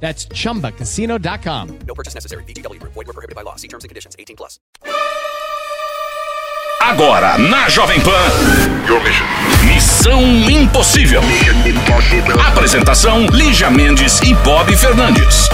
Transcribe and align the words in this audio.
That's 0.00 0.26
chumbacasino.com. 0.28 1.68
No 1.86 1.94
purchase 1.94 2.14
necessary. 2.14 2.44
VGW 2.44 2.78
Group. 2.80 2.92
Void 2.94 3.06
were 3.06 3.12
prohibited 3.14 3.34
by 3.34 3.42
law. 3.42 3.56
See 3.56 3.68
terms 3.68 3.84
and 3.84 3.88
conditions. 3.88 4.14
18 4.18 4.36
plus. 4.36 4.58
Agora, 6.80 7.36
na 7.38 7.68
Jovem 7.68 8.00
Pan. 8.00 8.12
Missão 9.64 10.22
Impossível. 10.48 11.20
Apresentação: 12.46 13.26
Lígia 13.26 13.70
Mendes 13.70 14.20
e 14.20 14.34
Bob 14.34 14.74
Fernandes. 14.76 15.48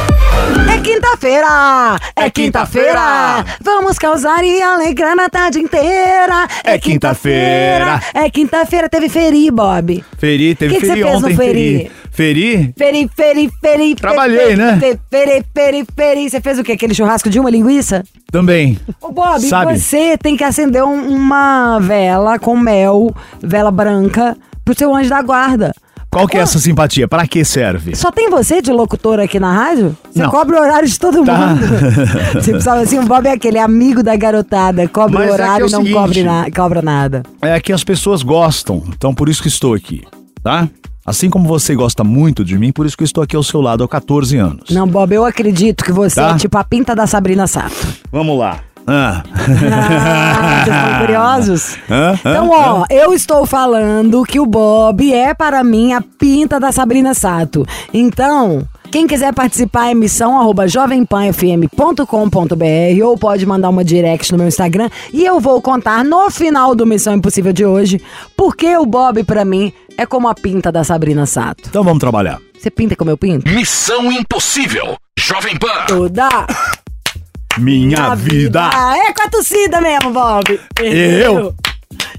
É 0.73 0.79
quinta-feira, 0.81 1.98
é 2.17 2.31
quinta-feira, 2.31 3.45
vamos 3.61 3.98
causar 3.98 4.43
e 4.45 4.61
alegrar 4.62 5.15
na 5.15 5.29
tarde 5.29 5.59
inteira. 5.59 6.47
É 6.65 6.79
quinta-feira. 6.79 8.01
é 8.15 8.31
quinta-feira, 8.31 8.89
teve 8.89 9.09
feri, 9.09 9.51
Bob. 9.51 10.03
Feri, 10.19 10.55
teve 10.55 10.75
Que 10.75 10.81
que 10.81 10.87
você 10.87 10.93
feri 10.93 11.03
fez 11.03 11.20
no 11.20 11.27
ontem. 11.27 11.37
feri? 11.37 11.93
Feri? 12.12 12.75
Feri, 12.77 13.11
feri, 13.16 13.51
feri. 13.61 13.95
Trabalhei, 13.95 14.39
feri, 14.39 14.57
né? 14.57 14.79
Feri, 14.79 15.01
feri, 15.11 15.45
feri, 15.55 15.87
feri. 15.97 16.30
Você 16.30 16.41
fez 16.43 16.59
o 16.59 16.62
quê? 16.62 16.73
Aquele 16.73 16.95
churrasco 16.95 17.30
de 17.30 17.41
uma 17.41 17.48
linguiça? 17.51 18.05
Também. 18.30 18.79
Ô, 19.01 19.11
Bob, 19.11 19.41
Sabe? 19.41 19.79
você 19.79 20.17
tem 20.19 20.37
que 20.37 20.45
acender 20.45 20.84
um- 20.84 21.09
uma 21.09 21.79
vela 21.80 22.39
com 22.39 22.56
mel, 22.56 23.14
vela 23.42 23.70
branca, 23.70 24.37
pro 24.64 24.77
seu 24.77 24.95
anjo 24.95 25.09
da 25.09 25.22
guarda. 25.22 25.72
Qual 26.11 26.28
que 26.28 26.37
é 26.37 26.41
essa 26.41 26.59
simpatia? 26.59 27.09
Pra 27.09 27.27
que 27.27 27.42
serve? 27.42 27.97
Só 27.97 28.11
tem 28.12 28.28
você 28.28 28.61
de 28.61 28.70
locutor 28.70 29.19
aqui 29.19 29.41
na 29.41 29.50
rádio? 29.50 29.97
Você 30.12 30.22
Não. 30.22 30.28
cobra 30.31 30.59
o 30.59 30.61
horário 30.62 30.87
de 30.87 30.98
todo 30.98 31.25
Tá. 31.25 31.39
mundo. 31.39 31.67
Você 32.34 32.50
precisava 32.50 32.81
assim, 32.83 32.98
o 32.98 33.05
Bob 33.06 33.27
é 33.27 33.33
aquele 33.33 33.59
amigo 33.59 34.03
da 34.03 34.15
garotada, 34.15 34.87
cobra 34.87 35.20
Mas 35.20 35.28
o 35.28 35.28
é 35.28 35.31
é 35.31 35.33
horário 35.33 35.65
o 35.65 35.69
e 35.70 35.72
não 35.72 35.78
seguinte- 35.81 35.94
cobre 35.98 36.22
na- 36.22 36.50
cobra 36.55 36.83
nada. 36.83 37.22
É 37.41 37.59
que 37.59 37.72
as 37.72 37.83
pessoas 37.83 38.22
gostam, 38.22 38.83
então 38.94 39.15
por 39.15 39.31
isso 39.31 39.41
que 39.41 39.48
estou 39.48 39.72
aqui, 39.72 40.03
tá? 40.44 40.69
Assim 41.05 41.28
como 41.28 41.48
você 41.48 41.75
gosta 41.75 42.05
muito 42.05 42.45
de 42.45 42.56
mim, 42.58 42.70
por 42.72 42.86
isso 42.86 42.97
que 42.97 43.03
eu 43.03 43.06
estou 43.06 43.25
aqui 43.25 43.34
ao 43.34 43.42
seu 43.42 43.61
lado 43.61 43.83
há 43.83 43.89
14 43.89 44.36
anos. 44.36 44.70
Não, 44.70 44.86
Bob, 44.86 45.12
eu 45.12 45.25
acredito 45.25 45.84
que 45.84 45.92
você 45.92 46.20
Tá. 46.20 46.31
é 46.31 46.34
tipo 46.36 46.56
a 46.56 46.64
pinta 46.64 46.94
da 46.94 47.06
Sabrina 47.06 47.47
Sato. 47.47 47.75
Vamos 48.12 48.39
lá. 48.39 48.61
Ah. 48.86 49.22
Ah, 49.34 50.64
vocês 50.64 50.77
estão 50.77 50.98
curiosos? 51.00 51.77
Hã? 51.91 52.12
Hã? 52.12 52.19
Então, 52.31 52.50
ó, 52.50 52.84
eu 52.91 53.12
estou 53.12 53.47
falando 53.47 54.25
que 54.25 54.41
o 54.41 54.47
Bob 54.47 55.12
é 55.12 55.34
para 55.34 55.62
mim 55.62 55.92
a 55.92 56.00
pinta 56.00 56.59
da 56.59 56.72
Sabrina 56.72 57.14
Sato. 57.14 57.64
Então, 57.94 58.66
quem 58.91 59.06
quiser 59.06 59.33
participar, 59.33 59.91
é 59.91 59.94
missão 59.94 60.39
arroba 60.39 60.66
jovempanfm.com.br 60.69 63.05
ou 63.05 63.16
pode 63.16 63.47
mandar 63.47 63.69
uma 63.70 63.84
direct 63.84 64.33
no 64.33 64.39
meu 64.39 64.48
Instagram 64.48 64.91
e 65.12 65.25
eu 65.25 65.41
vou 65.41 65.62
contar 65.62 66.05
no 66.05 66.28
final 66.31 66.75
do 66.75 66.84
Missão 66.87 67.14
Impossível 67.14 67.53
de 67.53 67.64
hoje 67.64 68.00
porque 68.37 68.77
o 68.77 68.84
Bob, 68.84 69.22
pra 69.25 69.44
mim, 69.44 69.72
é 69.97 70.07
como 70.07 70.29
a 70.29 70.35
pinta 70.35 70.71
da 70.73 70.85
Sabrina 70.85 71.27
Sato. 71.27 71.65
Então 71.69 71.85
vamos 71.85 72.01
trabalhar. 72.01 72.41
Você 72.59 72.71
pinta 72.71 72.97
como 72.97 73.11
eu 73.11 73.17
pinto? 73.17 73.48
Missão 73.51 74.11
Impossível. 74.12 74.97
Jovem 75.19 75.57
Pan. 75.57 75.87
Toda 75.87 76.29
Minha 77.59 78.15
vida. 78.15 78.71
Ah, 78.73 78.97
é 78.97 79.12
com 79.12 79.23
a 79.23 79.29
torcida 79.29 79.81
mesmo, 79.81 80.12
Bob. 80.12 80.61
Eu 80.81 81.55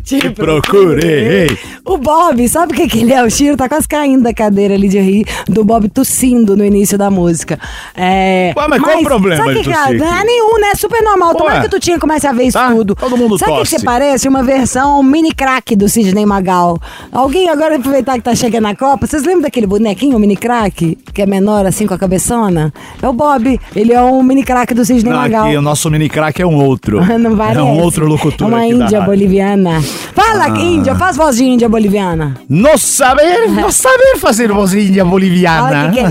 te 0.04 0.30
procurei. 0.32 1.58
O 1.86 1.98
Bob, 1.98 2.48
sabe 2.48 2.74
o 2.74 2.76
que, 2.76 2.88
que 2.88 3.00
ele 3.02 3.14
é? 3.14 3.24
O 3.24 3.30
Chiro 3.30 3.56
tá 3.58 3.68
quase 3.70 3.88
caindo 3.88 4.24
da 4.24 4.34
cadeira 4.34 4.74
ali 4.74 4.88
de 4.88 5.00
rir 5.00 5.26
do 5.48 5.64
Bob 5.64 5.88
tossindo 5.90 6.56
no 6.56 6.64
início 6.66 6.98
da 6.98 7.10
música. 7.10 7.60
É, 7.96 8.54
Ué, 8.56 8.68
mas 8.68 8.82
qual 8.82 9.00
o 9.00 9.04
problema 9.04 9.38
sabe 9.44 9.54
de 9.56 9.60
que 9.60 9.70
que 9.70 9.76
é? 9.76 9.80
aqui? 9.80 10.02
Ah, 10.04 10.24
nenhum, 10.26 10.60
né? 10.60 10.72
Super 10.76 11.02
normal. 11.02 11.36
Tomara 11.36 11.62
que 11.62 11.70
tu 11.70 11.80
tinha 11.80 12.00
comece 12.00 12.28
a 12.28 12.32
ver 12.32 12.44
isso 12.46 12.58
Tá? 12.58 12.72
tudo. 12.72 12.96
Todo 12.96 13.18
mundo 13.18 13.38
Sabe 13.38 13.52
o 13.52 13.62
que 13.62 13.66
você 13.70 13.80
parece? 13.84 14.28
Uma 14.28 14.44
versão 14.44 15.02
mini 15.04 15.32
crack 15.34 15.76
do 15.76 15.88
Sidney 15.90 16.26
Magal. 16.26 16.78
Alguém 17.12 17.50
agora 17.50 17.76
aproveitar 17.76 18.14
que 18.16 18.22
tá 18.24 18.36
chegando 18.36 18.68
a 18.68 18.76
Copa. 18.76 19.06
Vocês 19.08 19.24
lembram 19.24 19.42
daquele 19.44 19.68
bonequinho, 19.68 20.18
o 20.18 20.20
mini 20.20 20.36
crack? 20.36 20.98
Que 21.14 21.22
é 21.22 21.26
menor 21.26 21.66
assim 21.66 21.86
com 21.88 21.94
a 21.94 21.98
cabeçona? 21.98 22.74
É 23.02 23.08
o 23.08 23.14
Bob. 23.14 23.60
Ele 23.76 23.94
é 23.94 24.02
um 24.02 24.22
mini 24.24 24.44
crack 24.44 24.74
do 24.74 24.84
Sidney 24.86 25.12
Não, 25.12 25.20
Magal. 25.20 25.46
aqui 25.48 25.58
o 25.58 25.62
nosso 25.62 25.90
mini 25.90 26.10
crack 26.10 26.42
é 26.42 26.46
um 26.46 26.56
outro. 26.64 27.02
Não 27.20 27.36
parece. 27.36 27.60
É 27.60 27.64
um 27.64 27.80
outro 27.80 28.06
locutor 28.06 28.48
É 28.48 28.50
uma 28.50 28.60
aqui 28.60 28.70
da 28.70 28.76
índia 28.86 29.00
rádio. 29.00 29.06
boliviana. 29.06 29.82
Fala, 30.14 30.50
índia, 30.60 30.96
faz 30.96 31.18
voz 31.18 31.38
de 31.38 31.44
índia 31.44 31.68
boliviana. 31.68 32.36
Não 32.48 32.78
saber, 32.78 33.50
não 33.50 33.72
saber 33.72 34.18
fazer 34.18 34.52
vozinha 34.52 35.04
boliviana. 35.04 35.64
Olha 35.64 35.92
que 35.92 36.04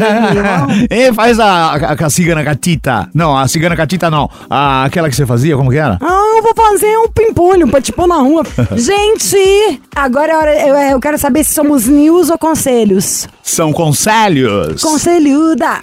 que 0.89 0.95
é, 0.95 1.03
é, 1.09 1.13
faz 1.13 1.39
a, 1.39 1.73
a, 1.73 1.93
a 1.93 2.11
cigana 2.11 2.43
catita. 2.45 3.09
Não, 3.15 3.37
a 3.37 3.47
cigana 3.47 3.77
catita 3.77 4.11
não. 4.11 4.29
A, 4.49 4.85
aquela 4.85 5.09
que 5.09 5.17
você 5.17 5.27
fazia, 5.27 5.57
como 5.57 5.71
que 5.71 5.77
era? 5.79 5.99
Ah, 6.01 6.35
eu 6.37 6.43
vou 6.43 6.55
fazer 6.55 6.97
um 6.99 7.09
pimpolho 7.09 7.69
pra 7.69 7.81
pôr 7.95 8.07
na 8.07 8.17
rua. 8.17 8.43
Gente, 8.77 9.81
agora 9.95 10.33
é 10.33 10.37
hora, 10.37 10.69
eu, 10.69 10.75
eu 10.93 11.01
quero 11.01 11.19
saber 11.19 11.45
se 11.45 11.53
somos 11.53 11.87
news 11.87 12.31
ou 12.31 12.39
conselhos. 12.39 13.29
São 13.43 13.73
conselhos. 13.73 14.83
Conselhuda, 14.83 15.81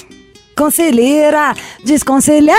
conselheira, 0.55 1.53
desconselhada. 1.83 2.57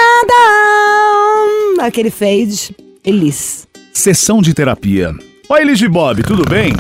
Aquele 1.81 2.11
fade, 2.11 2.75
Elis. 3.05 3.67
Sessão 3.93 4.41
de 4.41 4.55
terapia. 4.55 5.15
Oi, 5.53 5.75
de 5.75 5.89
Bob, 5.89 6.23
tudo 6.23 6.45
bem? 6.49 6.73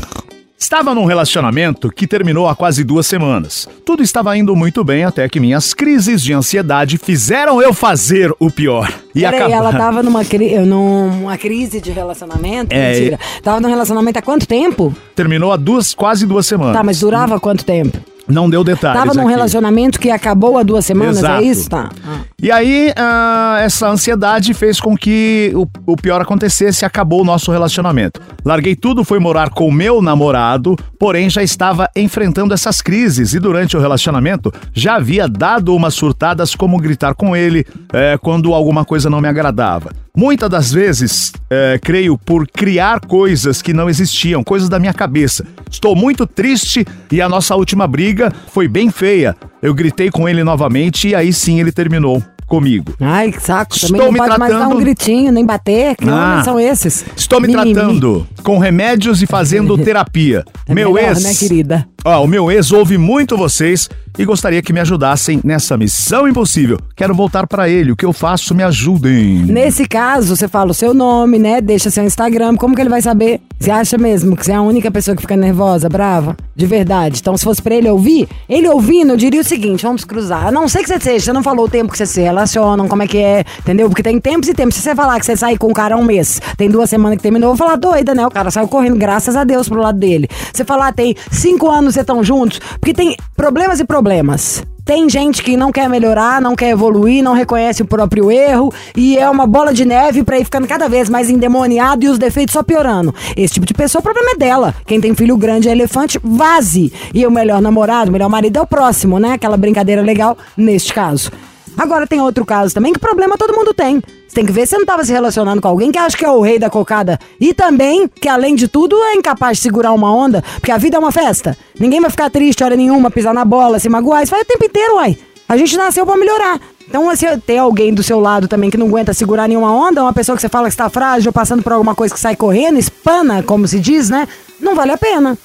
Estava 0.56 0.94
num 0.94 1.04
relacionamento 1.04 1.90
que 1.90 2.06
terminou 2.06 2.46
há 2.46 2.54
quase 2.54 2.84
duas 2.84 3.04
semanas. 3.04 3.68
Tudo 3.84 4.00
estava 4.00 4.36
indo 4.36 4.54
muito 4.54 4.84
bem 4.84 5.02
até 5.02 5.28
que 5.28 5.40
minhas 5.40 5.74
crises 5.74 6.22
de 6.22 6.32
ansiedade 6.32 6.96
fizeram 6.96 7.60
eu 7.60 7.74
fazer 7.74 8.32
o 8.38 8.48
pior. 8.48 8.88
E 9.12 9.22
Peraí, 9.22 9.40
acaba- 9.40 9.54
ela 9.56 9.72
tava 9.72 10.02
numa, 10.04 10.24
cri 10.24 10.56
numa 10.60 11.36
crise 11.36 11.80
de 11.80 11.90
relacionamento? 11.90 12.72
É, 12.72 12.92
Mentira. 12.92 13.18
Tava 13.42 13.60
num 13.60 13.68
relacionamento 13.68 14.20
há 14.20 14.22
quanto 14.22 14.46
tempo? 14.46 14.94
Terminou 15.16 15.50
há 15.50 15.56
duas, 15.56 15.92
quase 15.92 16.24
duas 16.24 16.46
semanas. 16.46 16.76
Tá, 16.76 16.84
mas 16.84 17.00
durava 17.00 17.40
quanto 17.40 17.64
tempo? 17.64 17.98
Não 18.28 18.48
deu 18.48 18.62
detalhes. 18.62 19.00
Tava 19.00 19.14
num 19.14 19.22
aqui. 19.22 19.30
relacionamento 19.32 19.98
que 19.98 20.10
acabou 20.10 20.56
há 20.56 20.62
duas 20.62 20.86
semanas, 20.86 21.18
Exato. 21.18 21.42
é 21.42 21.46
isso? 21.46 21.68
Tá. 21.68 21.90
Ah. 22.06 22.20
E 22.42 22.50
aí, 22.50 22.90
ah, 22.96 23.58
essa 23.60 23.86
ansiedade 23.86 24.54
fez 24.54 24.80
com 24.80 24.96
que 24.96 25.52
o, 25.54 25.66
o 25.92 25.94
pior 25.94 26.22
acontecesse 26.22 26.82
e 26.82 26.86
acabou 26.86 27.20
o 27.20 27.24
nosso 27.24 27.52
relacionamento. 27.52 28.18
Larguei 28.42 28.74
tudo, 28.74 29.04
fui 29.04 29.18
morar 29.18 29.50
com 29.50 29.68
o 29.68 29.72
meu 29.72 30.00
namorado, 30.00 30.74
porém 30.98 31.28
já 31.28 31.42
estava 31.42 31.90
enfrentando 31.94 32.54
essas 32.54 32.80
crises 32.80 33.34
e 33.34 33.38
durante 33.38 33.76
o 33.76 33.80
relacionamento 33.80 34.50
já 34.72 34.94
havia 34.94 35.28
dado 35.28 35.76
umas 35.76 35.92
surtadas 35.92 36.54
como 36.54 36.78
gritar 36.78 37.14
com 37.14 37.36
ele 37.36 37.66
eh, 37.92 38.16
quando 38.22 38.54
alguma 38.54 38.86
coisa 38.86 39.10
não 39.10 39.20
me 39.20 39.28
agradava. 39.28 39.90
Muitas 40.16 40.48
das 40.48 40.72
vezes, 40.72 41.32
eh, 41.50 41.78
creio, 41.82 42.16
por 42.16 42.46
criar 42.46 43.00
coisas 43.00 43.60
que 43.60 43.74
não 43.74 43.88
existiam, 43.88 44.42
coisas 44.42 44.68
da 44.68 44.78
minha 44.78 44.94
cabeça. 44.94 45.46
Estou 45.70 45.94
muito 45.94 46.26
triste 46.26 46.86
e 47.12 47.20
a 47.20 47.28
nossa 47.28 47.54
última 47.54 47.86
briga 47.86 48.32
foi 48.48 48.66
bem 48.66 48.90
feia. 48.90 49.36
Eu 49.62 49.74
gritei 49.74 50.10
com 50.10 50.26
ele 50.28 50.42
novamente 50.42 51.08
e 51.08 51.14
aí 51.14 51.32
sim 51.32 51.60
ele 51.60 51.70
terminou 51.70 52.22
comigo. 52.50 52.92
Ai, 53.00 53.30
que 53.32 53.40
saco. 53.42 53.78
Também 53.80 54.00
Estou 54.00 54.06
não 54.06 54.12
me 54.12 54.18
pode 54.18 54.38
mais 54.38 54.52
dar 54.52 54.58
tratando- 54.58 54.76
um 54.76 54.80
gritinho, 54.80 55.32
nem 55.32 55.46
bater. 55.46 55.96
Que 55.96 56.08
Ah. 56.10 56.42
são 56.44 56.58
esses? 56.60 57.04
Estou 57.16 57.40
me 57.40 57.46
Mimimi. 57.48 57.72
tratando 57.72 58.26
com 58.42 58.58
remédios 58.58 59.22
e 59.22 59.26
fazendo 59.26 59.78
terapia. 59.82 60.44
É 60.68 60.74
meu 60.74 60.92
melhor, 60.92 61.10
ex, 61.12 61.22
né, 61.22 61.32
querida? 61.34 61.86
Ó, 62.04 62.24
o 62.24 62.26
meu 62.26 62.50
ex 62.50 62.72
ouve 62.72 62.96
muito 62.96 63.36
vocês 63.36 63.88
e 64.18 64.24
gostaria 64.24 64.62
que 64.62 64.72
me 64.72 64.80
ajudassem 64.80 65.40
nessa 65.44 65.76
missão 65.76 66.26
impossível. 66.26 66.78
Quero 66.96 67.14
voltar 67.14 67.46
pra 67.46 67.68
ele. 67.68 67.92
O 67.92 67.96
que 67.96 68.04
eu 68.04 68.12
faço? 68.12 68.54
Me 68.54 68.62
ajudem. 68.62 69.44
Nesse 69.44 69.86
caso, 69.86 70.34
você 70.34 70.48
fala 70.48 70.70
o 70.70 70.74
seu 70.74 70.92
nome, 70.92 71.38
né? 71.38 71.60
Deixa 71.60 71.90
seu 71.90 72.04
Instagram. 72.04 72.56
Como 72.56 72.74
que 72.74 72.80
ele 72.80 72.90
vai 72.90 73.02
saber? 73.02 73.40
Você 73.58 73.70
acha 73.70 73.98
mesmo 73.98 74.36
que 74.36 74.44
você 74.44 74.52
é 74.52 74.54
a 74.54 74.62
única 74.62 74.90
pessoa 74.90 75.14
que 75.14 75.20
fica 75.20 75.36
nervosa, 75.36 75.88
brava? 75.88 76.36
De 76.56 76.66
verdade. 76.66 77.18
Então, 77.20 77.36
se 77.36 77.44
fosse 77.44 77.60
pra 77.62 77.74
ele 77.74 77.88
ouvir, 77.88 78.26
ele 78.48 78.68
ouvindo, 78.68 79.12
eu 79.12 79.16
diria 79.16 79.40
o 79.40 79.44
seguinte: 79.44 79.82
vamos 79.82 80.04
cruzar. 80.04 80.46
A 80.46 80.50
não 80.50 80.66
sei 80.68 80.82
que 80.82 80.88
você 80.88 80.98
seja, 80.98 81.26
você 81.26 81.32
não 81.32 81.42
falou 81.42 81.66
o 81.66 81.68
tempo 81.68 81.92
que 81.92 81.98
vocês 81.98 82.10
se 82.10 82.22
relacionam, 82.22 82.88
como 82.88 83.02
é 83.02 83.06
que 83.06 83.18
é, 83.18 83.44
entendeu? 83.58 83.88
Porque 83.88 84.02
tem 84.02 84.18
tempos 84.18 84.48
e 84.48 84.54
tempos. 84.54 84.76
Se 84.76 84.82
você 84.82 84.94
falar 84.94 85.20
que 85.20 85.26
você 85.26 85.36
sai 85.36 85.56
com 85.56 85.68
um 85.68 85.72
cara 85.74 85.94
há 85.94 85.98
um 85.98 86.04
mês, 86.04 86.40
tem 86.56 86.70
duas 86.70 86.88
semanas 86.88 87.18
que 87.18 87.22
terminou, 87.22 87.50
eu 87.50 87.56
vou 87.56 87.66
falar 87.66 87.76
doida, 87.76 88.14
né? 88.14 88.26
O 88.26 88.30
cara 88.30 88.50
saiu 88.50 88.66
correndo, 88.66 88.96
graças 88.96 89.36
a 89.36 89.44
Deus, 89.44 89.68
pro 89.68 89.80
lado 89.80 89.98
dele. 89.98 90.28
Você 90.52 90.64
falar, 90.64 90.92
tem 90.92 91.14
cinco 91.30 91.70
anos 91.70 91.89
vocês 91.92 92.02
estão 92.02 92.22
juntos, 92.22 92.60
porque 92.78 92.94
tem 92.94 93.16
problemas 93.36 93.80
e 93.80 93.84
problemas. 93.84 94.62
Tem 94.84 95.08
gente 95.08 95.42
que 95.42 95.56
não 95.56 95.70
quer 95.70 95.88
melhorar, 95.88 96.40
não 96.40 96.56
quer 96.56 96.70
evoluir, 96.70 97.22
não 97.22 97.32
reconhece 97.32 97.82
o 97.82 97.86
próprio 97.86 98.30
erro 98.30 98.72
e 98.96 99.16
é 99.16 99.28
uma 99.30 99.46
bola 99.46 99.72
de 99.72 99.84
neve 99.84 100.24
pra 100.24 100.38
ir 100.38 100.44
ficando 100.44 100.66
cada 100.66 100.88
vez 100.88 101.08
mais 101.08 101.30
endemoniado 101.30 102.04
e 102.04 102.08
os 102.08 102.18
defeitos 102.18 102.54
só 102.54 102.62
piorando. 102.62 103.14
Esse 103.36 103.54
tipo 103.54 103.66
de 103.66 103.74
pessoa, 103.74 104.00
o 104.00 104.02
problema 104.02 104.32
é 104.32 104.36
dela. 104.36 104.74
Quem 104.86 105.00
tem 105.00 105.14
filho 105.14 105.36
grande 105.36 105.68
é 105.68 105.72
elefante, 105.72 106.18
vaze. 106.22 106.92
E 107.14 107.24
o 107.24 107.30
melhor 107.30 107.62
namorado, 107.62 108.10
o 108.10 108.12
melhor 108.12 108.28
marido 108.28 108.58
é 108.58 108.62
o 108.62 108.66
próximo, 108.66 109.20
né? 109.20 109.34
Aquela 109.34 109.56
brincadeira 109.56 110.02
legal 110.02 110.36
neste 110.56 110.92
caso. 110.92 111.30
Agora 111.76 112.06
tem 112.06 112.20
outro 112.20 112.44
caso 112.44 112.74
também 112.74 112.92
que 112.92 112.98
problema 112.98 113.36
todo 113.38 113.54
mundo 113.54 113.72
tem. 113.72 114.02
Você 114.26 114.34
tem 114.34 114.46
que 114.46 114.52
ver 114.52 114.66
se 114.66 114.76
não 114.76 114.84
tava 114.84 115.04
se 115.04 115.12
relacionando 115.12 115.60
com 115.60 115.68
alguém 115.68 115.90
que 115.90 115.98
acha 115.98 116.16
que 116.16 116.24
é 116.24 116.30
o 116.30 116.40
rei 116.40 116.58
da 116.58 116.70
cocada. 116.70 117.18
E 117.40 117.52
também 117.52 118.06
que, 118.08 118.28
além 118.28 118.54
de 118.54 118.68
tudo, 118.68 118.96
é 118.96 119.14
incapaz 119.14 119.56
de 119.56 119.62
segurar 119.64 119.92
uma 119.92 120.14
onda, 120.14 120.42
porque 120.54 120.70
a 120.70 120.78
vida 120.78 120.96
é 120.96 121.00
uma 121.00 121.10
festa. 121.10 121.56
Ninguém 121.78 122.00
vai 122.00 122.10
ficar 122.10 122.30
triste 122.30 122.62
hora 122.62 122.76
nenhuma, 122.76 123.10
pisar 123.10 123.34
na 123.34 123.44
bola, 123.44 123.78
se 123.78 123.88
magoar. 123.88 124.22
Isso 124.22 124.30
vai 124.30 124.42
o 124.42 124.44
tempo 124.44 124.64
inteiro, 124.64 124.96
uai. 124.96 125.18
A 125.48 125.56
gente 125.56 125.76
nasceu 125.76 126.06
pra 126.06 126.16
melhorar. 126.16 126.60
Então, 126.86 127.14
se 127.16 127.36
ter 127.38 127.58
alguém 127.58 127.94
do 127.94 128.02
seu 128.02 128.20
lado 128.20 128.46
também 128.46 128.68
que 128.68 128.76
não 128.76 128.86
aguenta 128.86 129.14
segurar 129.14 129.48
nenhuma 129.48 129.72
onda, 129.72 130.02
uma 130.02 130.12
pessoa 130.12 130.36
que 130.36 130.42
você 130.42 130.48
fala 130.48 130.66
que 130.66 130.74
está 130.74 130.88
frágil, 130.88 131.32
passando 131.32 131.62
por 131.62 131.72
alguma 131.72 131.94
coisa 131.94 132.12
que 132.12 132.20
sai 132.20 132.36
correndo, 132.36 132.78
espana, 132.78 133.42
como 133.42 133.66
se 133.66 133.78
diz, 133.80 134.10
né? 134.10 134.28
Não 134.60 134.74
vale 134.74 134.92
a 134.92 134.98
pena. 134.98 135.38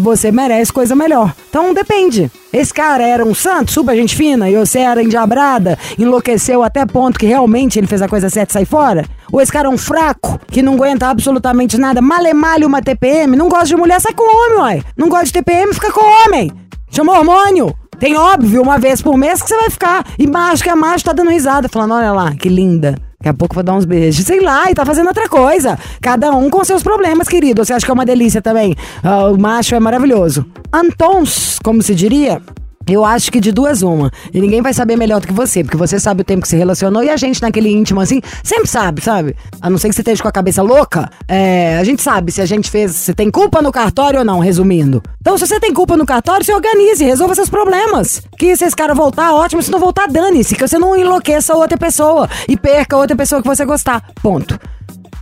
Você 0.00 0.30
merece 0.30 0.72
coisa 0.72 0.94
melhor. 0.94 1.34
Então, 1.48 1.74
depende. 1.74 2.30
Esse 2.52 2.72
cara 2.72 3.02
era 3.02 3.24
um 3.24 3.34
santo, 3.34 3.72
super 3.72 3.96
gente 3.96 4.14
fina, 4.14 4.48
e 4.48 4.56
você 4.56 4.80
era 4.80 5.02
endiabrada, 5.02 5.78
enlouqueceu 5.98 6.62
até 6.62 6.84
ponto 6.84 7.18
que 7.18 7.26
realmente 7.26 7.78
ele 7.78 7.86
fez 7.86 8.02
a 8.02 8.08
coisa 8.08 8.28
certa 8.28 8.50
e 8.50 8.52
sai 8.52 8.64
fora? 8.64 9.06
Ou 9.32 9.40
esse 9.40 9.50
cara 9.50 9.68
é 9.68 9.70
um 9.70 9.78
fraco, 9.78 10.38
que 10.48 10.60
não 10.60 10.74
aguenta 10.74 11.08
absolutamente 11.08 11.78
nada, 11.78 12.02
malemalha 12.02 12.66
uma 12.66 12.82
TPM, 12.82 13.36
não 13.36 13.48
gosta 13.48 13.66
de 13.66 13.76
mulher, 13.76 14.00
sai 14.00 14.12
com 14.12 14.22
homem, 14.22 14.58
uai. 14.58 14.82
Não 14.96 15.08
gosta 15.08 15.26
de 15.26 15.32
TPM, 15.32 15.72
fica 15.72 15.90
com 15.90 16.00
homem. 16.00 16.52
Chama 16.90 17.18
hormônio. 17.18 17.74
Tem 17.98 18.16
óbvio, 18.16 18.60
uma 18.60 18.78
vez 18.78 19.00
por 19.00 19.16
mês 19.16 19.40
que 19.40 19.48
você 19.48 19.56
vai 19.56 19.70
ficar. 19.70 20.04
E 20.18 20.26
macho 20.26 20.62
que 20.62 20.68
é 20.68 20.74
macho 20.74 21.04
tá 21.04 21.12
dando 21.12 21.30
risada, 21.30 21.68
falando: 21.68 21.94
olha 21.94 22.12
lá, 22.12 22.34
que 22.34 22.48
linda. 22.48 22.96
Daqui 23.22 23.28
a 23.28 23.34
pouco 23.34 23.54
vou 23.54 23.62
dar 23.62 23.74
uns 23.74 23.84
beijos. 23.84 24.26
Sei 24.26 24.40
lá, 24.40 24.68
e 24.68 24.74
tá 24.74 24.84
fazendo 24.84 25.06
outra 25.06 25.28
coisa. 25.28 25.78
Cada 26.00 26.32
um 26.32 26.50
com 26.50 26.64
seus 26.64 26.82
problemas, 26.82 27.28
querido. 27.28 27.64
Você 27.64 27.72
acha 27.72 27.86
que 27.86 27.90
é 27.92 27.94
uma 27.94 28.04
delícia 28.04 28.42
também? 28.42 28.74
Ah, 29.00 29.28
o 29.28 29.38
macho 29.38 29.76
é 29.76 29.80
maravilhoso. 29.80 30.44
Antons, 30.72 31.60
como 31.62 31.80
se 31.82 31.94
diria. 31.94 32.42
Eu 32.88 33.04
acho 33.04 33.30
que 33.30 33.40
de 33.40 33.52
duas 33.52 33.82
uma. 33.82 34.10
E 34.32 34.40
ninguém 34.40 34.60
vai 34.60 34.72
saber 34.72 34.96
melhor 34.96 35.20
do 35.20 35.26
que 35.26 35.32
você, 35.32 35.62
porque 35.62 35.76
você 35.76 35.98
sabe 35.98 36.22
o 36.22 36.24
tempo 36.24 36.42
que 36.42 36.48
se 36.48 36.56
relacionou 36.56 37.02
e 37.02 37.10
a 37.10 37.16
gente 37.16 37.40
naquele 37.40 37.70
íntimo 37.70 38.00
assim, 38.00 38.20
sempre 38.42 38.68
sabe, 38.68 39.00
sabe? 39.00 39.36
A 39.60 39.70
não 39.70 39.78
ser 39.78 39.88
que 39.88 39.94
você 39.94 40.00
esteja 40.00 40.22
com 40.22 40.28
a 40.28 40.32
cabeça 40.32 40.62
louca, 40.62 41.10
é, 41.28 41.78
a 41.78 41.84
gente 41.84 42.02
sabe 42.02 42.32
se 42.32 42.40
a 42.40 42.46
gente 42.46 42.70
fez, 42.70 42.92
se 42.92 43.14
tem 43.14 43.30
culpa 43.30 43.62
no 43.62 43.70
cartório 43.70 44.18
ou 44.20 44.24
não, 44.24 44.40
resumindo. 44.40 45.02
Então, 45.20 45.38
se 45.38 45.46
você 45.46 45.60
tem 45.60 45.72
culpa 45.72 45.96
no 45.96 46.04
cartório, 46.04 46.44
se 46.44 46.52
organize, 46.52 47.04
resolva 47.04 47.34
seus 47.34 47.48
problemas. 47.48 48.22
Que 48.36 48.56
se 48.56 48.64
esse 48.64 48.76
cara 48.76 48.94
voltar, 48.94 49.32
ótimo, 49.34 49.62
se 49.62 49.70
não 49.70 49.78
voltar, 49.78 50.08
dane-se, 50.08 50.54
que 50.54 50.66
você 50.66 50.78
não 50.78 50.96
enlouqueça 50.96 51.54
outra 51.54 51.78
pessoa 51.78 52.28
e 52.48 52.56
perca 52.56 52.96
outra 52.96 53.16
pessoa 53.16 53.40
que 53.40 53.48
você 53.48 53.64
gostar. 53.64 54.02
Ponto. 54.20 54.58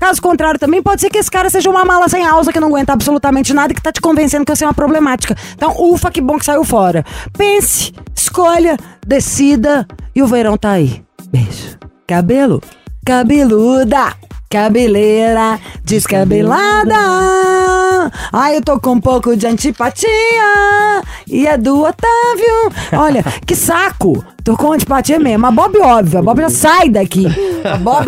Caso 0.00 0.22
contrário, 0.22 0.58
também 0.58 0.82
pode 0.82 1.02
ser 1.02 1.10
que 1.10 1.18
esse 1.18 1.30
cara 1.30 1.50
seja 1.50 1.68
uma 1.68 1.84
mala 1.84 2.08
sem 2.08 2.26
alça 2.26 2.50
que 2.50 2.58
não 2.58 2.68
aguenta 2.68 2.94
absolutamente 2.94 3.52
nada 3.52 3.72
e 3.72 3.76
que 3.76 3.82
tá 3.82 3.92
te 3.92 4.00
convencendo 4.00 4.46
que 4.46 4.56
você 4.56 4.64
é 4.64 4.66
uma 4.66 4.72
problemática. 4.72 5.36
Então, 5.52 5.74
ufa, 5.78 6.10
que 6.10 6.22
bom 6.22 6.38
que 6.38 6.44
saiu 6.46 6.64
fora. 6.64 7.04
Pense, 7.36 7.92
escolha, 8.16 8.78
decida 9.06 9.86
e 10.14 10.22
o 10.22 10.26
verão 10.26 10.56
tá 10.56 10.70
aí. 10.70 11.04
Beijo. 11.30 11.78
Cabelo, 12.06 12.62
cabeluda, 13.04 14.14
cabeleira, 14.48 15.60
descabelada. 15.84 16.96
Ai, 18.32 18.56
eu 18.56 18.62
tô 18.62 18.80
com 18.80 18.92
um 18.92 19.00
pouco 19.00 19.36
de 19.36 19.46
antipatia 19.46 20.08
e 21.26 21.46
é 21.46 21.56
do 21.56 21.82
Otávio. 21.82 22.72
Olha, 22.94 23.22
que 23.46 23.54
saco. 23.54 24.24
Tô 24.44 24.56
com 24.56 24.72
antipatia 24.72 25.18
mesmo. 25.18 25.46
A 25.46 25.50
Bob, 25.50 25.78
óbvio. 25.78 26.18
A 26.18 26.22
Bob 26.22 26.40
já 26.40 26.50
sai 26.50 26.88
daqui. 26.88 27.26
A 27.64 27.76
Bob, 27.76 28.06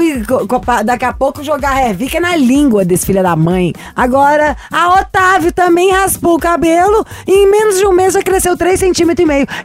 daqui 0.85 1.05
a 1.05 1.13
pouco, 1.13 1.45
jogar 1.45 1.87
Hervica 1.87 2.19
na 2.19 2.37
língua 2.37 2.85
desse 2.85 3.07
filho 3.07 3.23
da 3.23 3.37
mãe. 3.37 3.73
Agora, 3.95 4.57
a 4.71 5.01
Otávio 5.01 5.53
também 5.53 5.93
raspou 5.93 6.37
o 6.37 6.39
cabelo 6.39 7.05
e 7.27 7.33
em 7.33 7.51
menos 7.51 7.79
de 7.79 7.87
um 7.87 7.93
mês 7.93 8.15
já 8.15 8.23
cresceu 8.23 8.57
3 8.57 8.81
centímetros 8.81 9.13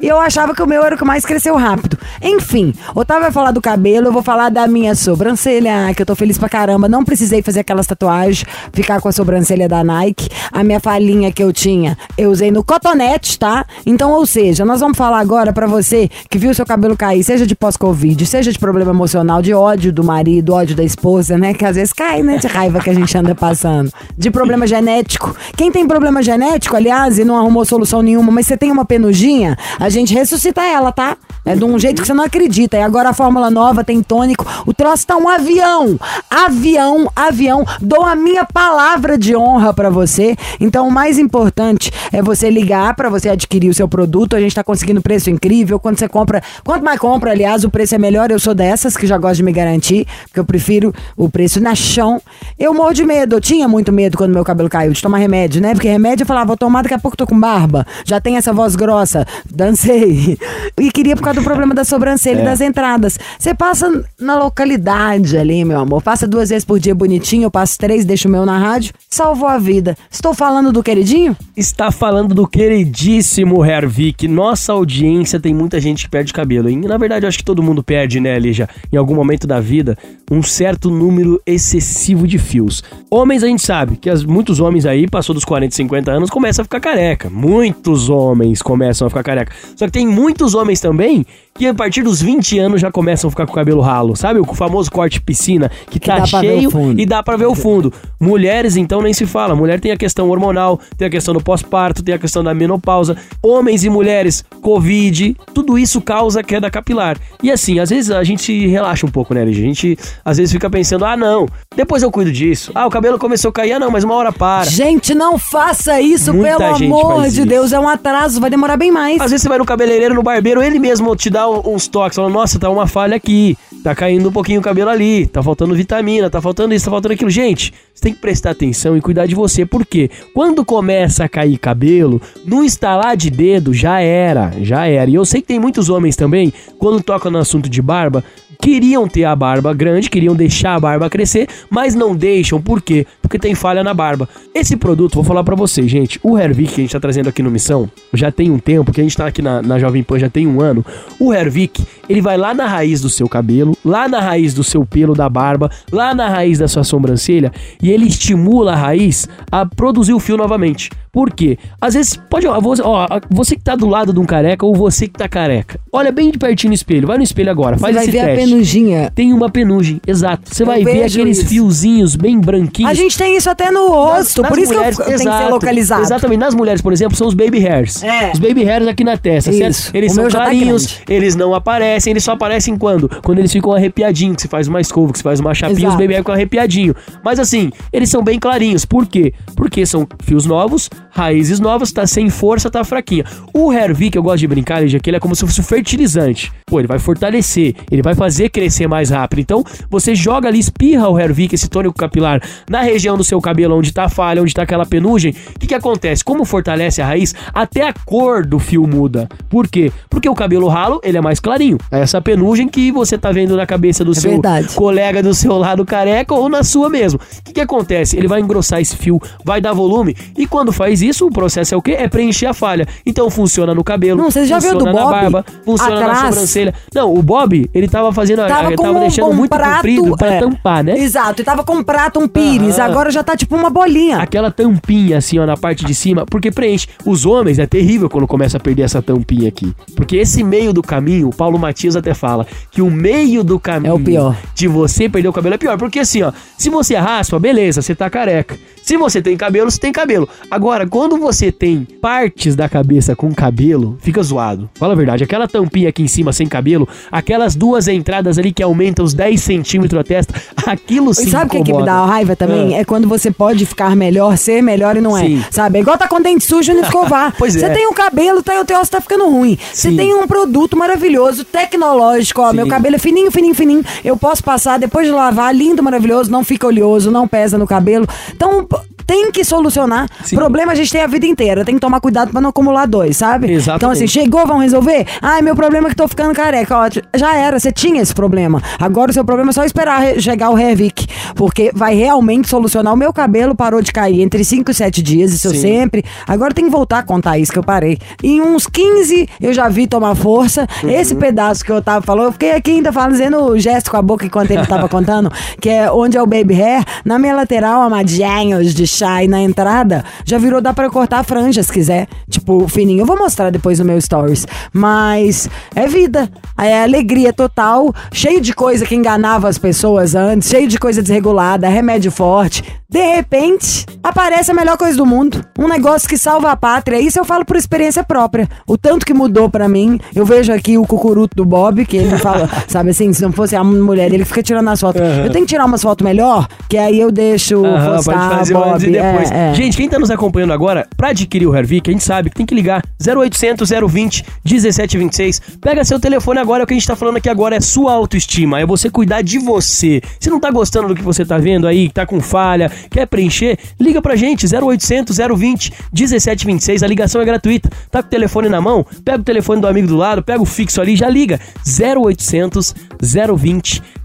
e 0.02 0.08
eu 0.08 0.20
achava 0.20 0.54
que 0.54 0.62
o 0.62 0.68
meu 0.68 0.84
era 0.84 0.96
o 0.96 0.98
que 0.98 1.06
mais 1.06 1.26
cresceu 1.26 1.56
rápido. 1.56 1.98
Enfim, 2.22 2.74
Otávio 2.94 3.24
vai 3.24 3.32
falar 3.32 3.52
do 3.52 3.62
cabelo, 3.62 4.08
eu 4.08 4.12
vou 4.12 4.22
falar 4.22 4.50
da 4.50 4.68
minha 4.68 4.94
sobrancelha, 4.94 5.94
que 5.96 6.02
eu 6.02 6.06
tô 6.06 6.16
feliz 6.16 6.38
pra 6.38 6.50
caramba. 6.50 6.90
Não 6.90 7.06
precisei 7.06 7.42
fazer 7.42 7.62
aquelas 7.62 7.88
tatuagens, 7.88 8.44
ficar 8.74 9.00
com 9.00 9.08
a 9.08 9.12
sobrancelha 9.12 9.70
da 9.70 9.84
Nike. 9.84 10.30
A 10.52 10.64
minha 10.64 10.80
falinha 10.80 11.32
que 11.32 11.44
eu 11.44 11.54
tinha, 11.54 11.98
eu 12.18 12.30
usei 12.30 12.52
no 12.52 12.64
cotonete, 12.64 13.40
tá? 13.40 13.66
Então, 13.86 14.12
ou 14.12 14.26
seja, 14.26 14.66
nós 14.66 14.82
vamos 14.82 14.98
falar 14.98 15.20
agora 15.20 15.54
pra 15.54 15.66
você 15.66 16.10
que 16.30 16.38
viu 16.38 16.54
seu 16.54 16.66
cabelo 16.68 16.96
cair, 16.96 17.24
seja 17.24 17.48
de 17.48 17.56
pós-Covid, 17.56 18.26
seja 18.26 18.52
de 18.52 18.60
problema 18.60 18.92
emocional, 18.92 19.42
de 19.42 19.54
ódio 19.54 19.92
do 19.92 20.04
marido, 20.04 20.54
ódio 20.54 20.76
da 20.76 20.84
esposa, 20.84 21.38
né? 21.38 21.54
Que 21.54 21.66
às 21.66 21.76
vezes 21.76 21.94
cai, 21.94 22.22
né? 22.22 22.38
De 22.38 22.48
raiva 22.48 22.80
que 22.80 22.90
a 22.90 22.94
gente 22.94 23.18
anda 23.18 23.34
passando. 23.34 23.92
De 24.18 24.30
problema 24.30 24.68
genético. 24.68 25.36
Quem 25.56 25.72
tem 25.72 25.88
problema 25.88 26.22
genético, 26.22 26.76
aliás, 26.76 27.18
e 27.18 27.26
não 27.26 27.38
arrumou 27.38 27.66
solução 27.66 28.02
nenhuma, 28.02 28.32
mas 28.32 28.48
você 28.48 28.58
tem 28.58 28.72
uma 28.72 28.86
penugem, 28.86 29.56
a 29.80 29.90
gente 29.90 30.14
ressuscita 30.14 30.62
ela, 30.62 30.92
tá? 30.92 31.18
É 31.48 31.56
de 31.56 31.64
um 31.64 31.80
jeito 31.80 32.02
que 32.02 32.08
você 32.08 32.14
não 32.14 32.26
acredita. 32.26 32.76
E 32.76 32.82
agora 32.82 33.10
a 33.10 33.14
fórmula 33.14 33.50
nova 33.50 33.82
tem 33.82 34.04
tônico. 34.04 34.46
O 34.66 34.74
troço 34.74 35.08
tá 35.08 35.16
um 35.16 35.30
avião. 35.30 35.98
Avião, 36.30 37.10
avião. 37.16 37.66
Dou 37.82 38.04
a 38.04 38.16
minha 38.16 38.44
palavra 38.44 39.18
de 39.18 39.34
honra 39.34 39.74
pra 39.74 39.90
você. 39.90 40.36
Então 40.60 40.90
o 40.90 40.92
mais 40.92 41.18
importante 41.18 41.90
é 42.12 42.22
você 42.22 42.50
ligar 42.50 42.94
pra 42.96 43.10
você 43.10 43.30
adquirir 43.30 43.70
o 43.70 43.74
seu 43.74 43.88
produto. 43.88 44.36
A 44.36 44.42
gente 44.42 44.54
tá 44.54 44.62
conseguindo 44.62 45.02
preço 45.02 45.30
incrível. 45.30 45.80
Quando 45.80 45.98
você 45.98 46.10
compra, 46.10 46.44
quanto 46.64 46.84
mais 46.84 47.00
compra, 47.00 47.32
aliás, 47.32 47.64
o 47.64 47.70
preço 47.70 47.96
é 47.96 47.98
melhor. 47.98 48.32
Eu 48.32 48.40
sou 48.40 48.54
dessas 48.54 48.96
que 48.96 49.08
já 49.08 49.18
gosto 49.18 49.38
de 49.38 49.44
me 49.44 49.52
garantir, 49.52 50.08
porque 50.24 50.40
eu 50.40 50.46
prefiro 50.46 50.94
o 51.16 51.30
preço 51.30 51.60
na 51.60 51.76
chão. 51.76 52.22
Eu 52.58 52.74
morro 52.74 52.94
de 52.94 53.06
medo. 53.06 53.36
Eu 53.36 53.42
tinha 53.42 53.68
muito 53.68 53.92
medo 53.92 54.18
quando 54.18 54.34
meu 54.34 54.44
cabelo 54.44 54.70
caiu 54.70 54.92
de 54.92 55.02
tomar 55.02 55.18
remédio, 55.18 55.62
né? 55.62 55.74
Porque 55.74 55.88
remédio 55.88 56.24
eu 56.24 56.28
falava, 56.28 56.48
vou 56.48 56.58
tomar, 56.58 56.82
daqui 56.82 56.94
a 56.94 57.00
pouco 57.00 57.18
tô 57.18 57.26
com 57.26 57.40
barba. 57.40 57.86
Já 58.06 58.20
tem 58.20 58.38
essa 58.38 58.54
voz 58.54 58.76
grossa. 58.76 59.26
Dancei. 59.50 60.38
E 60.80 60.92
queria 60.92 61.16
por 61.16 61.24
causa 61.24 61.40
do 61.40 61.44
problema 61.44 61.74
da 61.74 61.84
sobrancelha 61.84 62.42
e 62.42 62.46
das 62.46 62.62
entradas. 62.62 63.18
Você 63.40 63.54
passa 63.56 64.04
na 64.20 64.38
localidade 64.38 65.36
ali, 65.36 65.66
meu 65.66 65.80
amor. 65.80 66.04
Passa 66.04 66.28
duas 66.28 66.50
vezes 66.50 66.64
por 66.64 66.80
dia 66.80 66.94
bonitinho, 66.94 67.44
eu 67.44 67.52
passo 67.52 67.78
três, 67.80 68.06
deixo 68.06 68.28
o 68.28 68.32
meu 68.32 68.46
na 68.46 68.60
rádio. 68.60 68.94
Salvou 69.10 69.48
a 69.48 69.58
vida. 69.58 69.98
Estou 70.12 70.36
falando 70.36 70.72
do 70.72 70.84
queridinho? 70.84 71.36
Está 71.56 71.90
falando 71.90 72.36
do 72.36 72.48
queridíssimo 72.48 73.66
Hervik. 73.66 74.28
Nossa 74.28 74.74
audiência 74.74 75.40
tem 75.40 75.54
muita 75.54 75.80
gente 75.80 76.06
que 76.06 76.10
perde 76.12 76.32
cabelo. 76.38 76.70
E, 76.70 76.76
na 76.76 76.98
verdade, 76.98 77.26
eu 77.26 77.28
acho 77.28 77.38
que 77.38 77.44
todo 77.44 77.62
mundo 77.62 77.84
perde, 77.84 78.20
né, 78.20 78.38
Lígia? 78.40 78.70
Em 78.92 78.98
algum 78.98 79.16
momento 79.16 79.46
da 79.46 79.60
vida, 79.60 79.98
um 80.32 80.42
certo 80.42 80.90
número 80.90 81.42
excessivo 81.46 82.28
de 82.28 82.38
fios. 82.38 82.84
Homens, 83.10 83.44
a 83.44 83.48
gente 83.48 83.62
sabe 83.62 83.98
que 83.98 84.10
as- 84.10 84.24
muitos 84.24 84.60
homens 84.60 84.86
aí, 84.86 85.08
passou 85.10 85.34
dos 85.34 85.44
40, 85.46 85.76
50 85.76 86.12
anos, 86.12 86.30
começam 86.30 86.62
a 86.62 86.66
ficar 86.66 86.80
careca. 86.80 87.30
Muitos 87.30 88.10
homens 88.10 88.62
começam 88.62 89.08
a 89.08 89.10
ficar 89.10 89.24
careca. 89.24 89.52
Só 89.76 89.86
que 89.86 89.92
tem 89.92 90.08
muitos 90.08 90.54
homens 90.56 90.80
também 90.80 91.26
que 91.58 91.68
a 91.68 91.74
partir 91.74 92.04
dos 92.04 92.22
20 92.22 92.60
anos 92.60 92.82
já 92.82 92.92
começam 92.92 93.28
a 93.28 93.32
ficar 93.32 93.46
com 93.46 93.52
o 93.52 93.56
cabelo 93.56 93.82
ralo. 93.82 94.16
Sabe? 94.16 94.40
O 94.40 94.46
famoso 94.54 94.92
corte 94.92 95.22
piscina, 95.22 95.72
que, 95.90 96.00
tá 96.00 96.18
ver 96.18 96.24
o 96.24 96.28
cheio 96.28 96.70
e 96.98 97.06
dá 97.06 97.24
pra 97.24 97.36
ver 97.36 97.48
o 97.48 97.56
fundo. 97.56 97.92
Mulheres, 98.20 98.76
então, 98.76 99.02
nem 99.02 99.14
se 99.14 99.26
fala. 99.26 99.56
Mulher 99.56 99.80
tem 99.80 99.92
a 99.92 99.98
questão 99.98 100.30
hormonal, 100.30 100.80
tem 100.98 101.08
a 101.08 101.12
questão 101.12 101.34
do 101.34 101.42
pós-parto, 101.42 102.04
tem 102.04 102.16
a 102.16 102.20
questão 102.20 102.44
da 102.44 102.54
menopausa. 102.54 103.18
Homens 103.42 103.84
e 103.84 103.90
mulheres, 103.90 104.44
Covid, 104.62 105.36
tudo 105.54 105.78
isso 105.78 106.02
causa 106.02 106.44
queda 106.44 106.70
capilar. 106.70 107.18
E 107.42 107.52
assim, 107.52 107.80
às 107.80 107.90
vezes 107.90 108.12
a 108.12 108.24
gente 108.24 108.42
se 108.42 108.68
relaxa 108.68 109.06
um 109.06 109.10
pouco, 109.10 109.34
né? 109.34 109.44
A 109.44 109.52
gente 109.52 109.98
às 110.24 110.38
vezes 110.38 110.52
fica 110.52 110.70
pensando, 110.70 111.06
ah, 111.06 111.18
não, 111.18 111.48
depois 111.76 112.04
eu 112.04 112.12
cuido 112.12 112.32
disso. 112.32 112.72
Ah, 112.76 112.86
o 112.86 112.90
cabelo 112.90 113.18
começou 113.18 113.50
a 113.50 113.52
cair, 113.52 113.74
ah, 113.74 113.80
não, 113.80 113.92
mas 113.92 114.04
uma 114.04 114.16
hora 114.16 114.32
para. 114.32 114.66
Gente, 114.66 115.14
não 115.14 115.38
faça 115.38 116.00
isso, 116.00 116.34
Muita 116.34 116.58
pelo 116.58 116.76
amor 116.76 117.24
de 117.24 117.28
isso. 117.30 117.46
Deus. 117.46 117.74
É 117.74 117.80
um 117.80 117.88
atraso, 117.88 118.40
vai 118.40 118.50
demorar 118.50 118.78
bem 118.78 118.92
mais. 118.92 119.20
Às 119.22 119.32
vezes 119.32 119.44
você 119.44 119.50
vai 119.50 119.58
no 119.58 119.66
cabeleireiro, 119.66 120.14
no 120.14 120.24
barbeiro, 120.24 120.62
ele 120.62 120.80
mesmo 120.80 121.16
te 121.16 121.30
dá 121.30 121.47
uns 121.50 121.88
toques, 121.88 122.16
falando, 122.16 122.34
nossa, 122.34 122.60
tá 122.60 122.70
uma 122.70 122.88
falha 122.88 123.16
aqui, 123.16 123.58
tá 123.84 123.96
caindo 123.96 124.30
um 124.30 124.32
pouquinho 124.32 124.60
o 124.60 124.64
cabelo 124.64 124.90
ali, 124.90 125.28
tá 125.28 125.42
faltando 125.42 125.76
vitamina, 125.76 126.30
tá 126.30 126.42
faltando 126.42 126.74
isso, 126.74 126.86
tá 126.86 126.92
faltando 126.92 127.14
aquilo. 127.14 127.30
Gente, 127.30 127.74
você 127.98 128.02
tem 128.02 128.14
que 128.14 128.22
prestar 128.22 128.52
atenção 128.52 128.96
e 128.96 129.02
cuidar 129.02 129.26
de 129.26 129.34
você, 129.34 129.66
porque 129.66 130.08
quando 130.32 130.64
começa 130.64 131.24
a 131.24 131.30
cair 131.30 131.58
cabelo, 131.58 132.22
no 132.46 132.64
instalar 132.64 133.18
de 133.18 133.32
dedo 133.32 133.74
já 133.74 134.00
era, 134.00 134.54
já 134.62 134.86
era. 134.86 135.10
E 135.10 135.16
eu 135.16 135.26
sei 135.26 135.42
que 135.42 135.48
tem 135.48 135.60
muitos 135.60 135.90
homens 135.90 136.16
também, 136.16 136.54
quando 136.78 137.02
tocam 137.02 137.32
no 137.32 137.40
assunto 137.40 137.68
de 137.68 137.82
barba, 137.82 138.24
queriam 138.62 139.08
ter 139.08 139.24
a 139.24 139.36
barba 139.36 139.74
grande, 139.74 140.10
queriam 140.10 140.36
deixar 140.36 140.76
a 140.76 140.80
barba 140.80 141.10
crescer, 141.10 141.48
mas 141.70 141.96
não 141.96 142.16
deixam, 142.16 142.62
por 142.62 142.82
quê? 142.82 143.06
Porque 143.22 143.40
tem 143.40 143.56
falha 143.56 143.84
na 143.84 143.94
barba. 143.94 144.28
Esse 144.54 144.76
produto, 144.76 145.16
vou 145.16 145.24
falar 145.24 145.44
pra 145.44 145.56
vocês, 145.56 145.90
gente, 145.90 146.20
o 146.24 146.38
Hervik 146.38 146.74
que 146.74 146.82
a 146.82 146.84
gente 146.84 146.92
tá 146.92 147.00
trazendo 147.00 147.30
aqui 147.30 147.42
no 147.42 147.52
Missão, 147.52 147.90
já 148.14 148.32
tem 148.32 148.52
um 148.52 148.60
tempo, 148.60 148.92
que 148.92 149.02
a 149.02 149.04
gente 149.04 149.16
tá 149.16 149.28
aqui 149.28 149.42
na, 149.42 149.62
na 149.62 149.80
Jovem 149.80 150.04
Pan 150.04 150.20
já 150.20 150.30
tem 150.30 150.46
um 150.46 150.62
ano, 150.62 150.86
o 151.20 151.34
Hervik, 151.34 151.84
ele 152.10 152.22
vai 152.22 152.38
lá 152.38 152.54
na 152.54 152.68
raiz 152.68 153.02
do 153.02 153.10
seu 153.10 153.28
cabelo, 153.28 153.78
lá 153.84 154.08
na 154.08 154.20
raiz 154.20 154.54
do 154.54 154.64
seu 154.64 154.86
pelo 154.86 155.14
da 155.14 155.30
barba, 155.30 155.70
lá 155.92 156.14
na 156.14 156.28
raiz 156.30 156.60
da 156.60 156.68
sua 156.68 156.84
sobrancelha, 156.84 157.52
e 157.82 157.87
ele 157.90 158.08
estimula 158.08 158.74
a 158.74 158.76
raiz 158.76 159.28
a 159.52 159.66
produzir 159.66 160.14
o 160.14 160.20
fio 160.20 160.38
novamente. 160.38 160.90
Por 161.12 161.32
quê? 161.32 161.58
Às 161.82 161.96
vezes, 161.96 162.16
pode, 162.30 162.46
ó, 162.46 162.60
você, 162.62 162.82
ó, 162.84 163.08
você 163.30 163.56
que 163.56 163.64
tá 163.64 163.76
do 163.76 163.88
lado 163.88 164.14
de 164.14 164.20
um 164.20 164.26
careca 164.26 164.64
ou 164.66 164.76
você 164.76 165.08
que 165.08 165.14
tá 165.18 165.28
careca, 165.28 165.80
olha 165.92 166.12
bem 166.12 166.30
de 166.30 166.38
pertinho 166.38 166.70
no 166.70 166.76
espelho, 166.76 167.08
vai 167.08 167.18
no 167.18 167.24
espelho 167.24 167.50
agora, 167.50 167.76
faz 167.76 167.96
Você 167.96 168.00
vai 168.00 168.04
esse 168.04 168.12
ver 168.12 168.20
a 168.20 168.26
teste. 168.36 168.50
penugem. 168.50 169.10
Tem 169.16 169.34
uma 169.34 169.50
penugem, 169.50 170.00
exato. 170.06 170.54
Você 170.54 170.64
vai 170.64 170.84
ver 170.84 171.04
aqueles 171.06 171.40
isso. 171.40 171.48
fiozinhos 171.48 172.16
bem 172.16 172.40
branquinhos. 172.40 172.92
A 172.92 172.94
gente 172.94 173.18
tem 173.18 173.36
isso 173.36 173.50
até 173.50 173.72
no 173.72 173.88
rosto, 173.88 174.44
Nas 174.44 174.50
por 174.52 174.60
isso 174.60 174.72
mulheres, 174.74 174.96
que 174.96 175.02
eu, 175.02 175.06
tem 175.08 175.16
que 175.16 175.22
ser 175.24 175.28
exato, 175.30 175.52
localizado. 175.52 176.02
Exatamente. 176.04 176.40
Nas 176.40 176.54
mulheres, 176.54 176.82
por 176.82 176.94
exemplo, 176.94 177.16
são 177.18 177.28
os 177.28 177.34
baby 177.34 177.66
hairs. 177.66 178.04
É. 178.04 178.32
Os 178.32 178.40
baby 178.40 178.64
hairs 178.64 178.88
aqui 178.88 179.04
na 179.04 179.18
testa, 179.18 179.50
Isso. 179.50 179.60
certo? 179.84 179.96
Eles 179.96 180.12
O 180.12 180.16
são 180.16 180.24
tá 180.26 180.30
clarinhos, 180.42 180.86
grande. 180.86 181.04
eles 181.10 181.36
não 181.36 181.56
aparecem, 181.56 182.12
eles 182.12 182.24
só 182.24 182.34
aparecem 182.34 182.78
quando? 182.78 183.10
Quando 183.24 183.40
eles 183.40 183.52
ficam 183.52 183.74
arrepiadinhos, 183.74 184.36
que 184.36 184.42
você 184.44 184.48
faz 184.48 184.68
uma 184.68 184.80
escova, 184.82 185.12
que 185.12 185.18
você 185.18 185.24
faz 185.24 185.40
uma 185.40 185.56
chapinha, 185.56 185.80
Exato. 185.80 185.94
os 185.94 186.00
baby 186.00 186.14
hairs 186.14 186.20
ficam 186.20 186.36
arrepiadinhos. 186.36 186.96
Mas 187.24 187.40
assim, 187.40 187.72
eles 187.92 188.10
são 188.10 188.24
bem 188.24 188.40
clarinhos. 188.40 188.86
Por 188.86 189.06
quê? 189.06 189.34
Porque 189.56 189.86
são 189.86 190.08
fios 190.24 190.46
novos, 190.46 190.90
raízes 191.10 191.60
novas, 191.60 191.92
tá 191.92 192.06
sem 192.06 192.30
força, 192.30 192.70
tá 192.70 192.84
fraquinha. 192.84 193.24
O 193.54 193.72
Hervik, 193.72 194.16
eu 194.16 194.24
gosto 194.24 194.40
de 194.40 194.48
brincar, 194.48 194.82
Lígia, 194.82 195.00
que 195.00 195.10
ele 195.10 195.18
é 195.18 195.20
como 195.20 195.36
se 195.36 195.46
fosse 195.46 195.62
um 195.62 195.64
fertilizante. 195.64 196.52
Pô, 196.66 196.80
ele 196.80 196.88
vai 196.88 197.00
fortalecer, 197.00 197.76
ele 197.92 198.02
vai 198.02 198.16
fazer 198.16 198.50
crescer 198.50 198.88
mais 198.88 199.10
rápido. 199.10 199.40
Então, 199.40 199.64
você 199.90 200.14
joga 200.14 200.48
ali, 200.48 200.60
espirra 200.60 201.10
o 201.10 201.20
Hervik, 201.20 201.56
esse 201.56 201.68
tônico 201.68 201.96
capilar, 201.96 202.42
na 202.70 202.82
região 202.82 203.18
do 203.18 203.24
seu 203.24 203.40
cabelo, 203.42 203.76
onde 203.76 203.92
tá 203.92 204.06
a 204.06 204.10
falha, 204.10 204.42
onde 204.42 204.54
tá 204.54 204.64
aquela 204.64 204.86
penugem. 204.86 205.34
O 205.56 205.60
que 205.60 205.68
que 205.68 205.76
acontece? 205.76 206.24
Como 206.24 206.46
fortalece 206.46 207.02
a 207.02 207.06
raiz, 207.06 207.34
até 207.54 207.88
a 207.88 207.94
cor 207.94 208.46
do 208.46 208.60
fio 208.60 208.86
muda. 208.88 209.28
Por 209.50 209.68
quê? 209.68 209.92
Porque 210.10 210.30
o 210.30 210.36
cabelo 210.36 210.68
ralo, 210.68 211.00
ele 211.04 211.18
é 211.18 211.22
mais 211.22 211.40
clarinho. 211.40 211.78
É 211.92 212.02
essa 212.02 212.22
penugem 212.22 212.68
que 212.68 212.92
você 212.92 213.18
tá 213.18 213.32
vendo 213.32 213.56
na 213.56 213.66
cabeça 213.66 214.04
do 214.04 214.14
seu 214.14 214.32
verdade. 214.32 214.74
colega 214.76 215.24
do 215.24 215.34
seu 215.34 215.58
lado 215.58 215.86
careca 215.86 216.34
ou 216.34 216.50
na 216.50 216.64
sua 216.64 216.90
mesmo. 216.90 217.20
O 217.20 217.44
que, 217.44 217.54
que 217.54 217.62
acontece? 217.68 218.18
Ele 218.18 218.28
vai 218.28 218.40
engrossar 218.42 218.82
esse 218.82 218.96
fio, 218.96 219.22
vai 219.44 219.62
dar 219.62 219.74
volume, 219.74 220.16
e 220.38 220.48
quando 220.48 220.72
faz 220.72 221.02
isso, 221.02 221.28
o 221.28 221.32
processo 221.32 221.74
é 221.76 221.78
o 221.78 221.82
quê? 221.82 221.92
É 222.00 222.08
preencher 222.08 222.48
a 222.48 222.54
falha. 222.54 222.88
Então 223.06 223.30
funciona 223.30 223.74
no 223.76 223.84
cabelo, 223.84 224.22
Não, 224.22 224.32
você 224.32 224.46
já 224.46 224.60
viu 224.60 224.72
funciona 224.72 224.92
do 224.92 224.98
na 224.98 225.04
Bob? 225.04 225.12
barba, 225.12 225.46
funciona 225.66 226.00
na 226.00 226.06
Atrás? 226.12 226.34
sobrancelha. 226.34 226.74
Não, 226.94 227.14
o 227.14 227.22
Bob, 227.22 227.70
ele 227.74 227.88
tava 227.88 228.12
fazendo, 228.14 228.46
Tava 228.48 228.68
ele 228.68 228.76
tava 228.78 228.98
um, 228.98 229.02
deixando 229.02 229.30
um 229.30 229.34
muito 229.34 229.50
prato, 229.50 229.76
comprido 229.76 230.18
pra 230.18 230.34
é. 230.34 230.40
tampar, 230.40 230.84
né? 230.84 230.98
Exato, 230.98 231.42
e 231.42 231.46
tava 231.46 231.64
com 231.64 231.76
um 231.76 231.84
prato, 231.84 232.20
um 232.20 232.28
pires, 232.28 232.80
agora 232.80 233.12
já 233.12 233.24
tá 233.24 233.36
tipo 233.36 233.56
uma 233.56 233.70
bolinha. 233.70 234.18
Aquela 234.18 234.50
tampinha 234.52 235.18
assim, 235.18 235.38
ó, 235.40 235.46
na 235.46 235.58
parte 235.58 235.86
de 235.86 235.94
cima, 235.94 236.26
porque 236.26 236.52
preenche. 236.52 236.88
Os 237.06 237.26
homens 237.26 237.60
é 237.60 237.66
terrível 237.66 238.10
quando 238.10 238.28
começa 238.28 238.58
a 238.58 238.60
perder 238.60 238.84
essa 238.84 239.02
tampinha 239.02 239.50
aqui. 239.50 239.74
Porque 239.96 240.16
esse 240.18 240.44
meio 240.44 240.72
do 240.74 240.82
caminho, 240.82 241.30
o 241.30 241.36
Paulo 241.36 241.58
Matias 241.60 241.96
até 241.96 242.14
fala 242.14 242.46
que 242.72 242.82
o 242.82 242.90
meio 242.90 243.44
do 243.44 243.60
caminho 243.60 243.92
É 243.92 243.94
o 243.94 244.00
pior. 244.00 244.36
de 244.56 244.68
você 244.68 245.10
perder 245.10 245.28
o 245.30 245.34
cabelo 245.34 245.56
é 245.56 245.58
pior. 245.58 245.78
Porque 245.78 246.00
assim, 246.00 246.22
ó, 246.24 246.32
se 246.58 246.70
você 246.70 246.96
raspa, 246.96 247.40
beleza, 247.40 247.57
você 247.82 247.96
tá 247.96 248.10
careca. 248.10 248.56
Se 248.88 248.96
você 248.96 249.22
tem 249.22 249.36
cabelo, 249.36 249.70
você 249.70 249.78
tem 249.78 249.92
cabelo. 249.92 250.30
Agora, 250.50 250.88
quando 250.88 251.18
você 251.18 251.52
tem 251.52 251.86
partes 252.02 252.56
da 252.56 252.70
cabeça 252.70 253.18
com 253.18 253.36
cabelo, 253.36 253.98
fica 254.00 254.24
zoado. 254.24 254.70
Fala 254.76 254.94
a 254.94 254.96
verdade, 254.96 255.26
aquela 255.26 255.46
tampinha 255.46 255.90
aqui 255.90 256.04
em 256.04 256.08
cima 256.08 256.32
sem 256.32 256.48
cabelo, 256.48 256.88
aquelas 257.12 257.54
duas 257.54 257.90
entradas 257.90 258.40
ali 258.40 258.54
que 258.54 258.64
aumentam 258.64 259.04
os 259.04 259.14
10 259.14 259.42
centímetros 259.42 260.00
a 260.00 260.06
testa, 260.06 260.34
aquilo 260.66 261.14
sim 261.14 261.28
E 261.28 261.30
sabe 261.30 261.48
o 261.48 261.50
que, 261.50 261.64
que 261.64 261.74
me 261.74 261.84
dá 261.84 262.06
raiva 262.06 262.34
também? 262.34 262.76
Ah. 262.76 262.80
É 262.80 262.86
quando 262.86 263.10
você 263.10 263.30
pode 263.30 263.66
ficar 263.66 263.94
melhor, 263.94 264.38
ser 264.38 264.64
melhor 264.64 264.96
e 264.96 265.02
não 265.02 265.18
Sim. 265.18 265.44
é. 265.46 265.52
Sabe? 265.52 265.80
É 265.80 265.82
igual 265.82 265.98
tá 265.98 266.08
com 266.08 266.22
dente 266.22 266.46
sujo 266.46 266.72
e 266.72 266.76
não 266.76 266.84
escovar. 266.84 267.34
Pois 267.38 267.56
Você 267.56 267.66
é. 267.66 267.70
tem 267.70 267.88
um 267.88 267.94
cabelo, 267.94 268.42
tá, 268.42 268.58
o 268.58 268.64
teu 268.64 268.80
osso 268.80 268.90
tá 268.90 269.02
ficando 269.02 269.30
ruim. 269.30 269.58
Você 269.74 269.90
Sim. 269.90 269.98
tem 269.98 270.14
um 270.14 270.26
produto 270.26 270.78
maravilhoso, 270.78 271.44
tecnológico, 271.44 272.42
ó. 272.42 272.52
Sim. 272.52 272.56
Meu 272.56 272.68
cabelo 272.68 272.96
é 272.96 273.00
fininho, 273.00 273.30
fininho, 273.32 273.54
fininho. 273.54 273.84
Eu 274.02 274.16
posso 274.16 274.42
passar 274.42 274.80
depois 274.80 275.06
de 275.06 275.12
lavar, 275.12 275.54
lindo, 275.54 275.84
maravilhoso, 275.84 276.32
não 276.32 276.42
fica 276.42 276.66
oleoso, 276.66 277.12
não 277.12 277.28
pesa 277.28 277.58
no 277.58 277.68
cabelo. 277.68 278.08
Então. 278.34 278.66
Tem 279.08 279.32
que 279.32 279.46
solucionar. 279.46 280.10
Sim. 280.26 280.36
Problema 280.36 280.74
a 280.74 280.76
gente 280.76 280.92
tem 280.92 281.02
a 281.02 281.08
vida 281.08 281.26
inteira. 281.26 281.64
Tem 281.64 281.76
que 281.76 281.82
tomar 281.82 282.02
cuidado 282.02 282.32
pra 282.32 282.42
não 282.42 282.50
acumular 282.50 282.86
dois, 282.86 283.16
sabe? 283.16 283.50
Exatamente. 283.52 283.78
Então, 283.78 283.92
assim, 283.92 284.06
chegou, 284.06 284.46
vão 284.46 284.58
resolver? 284.58 285.08
Ai, 285.22 285.42
meu 285.42 285.56
problema 285.56 285.88
é 285.88 285.90
que 285.90 285.96
tô 285.96 286.08
ficando 286.10 286.34
careca. 286.34 286.78
Ó, 286.78 286.90
já 287.16 287.36
era, 287.36 287.58
você 287.58 287.72
tinha 287.72 288.02
esse 288.02 288.14
problema. 288.14 288.62
Agora 288.78 289.10
o 289.10 289.14
seu 289.14 289.24
problema 289.24 289.52
é 289.52 289.54
só 289.54 289.64
esperar 289.64 290.20
chegar 290.20 290.50
o 290.50 290.58
Hervik. 290.58 291.08
Porque 291.36 291.72
vai 291.74 291.96
realmente 291.96 292.50
solucionar. 292.50 292.94
O 292.94 292.98
meu 292.98 293.14
cabelo 293.14 293.56
parou 293.56 293.82
de 293.82 293.94
cair 293.94 294.22
entre 294.22 294.44
5 294.44 294.70
e 294.70 294.74
7 294.74 295.02
dias, 295.02 295.32
isso 295.32 295.48
eu 295.48 295.52
Sim. 295.52 295.62
sempre. 295.62 296.04
Agora 296.28 296.54
tem 296.54 296.66
que 296.66 296.72
voltar 296.72 297.00
a 297.00 297.04
contar 297.04 297.38
isso 297.38 297.52
que 297.52 297.60
eu 297.60 297.64
parei. 297.64 297.98
Em 298.22 298.42
uns 298.42 298.68
15 298.68 299.30
eu 299.40 299.54
já 299.54 299.70
vi 299.70 299.88
tomar 299.88 300.16
força. 300.16 300.68
Uhum. 300.84 300.90
Esse 300.90 301.16
pedaço 301.16 301.64
que 301.64 301.72
eu 301.72 301.82
tava 301.82 302.06
falando, 302.06 302.26
eu 302.26 302.32
fiquei 302.34 302.52
aqui 302.52 302.72
ainda 302.72 302.92
fazendo 302.92 303.38
o 303.38 303.58
gesto 303.58 303.90
com 303.90 303.96
a 303.96 304.02
boca 304.02 304.26
enquanto 304.26 304.52
ele 304.52 304.66
tava 304.66 304.90
contando, 304.90 305.32
que 305.62 305.70
é 305.70 305.90
onde 305.90 306.18
é 306.18 306.22
o 306.22 306.28
baby 306.28 306.62
hair. 306.62 306.84
Na 307.06 307.18
minha 307.18 307.36
lateral, 307.36 307.82
amadinhos 307.82 308.74
de 308.74 308.97
chá 308.98 309.24
e 309.24 309.28
na 309.28 309.42
entrada, 309.42 310.04
já 310.26 310.38
virou, 310.38 310.60
dá 310.60 310.74
pra 310.74 310.90
cortar 310.90 311.20
a 311.20 311.24
franja 311.24 311.62
se 311.62 311.72
quiser. 311.72 312.08
Tipo, 312.30 312.68
fininho. 312.68 313.02
Eu 313.02 313.06
vou 313.06 313.18
mostrar 313.18 313.52
depois 313.52 313.80
no 313.80 313.86
meu 313.86 314.00
stories. 314.02 314.48
Mas 314.74 315.50
é 315.76 315.88
vida. 315.88 316.30
É 316.58 316.84
alegria 316.84 317.32
total. 317.32 317.94
Cheio 318.12 318.42
de 318.42 318.54
coisa 318.54 318.86
que 318.86 318.96
enganava 318.96 319.48
as 319.48 319.58
pessoas 319.58 320.16
antes. 320.16 320.50
Cheio 320.50 320.68
de 320.68 320.80
coisa 320.80 321.02
desregulada, 321.02 321.68
remédio 321.70 322.12
forte. 322.12 322.64
De 322.90 323.02
repente, 323.16 323.86
aparece 324.02 324.50
a 324.50 324.54
melhor 324.54 324.78
coisa 324.78 324.98
do 324.98 325.06
mundo. 325.06 325.44
Um 325.60 325.68
negócio 325.68 326.08
que 326.08 326.18
salva 326.18 326.52
a 326.52 326.56
pátria. 326.56 327.00
Isso 327.00 327.20
eu 327.20 327.26
falo 327.26 327.44
por 327.44 327.58
experiência 327.58 328.02
própria. 328.02 328.48
O 328.66 328.78
tanto 328.78 329.06
que 329.06 329.14
mudou 329.14 329.50
pra 329.50 329.68
mim. 329.68 330.00
Eu 330.16 330.26
vejo 330.26 330.54
aqui 330.54 330.78
o 330.78 330.86
cucuruto 330.86 331.36
do 331.36 331.44
Bob, 331.44 331.86
que 331.86 331.98
ele 331.98 332.18
fala, 332.18 332.50
sabe 332.68 332.92
assim, 332.92 333.12
se 333.12 333.22
não 333.22 333.34
fosse 333.34 333.58
a 333.58 333.64
mulher, 333.64 334.14
ele 334.14 334.24
fica 334.24 334.42
tirando 334.42 334.70
as 334.70 334.80
fotos. 334.80 335.02
Eu 335.02 335.32
tenho 335.32 335.46
que 335.46 335.50
tirar 335.50 335.66
umas 335.66 335.82
fotos 335.82 336.04
melhor, 336.04 336.48
que 336.70 336.78
aí 336.78 337.00
eu 337.00 337.12
deixo 337.12 337.66
Aham, 337.66 337.96
postar, 337.96 338.46
Bob. 338.54 338.87
E 338.88 338.92
depois. 338.92 339.32
É, 339.32 339.52
é. 339.52 339.54
Gente, 339.54 339.78
quem 339.78 339.90
tá 339.90 340.00
nos 340.00 340.12
acompanhando 340.12 340.54
agora, 340.54 340.88
pra 340.96 341.10
adquirir 341.10 341.48
o 341.48 341.56
Hervik, 341.56 341.90
a 341.90 341.94
gente 341.94 342.04
sabe 342.04 342.30
que 342.30 342.36
tem 342.36 342.46
que 342.46 342.56
ligar 342.56 342.84
0800 343.06 343.70
020 343.70 344.26
1726. 344.46 345.42
Pega 345.62 345.84
seu 345.84 346.00
telefone 346.00 346.40
agora, 346.40 346.64
o 346.64 346.68
que 346.68 346.74
a 346.74 346.78
gente 346.78 346.88
tá 346.88 346.96
falando 346.96 347.18
aqui 347.18 347.30
agora 347.30 347.56
é 347.56 347.60
sua 347.60 347.94
autoestima, 347.94 348.60
é 348.60 348.66
você 348.66 348.90
cuidar 348.90 349.22
de 349.22 349.40
você. 349.40 350.02
Se 350.20 350.30
não 350.30 350.40
tá 350.40 350.52
gostando 350.52 350.90
do 350.90 350.96
que 350.96 351.02
você 351.02 351.26
tá 351.26 351.38
vendo 351.38 351.68
aí, 351.68 351.90
tá 351.90 352.06
com 352.06 352.20
falha, 352.20 352.72
quer 352.90 353.06
preencher, 353.06 353.58
liga 353.80 354.02
pra 354.02 354.16
gente, 354.16 354.46
0800 354.46 355.18
020 355.18 355.74
1726. 355.94 356.84
A 356.84 356.88
ligação 356.88 357.22
é 357.22 357.26
gratuita. 357.26 357.70
Tá 357.92 358.02
com 358.02 358.08
o 358.08 358.10
telefone 358.10 358.50
na 358.50 358.62
mão? 358.62 358.86
Pega 359.04 359.20
o 359.20 359.24
telefone 359.24 359.62
do 359.62 359.68
amigo 359.68 359.88
do 359.88 359.96
lado, 359.96 360.24
pega 360.24 360.42
o 360.42 360.46
fixo 360.46 360.82
ali, 360.82 360.96
já 360.96 361.10
liga. 361.10 361.40
0800 361.66 362.74
020 363.02 363.82
1726. 363.82 363.98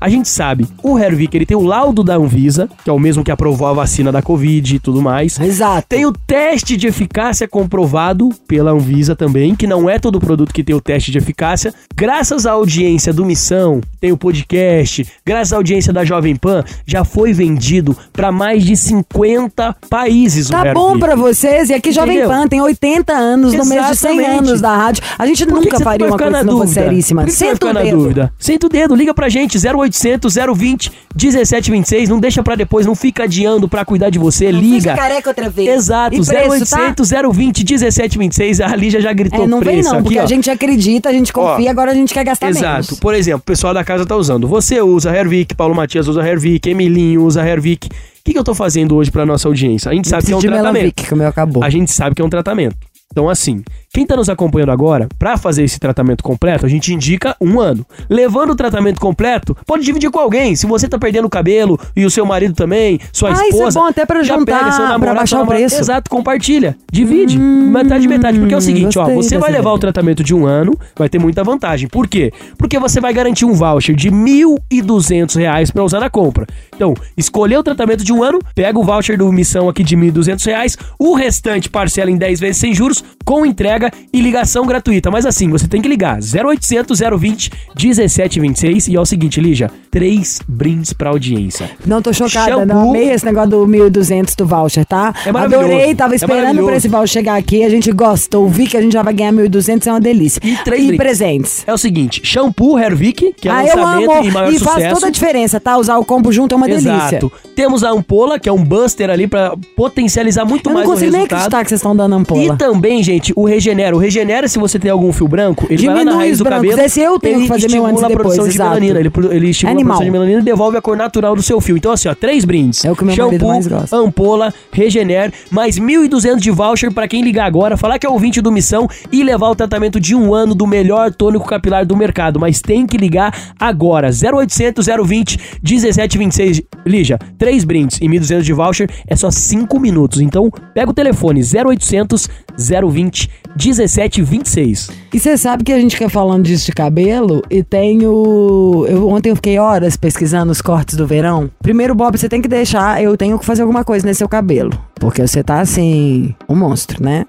A 0.00 0.08
gente 0.08 0.28
sabe, 0.28 0.66
o 0.82 0.98
Hervik, 0.98 1.36
ele 1.36 1.46
tem 1.46 1.56
o 1.56 1.62
laudo 1.62 2.02
da 2.04 2.16
Anvisa, 2.16 2.68
que 2.84 2.90
é 2.90 2.92
o 2.92 2.98
mesmo 2.98 3.24
que 3.24 3.30
aprovou 3.30 3.66
a 3.68 3.72
vacina 3.72 4.12
da 4.12 4.20
Covid 4.22 4.76
e 4.76 4.78
tudo 4.78 5.00
mais. 5.00 5.38
Exato. 5.40 5.86
Tem 5.88 6.04
o 6.06 6.12
teste 6.12 6.76
de 6.76 6.86
eficácia 6.86 7.46
comprovado 7.48 8.28
pela 8.46 8.70
Anvisa 8.70 9.14
também, 9.16 9.54
que 9.54 9.66
não 9.66 9.88
é 9.88 9.98
todo 9.98 10.20
produto 10.20 10.52
que 10.52 10.62
tem 10.64 10.74
o 10.74 10.80
teste 10.80 11.10
de 11.10 11.18
eficácia. 11.18 11.72
Graças 11.96 12.46
à 12.46 12.52
audiência 12.52 13.12
do 13.12 13.24
Missão, 13.24 13.80
tem 14.00 14.12
o 14.12 14.16
podcast, 14.16 15.06
graças 15.24 15.52
à 15.52 15.56
audiência 15.56 15.92
da 15.92 16.04
Jovem 16.04 16.36
Pan, 16.36 16.64
já 16.86 17.04
foi 17.04 17.32
vendido 17.32 17.96
para 18.12 18.30
mais 18.30 18.64
de 18.64 18.76
50 18.76 19.76
países 19.88 20.48
Tá 20.48 20.72
bom 20.72 20.98
pra 20.98 21.14
vocês. 21.14 21.70
E 21.70 21.74
aqui 21.74 21.92
Jovem 21.92 22.18
Entendeu? 22.18 22.28
Pan 22.36 22.48
tem 22.48 22.60
80 22.60 23.12
anos, 23.12 23.52
no 23.52 23.64
mês 23.64 23.86
de 23.88 23.96
100 23.96 24.10
Exatamente. 24.18 24.48
anos 24.48 24.60
da 24.60 24.76
rádio. 24.76 25.02
A 25.18 25.26
gente 25.26 25.44
que 25.46 25.52
nunca 25.52 25.68
que 25.70 25.76
você 25.76 25.84
faria 25.84 26.06
uma 26.06 26.16
coisa 26.16 26.30
na 26.30 26.38
se 26.40 26.44
não 26.46 26.58
fosse 26.58 26.74
dúvida? 26.74 26.88
seríssima. 26.90 27.24
Que 27.24 27.30
que 27.30 27.36
você 27.36 27.44
vai 27.44 27.54
Senta 27.54 27.66
o 27.66 27.72
dedo. 27.84 27.96
dúvida? 27.96 28.32
Senta 28.58 28.66
o 28.66 28.68
dedo, 28.68 28.96
liga 28.96 29.14
pra 29.14 29.28
gente, 29.28 29.56
0800 29.56 30.34
020 30.34 30.90
1726. 31.14 32.08
Não 32.08 32.18
deixa 32.18 32.42
pra 32.42 32.56
depois, 32.56 32.84
não 32.84 32.96
fica 32.96 33.22
adiando 33.22 33.68
pra 33.68 33.84
cuidar 33.84 34.10
de 34.10 34.18
você, 34.18 34.50
liga. 34.50 34.80
Fica 34.80 34.96
careca 34.96 35.30
outra 35.30 35.48
vez. 35.48 35.68
Exato, 35.68 36.16
E 36.16 36.26
preço, 36.26 36.68
tá? 36.68 36.80
0800 36.88 37.10
020 37.32 37.58
1726. 37.64 38.60
A 38.60 38.74
Lígia 38.74 39.00
já 39.00 39.12
gritou 39.12 39.44
É, 39.44 39.46
não 39.46 39.60
vem 39.60 39.74
preço 39.74 39.90
não, 39.90 39.98
aqui, 40.00 40.02
porque 40.02 40.18
a 40.18 40.26
gente 40.26 40.50
acredita, 40.50 41.08
a 41.08 41.12
gente 41.12 41.32
confia, 41.32 41.68
Ó, 41.68 41.70
agora 41.70 41.92
a 41.92 41.94
gente 41.94 42.12
quer 42.12 42.24
gastar 42.24 42.48
Exato. 42.48 42.86
menos. 42.86 42.98
Por 42.98 43.14
exemplo, 43.14 43.38
o 43.40 43.44
pessoal 43.44 43.72
da 43.72 43.84
casa 43.84 44.04
tá 44.04 44.16
usando. 44.16 44.48
Você 44.48 44.80
usa 44.82 45.16
Hervik, 45.16 45.54
Paulo 45.54 45.76
Matias 45.76 46.08
usa 46.08 46.26
Hervik, 46.26 46.68
Emilinho 46.68 47.22
usa 47.22 47.46
Hervik. 47.46 47.86
O 47.86 47.90
que, 48.24 48.32
que 48.32 48.38
eu 48.38 48.44
tô 48.44 48.54
fazendo 48.56 48.96
hoje 48.96 49.12
pra 49.12 49.24
nossa 49.24 49.46
audiência? 49.46 49.88
A 49.88 49.94
gente 49.94 50.08
sabe 50.08 50.26
que 50.26 50.32
é 50.32 50.36
um 50.36 50.40
tratamento. 50.40 50.72
Melanvic, 50.72 51.04
que 51.04 51.14
o 51.14 51.16
meu 51.16 51.28
acabou. 51.28 51.62
A 51.62 51.70
gente 51.70 51.92
sabe 51.92 52.16
que 52.16 52.20
é 52.20 52.24
um 52.24 52.28
tratamento. 52.28 52.76
Então, 53.10 53.28
assim, 53.28 53.62
quem 53.98 54.06
tá 54.06 54.14
nos 54.14 54.28
acompanhando 54.28 54.70
agora, 54.70 55.08
pra 55.18 55.36
fazer 55.36 55.64
esse 55.64 55.80
tratamento 55.80 56.22
completo, 56.22 56.64
a 56.64 56.68
gente 56.68 56.94
indica 56.94 57.34
um 57.40 57.58
ano. 57.58 57.84
Levando 58.08 58.50
o 58.50 58.54
tratamento 58.54 59.00
completo, 59.00 59.56
pode 59.66 59.84
dividir 59.84 60.08
com 60.08 60.20
alguém. 60.20 60.54
Se 60.54 60.66
você 60.68 60.86
tá 60.86 60.96
perdendo 60.96 61.24
o 61.24 61.28
cabelo 61.28 61.76
e 61.96 62.06
o 62.06 62.10
seu 62.10 62.24
marido 62.24 62.54
também, 62.54 63.00
sua 63.12 63.30
Ah, 63.30 63.32
isso 63.32 63.42
é 63.42 63.48
esposa. 63.48 63.80
bom 63.80 63.86
até 63.86 64.06
já 64.22 64.36
juntar, 64.36 64.64
pega 64.64 64.88
namorado, 64.88 65.16
baixar 65.16 65.42
o 65.42 65.46
preço. 65.48 65.80
Exato, 65.80 66.08
compartilha. 66.08 66.76
Divide. 66.92 67.36
metade, 67.36 68.06
metade. 68.06 68.38
Porque 68.38 68.54
é 68.54 68.56
o 68.56 68.60
seguinte, 68.60 68.96
ó, 69.00 69.06
você 69.06 69.36
vai 69.36 69.50
levar 69.50 69.70
o 69.70 69.72
ideia. 69.72 69.80
tratamento 69.80 70.22
de 70.22 70.32
um 70.32 70.46
ano, 70.46 70.78
vai 70.96 71.08
ter 71.08 71.18
muita 71.18 71.42
vantagem. 71.42 71.88
Por 71.88 72.06
quê? 72.06 72.32
Porque 72.56 72.78
você 72.78 73.00
vai 73.00 73.12
garantir 73.12 73.46
um 73.46 73.52
voucher 73.52 73.96
de 73.96 74.12
1.200 74.12 75.34
reais 75.36 75.72
pra 75.72 75.82
usar 75.82 75.98
na 75.98 76.08
compra. 76.08 76.46
Então, 76.72 76.94
escolheu 77.16 77.58
o 77.58 77.64
tratamento 77.64 78.04
de 78.04 78.12
um 78.12 78.22
ano, 78.22 78.38
pega 78.54 78.78
o 78.78 78.84
voucher 78.84 79.18
do 79.18 79.32
Missão 79.32 79.68
aqui 79.68 79.82
de 79.82 79.96
1.200 79.96 80.46
reais, 80.46 80.78
o 80.96 81.14
restante 81.14 81.68
parcela 81.68 82.12
em 82.12 82.16
10 82.16 82.38
vezes 82.38 82.58
sem 82.58 82.72
juros, 82.72 83.02
com 83.24 83.44
entrega 83.44 83.87
e 84.12 84.20
ligação 84.20 84.66
gratuita. 84.66 85.10
Mas 85.10 85.24
assim, 85.26 85.48
você 85.50 85.66
tem 85.68 85.80
que 85.82 85.88
ligar 85.88 86.18
0800 86.18 86.98
020 87.18 87.50
1726 87.76 88.88
e 88.88 88.96
é 88.96 89.00
o 89.00 89.04
seguinte, 89.06 89.40
Lígia, 89.40 89.70
três 89.90 90.40
brindes 90.48 90.92
pra 90.92 91.10
audiência. 91.10 91.70
Não 91.86 92.02
tô 92.02 92.12
chocada, 92.12 92.50
Shampoo. 92.52 92.66
não 92.66 92.90
amei 92.90 93.10
esse 93.10 93.24
negócio 93.24 93.50
do 93.50 93.66
1.200 93.66 94.34
do 94.36 94.46
voucher, 94.46 94.84
tá? 94.84 95.14
É 95.24 95.32
maravilhoso. 95.32 95.66
Adorei, 95.66 95.94
tava 95.94 96.14
É 96.14 96.16
esperando 96.16 96.38
maravilhoso. 96.40 96.66
pra 96.68 96.76
esse 96.76 96.88
voucher 96.88 97.08
chegar 97.08 97.36
aqui, 97.36 97.64
a 97.64 97.68
gente 97.68 97.90
gostou, 97.92 98.48
vi 98.48 98.66
que 98.66 98.76
a 98.76 98.82
gente 98.82 98.92
já 98.92 99.02
vai 99.02 99.12
ganhar 99.14 99.32
1.200, 99.32 99.86
é 99.86 99.90
uma 99.92 100.00
delícia. 100.00 100.40
E 100.44 100.56
três 100.64 100.82
E 100.82 100.86
brindes. 100.88 100.96
presentes. 100.98 101.64
É 101.66 101.72
o 101.72 101.78
seguinte, 101.78 102.20
shampoo 102.24 102.78
Hervik, 102.78 103.34
que 103.40 103.48
é 103.48 103.52
ah, 103.52 103.64
eu 103.66 103.76
lançamento 103.76 104.10
amo, 104.12 104.24
e 104.24 104.30
maior 104.30 104.52
e 104.52 104.58
sucesso. 104.58 104.78
faz 104.80 104.94
toda 104.94 105.06
a 105.06 105.10
diferença, 105.10 105.60
tá? 105.60 105.76
Usar 105.78 105.98
o 105.98 106.04
combo 106.04 106.30
junto 106.32 106.54
é 106.54 106.56
uma 106.56 106.66
delícia. 106.66 106.88
Exato. 106.90 107.32
Temos 107.54 107.82
a 107.82 107.90
ampola, 107.90 108.38
que 108.38 108.48
é 108.48 108.52
um 108.52 108.62
buster 108.62 109.10
ali 109.10 109.26
pra 109.26 109.54
potencializar 109.76 110.44
muito 110.44 110.68
Eu 110.68 110.74
não 110.74 110.78
mais 110.80 110.88
o 110.88 110.92
consigo 110.92 111.10
nem 111.12 111.20
resultado. 111.22 111.38
acreditar 111.40 111.62
que 111.64 111.68
vocês 111.70 111.78
estão 111.80 111.96
dando 111.96 112.14
E 112.14 112.18
ampola. 112.18 112.56
também, 112.56 113.02
gente, 113.02 113.32
o 113.34 113.44
Regenera. 113.68 113.94
O 113.96 113.98
Regenera, 113.98 114.48
se 114.48 114.58
você 114.58 114.78
tem 114.78 114.90
algum 114.90 115.12
fio 115.12 115.28
branco, 115.28 115.66
ele 115.68 115.84
vai 115.84 115.88
lá 115.88 115.94
na 115.94 115.98
Diminui 116.00 116.18
raiz 116.24 116.32
os 116.32 116.38
do 116.38 116.44
brancos. 116.44 116.68
cabelo. 116.70 116.86
Esse 116.86 117.00
eu 117.00 117.18
tenho 117.18 117.34
ele 117.34 117.42
que 117.42 117.48
fazer 117.48 117.68
meu 117.70 117.82
estimula 117.86 117.90
antes 117.90 118.02
a 118.02 118.06
produção 118.08 118.30
depois, 118.44 118.52
de 118.52 118.56
exato. 118.56 118.70
melanina. 118.80 119.00
Ele, 119.00 119.36
ele 119.36 119.50
estimula 119.50 119.74
Animal. 119.76 119.92
a 119.92 119.96
produção 119.98 120.04
de 120.04 120.10
melanina 120.10 120.40
e 120.40 120.44
devolve 120.44 120.76
a 120.76 120.82
cor 120.82 120.96
natural 120.96 121.36
do 121.36 121.42
seu 121.42 121.60
fio. 121.60 121.76
Então, 121.76 121.92
assim, 121.92 122.08
ó, 122.08 122.14
três 122.14 122.44
brindes. 122.44 122.84
É 122.84 122.90
o 122.90 122.96
que 122.96 123.04
meu 123.04 123.14
Shampoo, 123.14 123.48
mais 123.48 123.66
gosta. 123.66 123.94
ampola, 123.96 124.54
Regener, 124.72 125.32
mais 125.50 125.78
1.200 125.78 126.36
de 126.38 126.50
voucher 126.50 126.92
pra 126.92 127.06
quem 127.06 127.22
ligar 127.22 127.44
agora, 127.46 127.76
falar 127.76 127.98
que 127.98 128.06
é 128.06 128.10
ouvinte 128.10 128.40
do 128.40 128.50
Missão 128.50 128.88
e 129.12 129.22
levar 129.22 129.48
o 129.50 129.54
tratamento 129.54 130.00
de 130.00 130.14
um 130.14 130.34
ano 130.34 130.54
do 130.54 130.66
melhor 130.66 131.12
tônico 131.12 131.46
capilar 131.46 131.84
do 131.84 131.96
mercado. 131.96 132.40
Mas 132.40 132.60
tem 132.60 132.86
que 132.86 132.96
ligar 132.96 133.52
agora. 133.58 134.08
0800 134.10 134.86
020 135.04 135.38
1726. 135.62 136.62
Lígia, 136.86 137.18
três 137.36 137.64
brindes 137.64 137.98
e 138.00 138.06
1.200 138.08 138.40
de 138.42 138.52
voucher 138.52 138.90
é 139.06 139.14
só 139.14 139.30
5 139.30 139.78
minutos. 139.78 140.20
Então, 140.20 140.50
pega 140.74 140.90
o 140.90 140.94
telefone 140.94 141.42
0800 141.42 142.28
020 142.56 143.30
1726. 143.66 144.90
E 145.12 145.18
você 145.18 145.36
sabe 145.36 145.64
que 145.64 145.72
a 145.72 145.78
gente 145.78 145.96
quer 145.96 146.08
falando 146.08 146.44
disso 146.44 146.66
de 146.66 146.72
cabelo 146.72 147.42
e 147.50 147.62
tem 147.62 148.06
o. 148.06 148.86
Eu, 148.88 149.08
ontem 149.08 149.30
eu 149.30 149.36
fiquei 149.36 149.58
horas 149.58 149.96
pesquisando 149.96 150.52
os 150.52 150.62
cortes 150.62 150.96
do 150.96 151.06
verão. 151.06 151.50
Primeiro, 151.60 151.94
Bob, 151.94 152.16
você 152.16 152.28
tem 152.28 152.40
que 152.40 152.48
deixar. 152.48 153.02
Eu 153.02 153.16
tenho 153.16 153.38
que 153.38 153.44
fazer 153.44 153.62
alguma 153.62 153.84
coisa 153.84 154.06
nesse 154.06 154.18
seu 154.18 154.28
cabelo. 154.28 154.70
Porque 155.00 155.26
você 155.26 155.42
tá 155.42 155.60
assim. 155.60 156.34
Um 156.48 156.54
monstro, 156.54 157.02
né? 157.02 157.26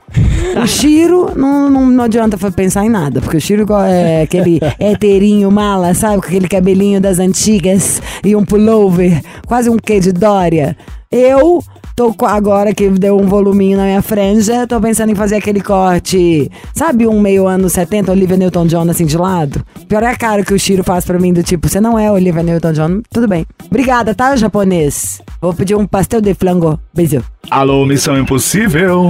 O 0.62 0.66
Chiro 0.68 1.32
não, 1.36 1.70
não, 1.70 1.86
não 1.90 2.04
adianta 2.04 2.38
pensar 2.52 2.86
em 2.86 2.90
nada. 2.90 3.22
Porque 3.22 3.38
o 3.38 3.42
Chiro 3.42 3.66
é 3.86 4.24
aquele 4.24 4.60
heterinho 4.80 5.50
mala, 5.50 5.94
sabe? 5.94 6.22
Com 6.22 6.28
aquele 6.28 6.48
cabelinho 6.48 7.02
das 7.02 7.18
antigas 7.18 8.02
e 8.24 8.36
um 8.36 8.46
pullover, 8.46 9.22
quase 9.48 9.70
um 9.70 9.78
quê 9.78 10.00
de 10.00 10.12
Dória. 10.12 10.78
Eu 11.12 11.64
tô 12.00 12.16
agora 12.26 12.74
que 12.74 12.90
deu 12.90 13.18
um 13.18 13.28
voluminho 13.28 13.78
na 13.78 13.84
minha 13.84 14.02
franja, 14.02 14.66
tô 14.66 14.80
pensando 14.80 15.12
em 15.12 15.16
fazer 15.16 15.36
aquele 15.36 15.60
corte, 15.60 16.50
sabe, 16.74 17.06
um 17.06 17.20
meio 17.20 17.46
anos 17.46 17.74
70, 17.74 18.10
Olivia 18.10 18.38
Newton-John 18.38 18.90
assim 18.90 19.06
de 19.06 19.18
lado? 19.18 19.62
Pior 19.86 20.02
é 20.04 20.08
a 20.08 20.16
cara 20.16 20.46
que 20.46 20.54
o 20.54 20.58
Shiro 20.58 20.82
faz 20.82 21.04
pra 21.04 21.20
mim 21.20 21.34
do 21.34 21.44
tipo, 21.44 21.68
você 21.68 21.82
não 21.82 22.00
é 22.00 22.10
Olivia 22.10 22.42
Newton-John, 22.42 23.02
tudo 23.12 23.28
bem. 23.28 23.46
Obrigada, 23.66 24.16
tá, 24.16 24.34
japonês? 24.38 25.22
Vou 25.42 25.54
pedir 25.54 25.76
um 25.76 25.86
pastel 25.86 26.22
de 26.22 26.34
flango. 26.34 26.80
Beijo. 26.94 27.22
Alô, 27.52 27.86
Missão 27.86 28.18
Impossível. 28.18 29.10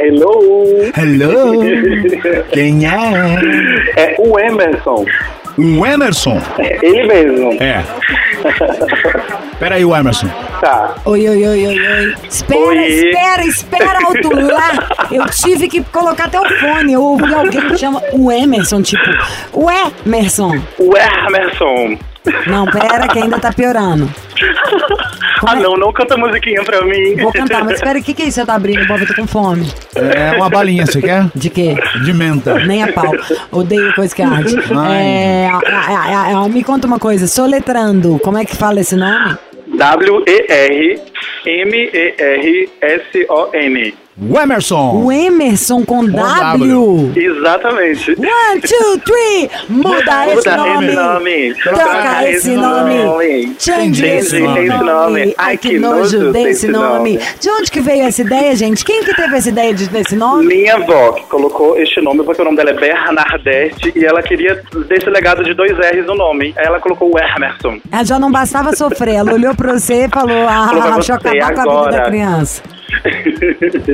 Hello! 0.00 0.90
Hello. 0.96 1.60
Quem 2.50 2.86
é? 2.86 2.94
É 3.94 4.16
o 4.18 4.38
Emerson. 4.38 5.04
O 5.58 5.86
Emerson. 5.86 6.40
Ele 6.58 7.04
mesmo. 7.06 7.52
É. 7.62 7.82
Pera 9.58 9.76
aí, 9.76 9.84
o 9.84 9.94
Emerson. 9.94 10.28
Tá. 10.60 10.94
Oi, 11.04 11.28
oi, 11.28 11.46
oi, 11.46 11.66
oi, 11.66 11.78
oi. 11.78 12.14
Espera, 12.28 12.60
Oi. 12.60 12.78
espera, 12.78 13.44
espera 13.44 13.98
alto 14.04 14.30
lá. 14.34 14.88
Eu 15.10 15.26
tive 15.26 15.68
que 15.68 15.82
colocar 15.84 16.24
até 16.24 16.40
o 16.40 16.48
fone. 16.58 16.92
Eu 16.92 17.02
ouvi 17.02 17.32
alguém 17.34 17.60
que 17.68 17.76
chama 17.78 18.02
o 18.12 18.30
Emerson, 18.30 18.82
tipo, 18.82 19.04
o 19.52 19.68
Emerson. 19.70 20.60
O 20.78 20.92
Emerson. 20.96 21.98
Não, 22.46 22.66
pera, 22.66 23.08
que 23.08 23.18
ainda 23.18 23.38
tá 23.38 23.52
piorando. 23.52 24.08
Ah, 25.44 25.56
não, 25.56 25.74
não 25.76 25.92
canta 25.92 26.16
musiquinha 26.16 26.62
pra 26.62 26.82
mim. 26.84 27.16
Vou 27.16 27.32
cantar, 27.32 27.64
mas 27.64 27.74
espera, 27.74 27.98
o 27.98 28.02
que, 28.02 28.14
que 28.14 28.22
é 28.22 28.26
isso 28.26 28.36
que 28.36 28.40
você 28.42 28.46
tá 28.46 28.54
abrindo, 28.54 28.86
Bob? 28.86 29.00
Eu 29.00 29.08
tô 29.08 29.14
com 29.14 29.26
fome. 29.26 29.66
É 29.96 30.36
uma 30.36 30.48
balinha, 30.48 30.86
você 30.86 31.00
quer? 31.02 31.26
De 31.34 31.50
quê? 31.50 31.74
De 32.04 32.12
menta. 32.14 32.60
Nem 32.64 32.84
a 32.84 32.92
pau. 32.92 33.10
Odeio 33.50 33.92
coisa 33.92 34.14
que 34.14 34.22
arde. 34.22 34.54
É, 34.88 35.48
a- 35.48 35.58
a- 36.38 36.44
a- 36.44 36.48
me 36.48 36.62
conta 36.62 36.86
uma 36.86 37.00
coisa, 37.00 37.26
soletrando, 37.26 38.20
como 38.22 38.38
é 38.38 38.44
que 38.44 38.54
fala 38.54 38.78
esse 38.80 38.94
nome? 38.94 39.36
W-E-R-M-E-R-S-O-N. 42.84 43.94
O 44.20 44.38
Emerson. 44.38 45.02
O 45.04 45.10
Emerson 45.10 45.84
com 45.86 46.04
W. 46.04 47.12
Exatamente. 47.16 48.10
One, 48.12 48.60
two, 48.60 48.98
three. 49.06 49.50
Muda 49.70 50.26
esse 50.28 50.36
Muda 50.50 50.56
nome. 50.58 50.86
esse 50.86 50.94
nome. 50.96 51.54
Troca 51.54 52.28
esse 52.30 52.50
nome. 52.50 53.56
Change 53.58 54.04
esse 54.06 54.36
Esse 54.36 54.38
nome. 54.40 54.68
nome. 54.68 55.34
Ai, 55.38 55.56
que 55.56 55.78
nojo 55.78 56.30
desse 56.30 56.68
nome. 56.68 57.18
De 57.40 57.48
onde 57.50 57.70
que 57.70 57.80
veio 57.80 58.02
essa 58.04 58.20
ideia, 58.20 58.54
gente? 58.54 58.84
Quem 58.84 59.02
que 59.02 59.14
teve 59.14 59.34
essa 59.34 59.48
ideia 59.48 59.72
de- 59.72 59.88
desse 59.88 60.14
nome? 60.14 60.44
Minha 60.46 60.74
avó 60.76 61.12
que 61.12 61.22
colocou 61.24 61.78
este 61.78 62.00
nome 62.02 62.22
porque 62.22 62.42
o 62.42 62.44
nome 62.44 62.58
dela 62.58 62.70
é 62.70 62.74
Bernadette 62.74 63.92
e 63.96 64.04
ela 64.04 64.22
queria 64.22 64.62
desse 64.88 65.08
legado 65.08 65.42
de 65.42 65.54
dois 65.54 65.72
R's 65.72 66.06
no 66.06 66.14
nome. 66.14 66.52
Aí 66.58 66.66
ela 66.66 66.78
colocou 66.80 67.10
o 67.14 67.18
Emerson. 67.18 67.78
Ela 67.90 68.04
já 68.04 68.18
não 68.18 68.30
bastava 68.30 68.76
sofrer. 68.76 69.14
Ela 69.14 69.32
olhou 69.32 69.54
pra 69.54 69.72
você 69.72 70.04
e 70.04 70.08
falou: 70.08 70.46
Ah, 70.46 70.92
deixa 70.96 71.12
eu 71.12 71.16
acabar 71.16 71.54
com 71.54 71.70
a 71.70 71.84
vida 71.84 71.96
da 71.96 72.04
criança. 72.04 72.62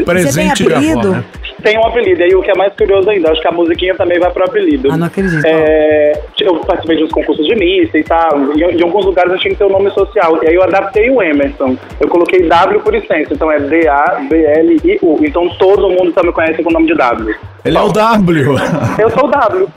Presente 0.04 0.64
Você 0.64 0.64
tem 0.64 0.78
apelido? 0.78 1.10
né? 1.10 1.24
Tem 1.62 1.78
um 1.78 1.84
apelido, 1.84 2.22
e 2.22 2.34
o 2.34 2.42
que 2.42 2.50
é 2.50 2.54
mais 2.54 2.72
curioso 2.74 3.10
ainda, 3.10 3.32
acho 3.32 3.40
que 3.40 3.48
a 3.48 3.52
musiquinha 3.52 3.94
também 3.94 4.18
vai 4.20 4.30
pro 4.30 4.44
apelido. 4.44 4.90
Ah, 4.92 4.96
não 4.96 5.06
acredito. 5.06 5.44
É, 5.44 6.12
eu 6.40 6.56
participei 6.56 6.96
de 6.96 7.04
uns 7.04 7.10
concursos 7.12 7.44
de 7.46 7.54
Miss 7.56 7.92
e 7.94 8.04
tal, 8.04 8.54
e 8.56 8.62
em 8.62 8.82
alguns 8.82 9.04
lugares 9.04 9.32
eu 9.32 9.38
tinha 9.38 9.52
que 9.52 9.58
ter 9.58 9.64
o 9.64 9.70
nome 9.70 9.90
social, 9.90 10.38
e 10.42 10.48
aí 10.48 10.54
eu 10.54 10.62
adaptei 10.62 11.10
o 11.10 11.20
Emerson. 11.20 11.76
Eu 12.00 12.08
coloquei 12.08 12.48
W 12.48 12.80
por 12.80 12.94
licença, 12.94 13.34
então 13.34 13.50
é 13.50 13.58
D-A-B-L-I-U. 13.58 15.18
Então 15.22 15.48
todo 15.58 15.90
mundo 15.90 16.12
só 16.14 16.22
me 16.22 16.32
conhece 16.32 16.62
com 16.62 16.70
o 16.70 16.72
nome 16.72 16.86
de 16.86 16.94
W. 16.94 17.34
Ele 17.64 17.76
é 17.76 17.80
o 17.80 17.88
W. 17.88 18.56
Eu 18.98 19.10
sou 19.10 19.24
o 19.24 19.30
W. 19.30 19.68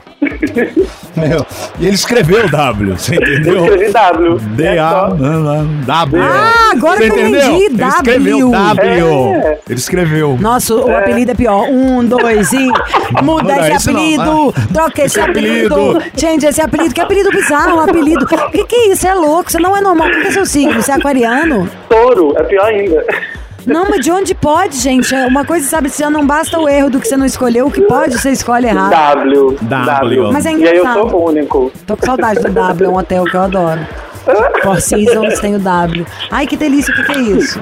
Meu, 1.16 1.44
e 1.78 1.86
ele 1.86 1.94
escreveu 1.94 2.48
W, 2.48 2.92
você 2.96 3.16
Eu 3.16 3.22
entendeu? 3.22 3.64
escrevi 3.64 3.92
W. 3.92 4.36
É 4.36 4.38
só. 4.38 5.08
D-A-W. 5.10 6.22
Ah, 6.22 6.70
agora 6.72 6.96
Você 7.00 7.10
que 7.10 7.18
eu 7.18 7.28
entendi, 7.28 7.64
Ele 7.64 7.84
escreveu 7.84 8.50
W. 8.50 8.74
W. 8.74 9.34
É. 9.34 9.58
Ele 9.68 9.78
escreveu. 9.78 10.38
Nossa, 10.40 10.74
o 10.74 10.96
apelido 10.96 11.30
é 11.32 11.34
pior. 11.34 11.68
Um, 11.68 12.04
dois 12.04 12.52
e. 12.52 12.66
Muda 13.22 13.42
Muda 13.42 13.68
esse 13.68 13.76
isso 13.76 13.92
não, 13.92 14.00
apelido. 14.00 14.54
Troca 14.72 15.02
esse 15.04 15.18
Esse 15.18 15.20
apelido. 15.20 15.74
apelido. 15.74 16.04
Change 16.18 16.46
esse 16.46 16.60
apelido. 16.60 16.94
Que 16.94 17.00
apelido 17.00 17.30
bizarro, 17.30 17.76
um 17.76 17.80
apelido. 17.80 18.24
O 18.24 18.50
que, 18.50 18.64
que 18.64 18.74
é 18.76 18.92
isso? 18.92 19.06
É 19.06 19.14
louco. 19.14 19.50
Você 19.50 19.58
não 19.58 19.76
é 19.76 19.80
normal. 19.80 20.08
O 20.08 20.10
que, 20.12 20.20
que 20.22 20.28
é 20.28 20.30
seu 20.32 20.46
signo? 20.46 20.80
Você 20.80 20.92
é 20.92 20.94
aquariano? 20.94 21.68
Touro, 21.88 22.34
é 22.38 22.42
pior 22.44 22.66
ainda. 22.66 23.04
Não, 23.66 23.88
mas 23.88 24.04
de 24.04 24.10
onde 24.10 24.34
pode, 24.34 24.76
gente? 24.78 25.14
É 25.14 25.26
Uma 25.26 25.44
coisa, 25.44 25.66
sabe, 25.68 25.88
se 25.88 26.00
já 26.02 26.10
não 26.10 26.26
basta 26.26 26.58
o 26.58 26.68
erro 26.68 26.90
do 26.90 27.00
que 27.00 27.06
você 27.08 27.16
não 27.16 27.26
escolheu, 27.26 27.66
o 27.66 27.70
que 27.70 27.80
pode, 27.82 28.18
você 28.18 28.30
escolhe 28.30 28.66
errado. 28.66 28.90
W. 28.90 29.56
W. 29.62 30.32
Mas 30.32 30.46
é 30.46 30.50
E 30.50 30.54
aí 30.54 30.76
eu 30.76 30.82
engraçado. 30.82 31.10
sou 31.10 31.28
único. 31.28 31.72
Tô 31.86 31.96
com 31.96 32.04
saudade 32.06 32.40
do 32.40 32.50
W, 32.50 32.86
é 32.86 32.88
um 32.92 32.96
hotel 32.98 33.24
que 33.24 33.34
eu 33.36 33.42
adoro. 33.42 33.80
Four 34.62 34.80
Seasons 34.80 35.40
tem 35.40 35.56
o 35.56 35.58
W. 35.58 36.06
Ai, 36.30 36.46
que 36.46 36.56
delícia, 36.56 36.92
o 36.92 36.96
que, 36.96 37.04
que 37.04 37.12
é 37.18 37.20
isso? 37.22 37.60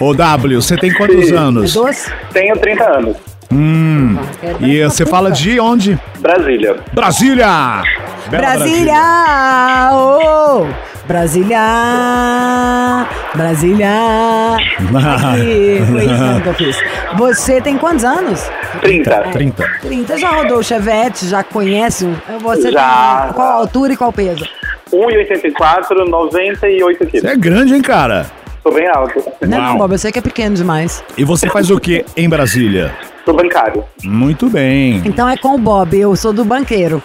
Ô 0.00 0.12
W, 0.14 0.60
você 0.62 0.76
tem 0.76 0.92
quantos 0.92 1.30
É 1.30 1.36
anos? 1.36 1.72
doce? 1.72 2.10
Tenho 2.32 2.56
30 2.56 2.84
anos. 2.84 3.16
Hum. 3.52 4.16
E 4.60 4.82
você 4.82 5.06
fala 5.06 5.30
de 5.30 5.58
onde? 5.60 5.98
Brasília. 6.18 6.76
Brasília! 6.92 7.82
Bela 8.28 8.42
Brasília! 8.56 9.90
Oh! 9.92 10.66
Brasília! 11.06 13.06
Brasília! 13.34 14.56
Aqui, 14.56 15.80
foi 15.90 16.04
isso 16.04 16.42
que 16.42 16.48
eu 16.48 16.54
fiz. 16.54 16.76
Você 17.16 17.60
tem 17.60 17.78
quantos 17.78 18.04
anos? 18.04 18.50
30. 18.80 19.10
30. 19.32 19.68
30. 19.82 20.18
Já 20.18 20.30
rodou 20.30 20.58
o 20.58 20.64
Chevette? 20.64 21.26
Já 21.26 21.44
conhece? 21.44 22.08
Você 22.42 22.72
Já. 22.72 23.22
tem 23.26 23.34
qual 23.34 23.48
a 23.48 23.54
altura 23.54 23.92
e 23.92 23.96
qual 23.96 24.12
peso? 24.12 24.44
1,84, 24.92 26.08
98 26.08 27.06
quilos. 27.06 27.20
Você 27.20 27.26
é 27.28 27.36
grande, 27.36 27.74
hein, 27.74 27.82
cara? 27.82 28.26
Sou 28.64 28.74
bem 28.74 28.88
alto. 28.88 29.22
Não, 29.42 29.58
Uau. 29.58 29.68
não, 29.68 29.78
Bob, 29.78 29.92
eu 29.92 29.98
sei 29.98 30.10
que 30.10 30.18
é 30.18 30.22
pequeno 30.22 30.56
demais. 30.56 31.04
E 31.16 31.22
você 31.24 31.48
faz 31.48 31.70
o 31.70 31.78
que 31.78 32.04
em 32.16 32.28
Brasília? 32.28 32.92
Sou 33.24 33.34
bancário. 33.34 33.84
Muito 34.02 34.50
bem. 34.50 35.02
Então 35.04 35.28
é 35.28 35.36
com 35.36 35.54
o 35.54 35.58
Bob, 35.58 35.96
eu 35.96 36.16
sou 36.16 36.32
do 36.32 36.44
banqueiro. 36.44 37.00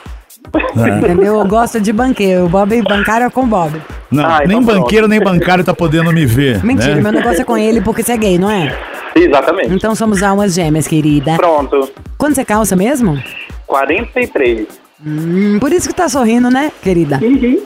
Entendeu? 0.76 1.40
Eu 1.40 1.48
gosto 1.48 1.80
de 1.80 1.94
banqueiro. 1.94 2.46
O 2.46 2.50
Bob 2.50 2.82
bancário 2.82 3.28
é 3.28 3.30
com 3.30 3.42
o 3.44 3.48
Bob. 3.48 3.82
Não, 4.12 4.26
Ah, 4.26 4.40
então 4.44 4.48
nem 4.48 4.64
pronto. 4.66 4.82
banqueiro 4.82 5.08
nem 5.08 5.20
bancário 5.20 5.64
tá 5.64 5.74
podendo 5.74 6.12
me 6.12 6.26
ver. 6.26 6.64
Mentira, 6.64 6.96
né? 6.96 7.02
meu 7.02 7.12
negócio 7.12 7.42
é 7.42 7.46
com 7.46 7.58
ele 7.58 7.82
porque 7.82 8.04
você 8.04 8.14
é 8.14 8.18
gay, 8.18 8.38
não 8.38 8.50
é? 8.50 8.76
Exatamente. 9.16 9.74
Então 9.74 9.94
somos 9.96 10.22
almas 10.24 10.54
gêmeas, 10.54 10.88
querida. 10.88 11.36
Pronto. 11.36 11.90
Quando 12.18 12.36
você 12.36 12.44
calça 12.46 12.76
mesmo? 12.76 13.22
43. 13.68 14.68
Hum, 15.06 15.58
por 15.60 15.72
isso 15.74 15.88
que 15.90 15.96
tá 15.96 16.08
sorrindo, 16.08 16.50
né, 16.52 16.72
querida? 16.84 17.20
Uhum. 17.24 17.60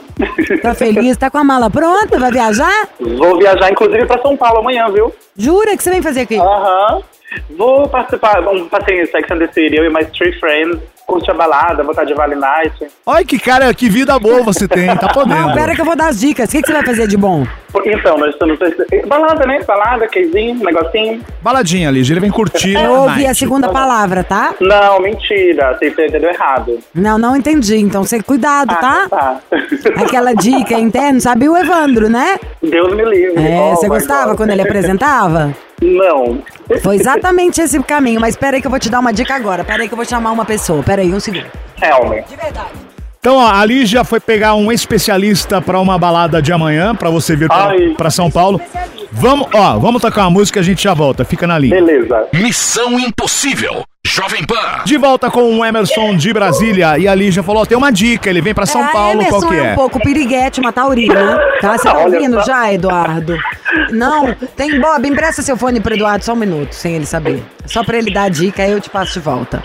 Tá 0.62 0.74
feliz, 0.74 1.16
tá 1.18 1.28
com 1.28 1.36
a 1.36 1.44
mala 1.44 1.68
pronta, 1.68 2.18
vai 2.18 2.32
viajar? 2.32 2.88
Vou 2.98 3.36
viajar, 3.38 3.70
inclusive, 3.70 4.06
pra 4.06 4.22
São 4.22 4.34
Paulo 4.36 4.60
amanhã, 4.60 4.88
viu? 4.90 5.12
Jura 5.36 5.76
que 5.76 5.82
você 5.82 5.90
vem 5.90 6.00
fazer 6.00 6.20
aqui? 6.22 6.38
Aham. 6.38 7.00
Vou 7.56 7.88
participar, 7.88 8.40
um 8.48 8.68
passeio 8.68 9.02
em 9.02 9.06
Sex 9.06 9.30
and 9.30 9.38
the 9.38 9.46
City, 9.48 9.76
eu 9.76 9.84
e 9.84 9.90
mais 9.90 10.08
three 10.10 10.32
friends, 10.38 10.78
curte 11.06 11.30
a 11.30 11.34
balada, 11.34 11.82
vou 11.82 11.92
estar 11.92 12.04
de 12.04 12.14
Vale 12.14 12.34
Night. 12.34 12.74
Olha 13.06 13.24
que 13.24 13.38
cara, 13.38 13.72
que 13.72 13.88
vida 13.88 14.18
boa 14.18 14.42
você 14.42 14.66
tem, 14.66 14.86
tá 14.96 15.08
podendo. 15.08 15.40
Não, 15.40 15.54
pera 15.54 15.74
que 15.74 15.80
eu 15.80 15.84
vou 15.84 15.96
dar 15.96 16.08
as 16.08 16.18
dicas. 16.20 16.48
O 16.48 16.52
que, 16.52 16.60
que 16.60 16.66
você 16.66 16.72
vai 16.72 16.84
fazer 16.84 17.06
de 17.06 17.16
bom? 17.16 17.46
Então, 17.84 18.16
nós 18.18 18.30
estamos... 18.30 18.58
Balada, 19.06 19.46
né? 19.46 19.62
Balada, 19.62 20.08
queijinho, 20.08 20.54
negocinho. 20.64 21.22
Baladinha, 21.42 21.90
Lígia, 21.90 22.14
ele 22.14 22.20
vem 22.20 22.30
curtir. 22.30 22.74
Eu 22.74 22.94
a 22.94 23.00
ouvi 23.02 23.26
a 23.26 23.34
segunda 23.34 23.68
palavra, 23.68 24.24
tá? 24.24 24.54
Não, 24.60 24.98
mentira, 25.00 25.76
você 25.78 25.88
entendeu 25.88 26.30
errado. 26.30 26.78
Não, 26.94 27.18
não 27.18 27.36
entendi. 27.36 27.76
Então, 27.76 28.02
você 28.02 28.22
cuidado, 28.22 28.74
tá? 28.80 29.06
tá. 29.08 29.40
Aquela 29.96 30.32
dica 30.34 30.74
interna, 30.74 31.20
sabe 31.20 31.48
o 31.48 31.56
Evandro, 31.56 32.08
né? 32.08 32.38
Deus 32.62 32.94
me 32.94 33.04
livre. 33.04 33.46
É, 33.46 33.60
Oh, 33.60 33.76
você 33.76 33.88
gostava 33.88 34.28
God. 34.28 34.36
quando 34.38 34.50
ele 34.50 34.62
apresentava? 34.62 35.54
Não. 35.80 36.42
Foi 36.82 36.96
exatamente 36.96 37.60
esse 37.60 37.80
caminho, 37.82 38.20
mas 38.20 38.36
pera 38.36 38.56
aí 38.56 38.60
que 38.60 38.66
eu 38.66 38.70
vou 38.70 38.80
te 38.80 38.88
dar 38.88 39.00
uma 39.00 39.12
dica 39.12 39.34
agora. 39.34 39.64
Pera 39.64 39.82
aí 39.82 39.88
que 39.88 39.94
eu 39.94 39.96
vou 39.96 40.06
chamar 40.06 40.32
uma 40.32 40.44
pessoa. 40.44 40.82
Pera 40.82 41.02
aí, 41.02 41.12
um 41.12 41.20
segundo. 41.20 41.46
Realmente. 41.76 42.28
De 42.28 42.36
verdade. 42.36 42.70
Então, 43.18 43.38
ó, 43.38 43.50
a 43.50 43.64
Lígia 43.64 44.04
foi 44.04 44.20
pegar 44.20 44.54
um 44.54 44.70
especialista 44.70 45.60
pra 45.60 45.80
uma 45.80 45.98
balada 45.98 46.40
de 46.40 46.52
amanhã, 46.52 46.94
pra 46.94 47.10
você 47.10 47.34
vir 47.34 47.48
pra 47.96 48.08
São 48.08 48.30
Paulo. 48.30 48.60
Vamos, 49.10 49.48
ó, 49.52 49.78
vamos 49.78 50.00
tocar 50.00 50.22
uma 50.22 50.30
música 50.30 50.58
e 50.58 50.60
a 50.60 50.62
gente 50.62 50.84
já 50.84 50.94
volta. 50.94 51.24
Fica 51.24 51.44
na 51.46 51.58
linha. 51.58 51.74
Beleza. 51.74 52.28
Missão 52.32 52.98
Impossível. 53.00 53.82
Jovem 54.06 54.44
Pan. 54.44 54.84
De 54.84 54.96
volta 54.96 55.28
com 55.28 55.58
o 55.58 55.64
Emerson 55.64 56.16
de 56.16 56.32
Brasília. 56.32 56.96
E 56.96 57.08
a 57.08 57.14
Lígia 57.14 57.42
falou: 57.42 57.62
ó, 57.62 57.66
tem 57.66 57.76
uma 57.76 57.90
dica, 57.90 58.30
ele 58.30 58.40
vem 58.40 58.54
pra 58.54 58.64
São 58.64 58.84
É, 58.84 58.92
Paulo, 58.92 59.20
Emerson 59.20 59.40
qual 59.40 59.50
que 59.50 59.56
é 59.58 59.64
é? 59.66 59.72
um 59.72 59.74
pouco 59.74 60.00
piriguete, 60.00 60.60
uma 60.60 60.72
taurina. 60.72 61.36
Tá? 61.60 61.76
Você 61.76 61.88
tá 61.88 61.98
ouvindo 61.98 62.40
já, 62.44 62.72
Eduardo? 62.72 63.36
Não, 63.90 64.32
tem 64.56 64.80
Bob, 64.80 65.06
empresta 65.08 65.42
seu 65.42 65.56
fone 65.56 65.80
pro 65.80 65.92
Eduardo 65.94 66.24
só 66.24 66.34
um 66.34 66.36
minuto, 66.36 66.72
sem 66.72 66.94
ele 66.94 67.06
saber. 67.06 67.42
Só 67.66 67.82
pra 67.82 67.98
ele 67.98 68.12
dar 68.12 68.24
a 68.24 68.28
dica, 68.28 68.62
aí 68.62 68.70
eu 68.70 68.80
te 68.80 68.88
passo 68.88 69.14
de 69.14 69.20
volta. 69.20 69.62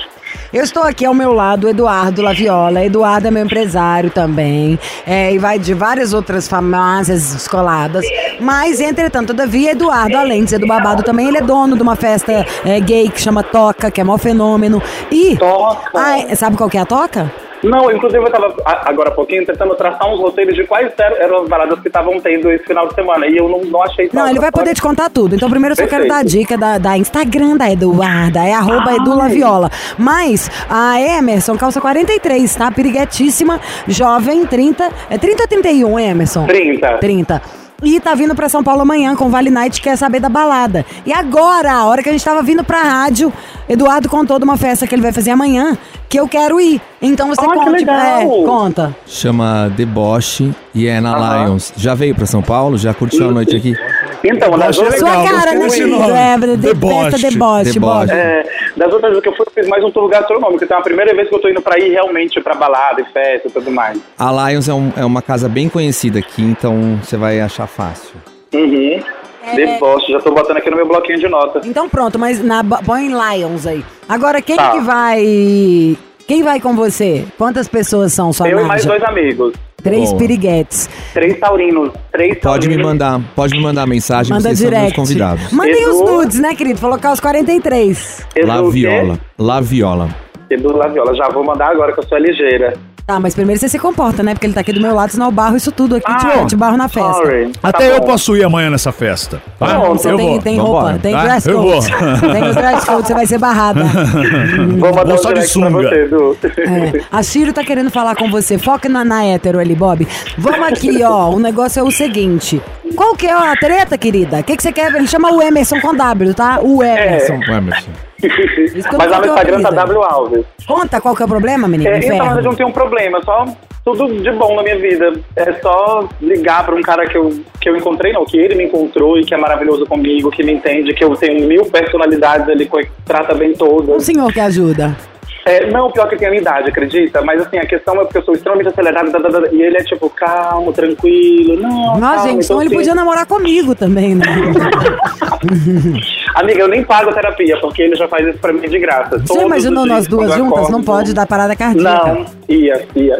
Eu 0.53 0.63
estou 0.63 0.83
aqui 0.83 1.05
ao 1.05 1.13
meu 1.13 1.33
lado, 1.33 1.67
Eduardo 1.69 2.21
Laviola. 2.21 2.83
Eduardo 2.83 3.27
é 3.27 3.31
meu 3.31 3.45
empresário 3.45 4.09
também. 4.09 4.77
é, 5.05 5.33
e 5.33 5.37
vai 5.37 5.57
de 5.57 5.73
várias 5.73 6.13
outras 6.13 6.47
farmácias 6.47 7.33
descoladas. 7.33 8.05
Mas, 8.39 8.79
entretanto, 8.79 9.27
todavia, 9.27 9.71
Eduardo, 9.71 10.17
além 10.17 10.43
de 10.43 10.49
ser 10.51 10.59
do 10.59 10.67
babado 10.67 11.03
também, 11.03 11.27
ele 11.27 11.37
é 11.37 11.41
dono 11.41 11.75
de 11.75 11.81
uma 11.81 11.95
festa 11.95 12.45
é, 12.65 12.79
gay 12.79 13.09
que 13.09 13.21
chama 13.21 13.43
Toca, 13.43 13.89
que 13.89 14.01
é 14.01 14.03
maior 14.03 14.17
fenômeno. 14.17 14.81
E. 15.11 15.37
Toca. 15.37 15.91
Ah, 15.93 16.35
sabe 16.35 16.57
qual 16.57 16.69
que 16.69 16.77
é 16.77 16.81
a 16.81 16.85
Toca? 16.85 17.31
Não, 17.63 17.91
inclusive 17.91 18.23
eu 18.23 18.27
estava 18.27 18.55
agora 18.65 19.09
há 19.09 19.13
pouquinho 19.13 19.45
tentando 19.45 19.75
traçar 19.75 20.11
uns 20.11 20.19
roteiros 20.19 20.55
de 20.55 20.65
quais 20.65 20.91
eram 20.97 21.43
as 21.43 21.49
baladas 21.49 21.79
que 21.79 21.87
estavam 21.87 22.19
tendo 22.19 22.51
esse 22.51 22.65
final 22.65 22.87
de 22.87 22.95
semana. 22.95 23.27
E 23.27 23.37
eu 23.37 23.47
não, 23.47 23.59
não 23.61 23.83
achei 23.83 24.09
Não, 24.11 24.27
ele 24.27 24.39
vai 24.39 24.51
poder 24.51 24.73
te 24.73 24.81
contar 24.81 25.09
tudo. 25.09 25.35
Então, 25.35 25.49
primeiro 25.49 25.73
eu 25.73 25.77
só 25.77 25.87
quero 25.87 26.03
Perfeito. 26.03 26.13
dar 26.13 26.19
a 26.19 26.23
dica 26.23 26.57
da, 26.57 26.77
da 26.77 26.97
Instagram 26.97 27.57
da 27.57 27.71
Eduarda. 27.71 28.43
É 28.43 28.53
arroba 28.53 28.95
EduLaviola. 28.95 29.69
Mas 29.97 30.49
a 30.69 30.99
Emerson, 30.99 31.57
calça 31.57 31.79
43, 31.79 32.55
tá? 32.55 32.71
Piriguetíssima, 32.71 33.59
jovem, 33.87 34.45
30. 34.45 34.89
É 35.09 35.17
30 35.17 35.43
ou 35.43 35.47
31, 35.47 35.99
Emerson? 35.99 36.45
30. 36.45 36.97
30. 36.97 37.60
E 37.81 37.99
tá 37.99 38.13
vindo 38.13 38.35
pra 38.35 38.47
São 38.47 38.63
Paulo 38.63 38.81
amanhã 38.81 39.15
com 39.15 39.29
Vale 39.29 39.49
Night, 39.49 39.81
quer 39.81 39.95
saber 39.97 40.19
da 40.19 40.29
balada. 40.29 40.85
E 41.05 41.11
agora, 41.11 41.73
a 41.73 41.85
hora 41.85 42.03
que 42.03 42.09
a 42.09 42.11
gente 42.11 42.23
tava 42.23 42.43
vindo 42.43 42.63
pra 42.63 42.81
rádio, 42.83 43.33
Eduardo 43.67 44.07
contou 44.07 44.37
de 44.37 44.43
uma 44.43 44.55
festa 44.55 44.85
que 44.85 44.93
ele 44.93 45.01
vai 45.01 45.11
fazer 45.11 45.31
amanhã, 45.31 45.75
que 46.07 46.19
eu 46.19 46.27
quero 46.27 46.61
ir. 46.61 46.79
Então 47.01 47.27
você 47.27 47.41
Ah, 47.43 47.47
que 47.49 47.55
conte. 47.55 47.69
legal. 47.71 47.97
É, 47.97 48.25
conta. 48.45 48.95
Chama 49.07 49.71
Deboche 49.75 50.53
e 50.75 50.85
é 50.87 51.01
na. 51.01 51.43
Lions. 51.45 51.73
Já 51.75 51.95
veio 51.95 52.13
pra 52.13 52.27
São 52.27 52.41
Paulo? 52.43 52.77
Já 52.77 52.93
curtiu 52.93 53.29
a 53.29 53.31
noite 53.31 53.55
aqui? 53.55 53.75
Então, 54.23 54.51
das 54.57 54.75
Deboche 54.77 54.79
é 54.79 54.83
outras, 54.83 54.99
Sua 54.99 55.09
cara, 55.39 55.51
né, 55.53 55.67
nome. 55.85 56.11
É, 56.13 56.37
de, 56.37 56.57
Deboche. 56.57 57.11
festa 57.11 57.29
deboche, 57.29 57.73
Deboche. 57.73 58.11
é, 58.13 58.49
das 58.77 58.93
outras 58.93 59.11
vezes 59.11 59.23
que 59.23 59.29
eu 59.29 59.35
fui, 59.35 59.45
eu 59.47 59.51
fiz 59.53 59.67
mais 59.67 59.83
um 59.83 59.91
tour 59.91 60.07
gastronômico. 60.09 60.63
Então 60.63 60.77
é 60.77 60.79
a 60.79 60.83
primeira 60.83 61.13
vez 61.15 61.27
que 61.29 61.35
eu 61.35 61.39
tô 61.39 61.49
indo 61.49 61.61
pra 61.61 61.77
ir 61.79 61.89
realmente 61.91 62.39
pra 62.41 62.53
balada 62.53 63.01
e 63.01 63.05
festa 63.05 63.47
e 63.47 63.51
tudo 63.51 63.71
mais. 63.71 63.99
A 64.19 64.49
Lions 64.49 64.69
é, 64.69 64.73
um- 64.73 64.91
é 64.95 65.03
uma 65.05 65.21
casa 65.21 65.49
bem 65.49 65.67
conhecida 65.69 66.19
aqui, 66.19 66.41
então 66.43 66.99
você 67.03 67.17
vai 67.17 67.39
achar 67.41 67.67
fácil. 67.67 68.15
Uhum. 68.53 68.99
É. 69.43 69.55
Deboche, 69.55 70.11
já 70.11 70.19
tô 70.19 70.31
botando 70.31 70.57
aqui 70.57 70.69
no 70.69 70.75
meu 70.77 70.87
bloquinho 70.87 71.17
de 71.19 71.27
notas. 71.27 71.65
Então 71.65 71.89
pronto, 71.89 72.19
mas 72.19 72.43
na, 72.43 72.63
põe 72.63 73.07
Lions 73.09 73.65
aí. 73.65 73.83
Agora, 74.07 74.39
quem 74.41 74.55
Tá. 74.55 74.71
que 74.71 74.79
vai... 74.81 75.97
Quem 76.27 76.43
vai 76.43 76.59
com 76.61 76.75
você? 76.75 77.25
Quantas 77.37 77.67
pessoas 77.67 78.13
são 78.13 78.31
sua 78.31 78.47
Eu 78.47 78.59
e 78.59 78.63
mais 78.63 78.85
dois 78.85 79.03
amigos. 79.03 79.53
Três 79.81 80.09
Boa. 80.09 80.17
piriguetes. 80.19 80.89
Três 81.13 81.39
taurinos. 81.39 81.91
Três 82.11 82.37
Pode 82.39 82.67
me 82.67 82.75
taurinos. 82.75 82.85
mandar, 82.85 83.21
pode 83.35 83.53
me 83.55 83.61
mandar 83.61 83.85
mensagem, 83.87 84.31
Manda 84.33 84.43
vocês 84.49 84.59
são 84.59 84.69
meus 84.69 84.79
direct. 84.79 84.95
convidados. 84.99 85.51
Mandem 85.51 85.87
os 85.89 85.99
Edu. 86.01 86.11
nudes, 86.11 86.39
né, 86.39 86.55
querido? 86.55 86.79
Que 86.99 87.07
é 87.07 87.11
os 87.11 87.19
43. 87.19 88.27
Edu, 88.35 88.47
La? 88.47 88.61
Viola. 88.69 89.19
La 89.37 89.61
Viola. 89.61 90.09
Edu 90.49 90.75
Laviola. 90.75 91.15
Já 91.15 91.29
vou 91.29 91.43
mandar 91.45 91.71
agora 91.71 91.93
que 91.93 91.99
eu 91.99 92.03
sou 92.07 92.17
ligeira. 92.17 92.73
Tá, 93.05 93.19
mas 93.19 93.33
primeiro 93.33 93.59
você 93.59 93.67
se 93.67 93.77
comporta, 93.79 94.23
né? 94.23 94.33
Porque 94.33 94.45
ele 94.45 94.53
tá 94.53 94.61
aqui 94.61 94.71
do 94.71 94.79
meu 94.79 94.93
lado, 94.95 95.11
senão 95.11 95.25
eu 95.25 95.31
barro 95.31 95.57
isso 95.57 95.71
tudo 95.71 95.95
aqui. 95.95 96.05
Ah, 96.07 96.39
te, 96.43 96.47
te 96.49 96.55
barro 96.55 96.77
na 96.77 96.87
festa. 96.87 97.13
Sorry. 97.13 97.51
Até 97.61 97.89
Tá 97.89 97.95
eu 97.95 97.99
bom. 97.99 98.05
posso 98.07 98.37
ir 98.37 98.43
amanhã 98.43 98.69
nessa 98.69 98.91
festa. 98.91 99.41
Tá? 99.59 99.73
Não, 99.73 99.93
Você 99.95 100.11
eu 100.11 100.17
tem, 100.17 100.27
vou. 100.29 100.39
tem 100.41 100.57
Vambora, 100.57 100.83
roupa, 100.91 100.99
tem 100.99 101.13
tá? 101.13 101.23
dress 101.23 101.49
Eu 101.49 101.61
code. 101.61 101.91
vou. 101.91 102.31
Tem 102.31 102.43
o 102.49 102.53
dress 102.53 102.85
code, 102.85 103.07
você 103.07 103.13
vai 103.13 103.25
ser 103.25 103.37
barrada. 103.37 103.83
Vou 104.77 104.89
mandar 104.89 105.03
Vou 105.05 105.13
um 105.15 105.17
só 105.17 105.31
de 105.33 105.41
sunga. 105.47 105.69
você. 105.71 106.47
É, 106.61 107.03
a 107.11 107.23
Ciro 107.23 107.51
tá 107.51 107.63
querendo 107.63 107.89
falar 107.89 108.15
com 108.15 108.29
você. 108.29 108.57
Foca 108.57 108.87
na, 108.87 109.03
na 109.03 109.25
hétero 109.25 109.59
ali, 109.59 109.75
Bob. 109.75 110.07
Vamos 110.37 110.67
aqui, 110.67 111.01
ó. 111.03 111.29
O 111.31 111.39
negócio 111.39 111.79
é 111.79 111.83
o 111.83 111.91
seguinte. 111.91 112.61
Qual 112.95 113.15
que 113.15 113.25
é 113.27 113.33
a 113.33 113.55
treta, 113.55 113.97
querida? 113.97 114.39
O 114.39 114.43
que, 114.43 114.55
que 114.55 114.63
você 114.63 114.71
quer? 114.71 114.93
Ele 114.93 115.07
chama 115.07 115.31
o 115.33 115.41
Emerson 115.41 115.79
com 115.81 115.93
W, 115.95 116.33
tá? 116.33 116.59
O 116.61 116.83
Emerson. 116.83 117.39
O 117.49 117.51
Emerson. 117.53 117.89
Eu 118.23 118.97
Mas 118.97 119.11
lá 119.11 119.19
no 119.19 119.25
Instagram 119.25 119.61
tá. 119.61 119.69
W 119.71 120.03
Alves. 120.03 120.45
Conta 120.67 121.01
qual 121.01 121.15
que 121.15 121.21
é 121.21 121.25
o 121.25 121.29
problema, 121.29 121.67
menino. 121.67 121.89
É, 121.89 121.97
então, 121.97 122.09
verdade, 122.09 122.39
eu 122.39 122.43
não 122.43 122.55
tenho 122.55 122.69
um 122.69 122.71
problema, 122.71 123.21
só 123.23 123.45
tudo 123.83 124.21
de 124.21 124.31
bom 124.31 124.55
na 124.55 124.63
minha 124.63 124.77
vida. 124.77 125.13
É 125.35 125.53
só 125.53 126.07
ligar 126.21 126.65
pra 126.65 126.75
um 126.75 126.81
cara 126.81 127.05
que 127.07 127.17
eu, 127.17 127.29
que 127.59 127.69
eu 127.69 127.75
encontrei, 127.75 128.13
não, 128.13 128.25
que 128.25 128.37
ele 128.37 128.55
me 128.55 128.65
encontrou 128.65 129.17
e 129.17 129.25
que 129.25 129.33
é 129.33 129.37
maravilhoso 129.37 129.85
comigo, 129.85 130.29
que 130.29 130.43
me 130.43 130.53
entende, 130.53 130.93
que 130.93 131.03
eu 131.03 131.15
tenho 131.15 131.47
mil 131.47 131.65
personalidades 131.65 132.47
ali, 132.47 132.65
que 132.67 132.89
trata 133.05 133.33
bem 133.33 133.51
Um 133.51 133.55
todas. 133.55 134.03
senhor 134.03 134.31
que 134.31 134.39
ajuda. 134.39 134.95
É, 135.43 135.65
não, 135.71 135.89
pior 135.89 136.07
que 136.07 136.17
tem 136.17 136.27
a 136.27 136.31
minha 136.31 136.41
idade, 136.41 136.69
acredita? 136.69 137.19
Mas 137.23 137.41
assim, 137.41 137.57
a 137.57 137.65
questão 137.65 137.95
é 137.95 138.03
porque 138.03 138.19
eu 138.19 138.23
sou 138.23 138.35
extremamente 138.35 138.67
acelerado 138.67 139.11
da, 139.11 139.17
da, 139.17 139.39
da, 139.39 139.47
e 139.51 139.61
ele 139.61 139.75
é 139.75 139.83
tipo 139.83 140.07
calmo, 140.09 140.71
tranquilo. 140.71 141.59
Não, 141.59 141.99
Nossa, 141.99 141.99
calma, 141.99 142.29
gente, 142.29 142.45
então 142.45 142.57
ele 142.61 142.67
assim, 142.67 142.75
podia 142.75 142.93
namorar 142.95 143.25
comigo 143.25 143.73
também, 143.73 144.13
né? 144.13 144.25
Amiga, 146.35 146.59
eu 146.61 146.67
nem 146.67 146.83
pago 146.83 147.13
terapia, 147.13 147.57
porque 147.59 147.81
ele 147.81 147.95
já 147.95 148.07
faz 148.07 148.27
isso 148.27 148.37
pra 148.39 148.53
mim 148.53 148.67
de 148.67 148.79
graça. 148.79 149.17
Você 149.19 149.25
Todos 149.27 149.43
imaginou 149.43 149.85
nós 149.85 149.97
dias, 149.99 150.07
duas 150.07 150.33
juntas? 150.35 150.53
acordo, 150.59 150.71
Não 150.71 150.83
pode 150.83 151.13
dar 151.13 151.25
parada 151.27 151.55
cardíaca. 151.55 152.13
Não, 152.13 152.25
ia, 152.47 152.85
ia. 152.95 153.19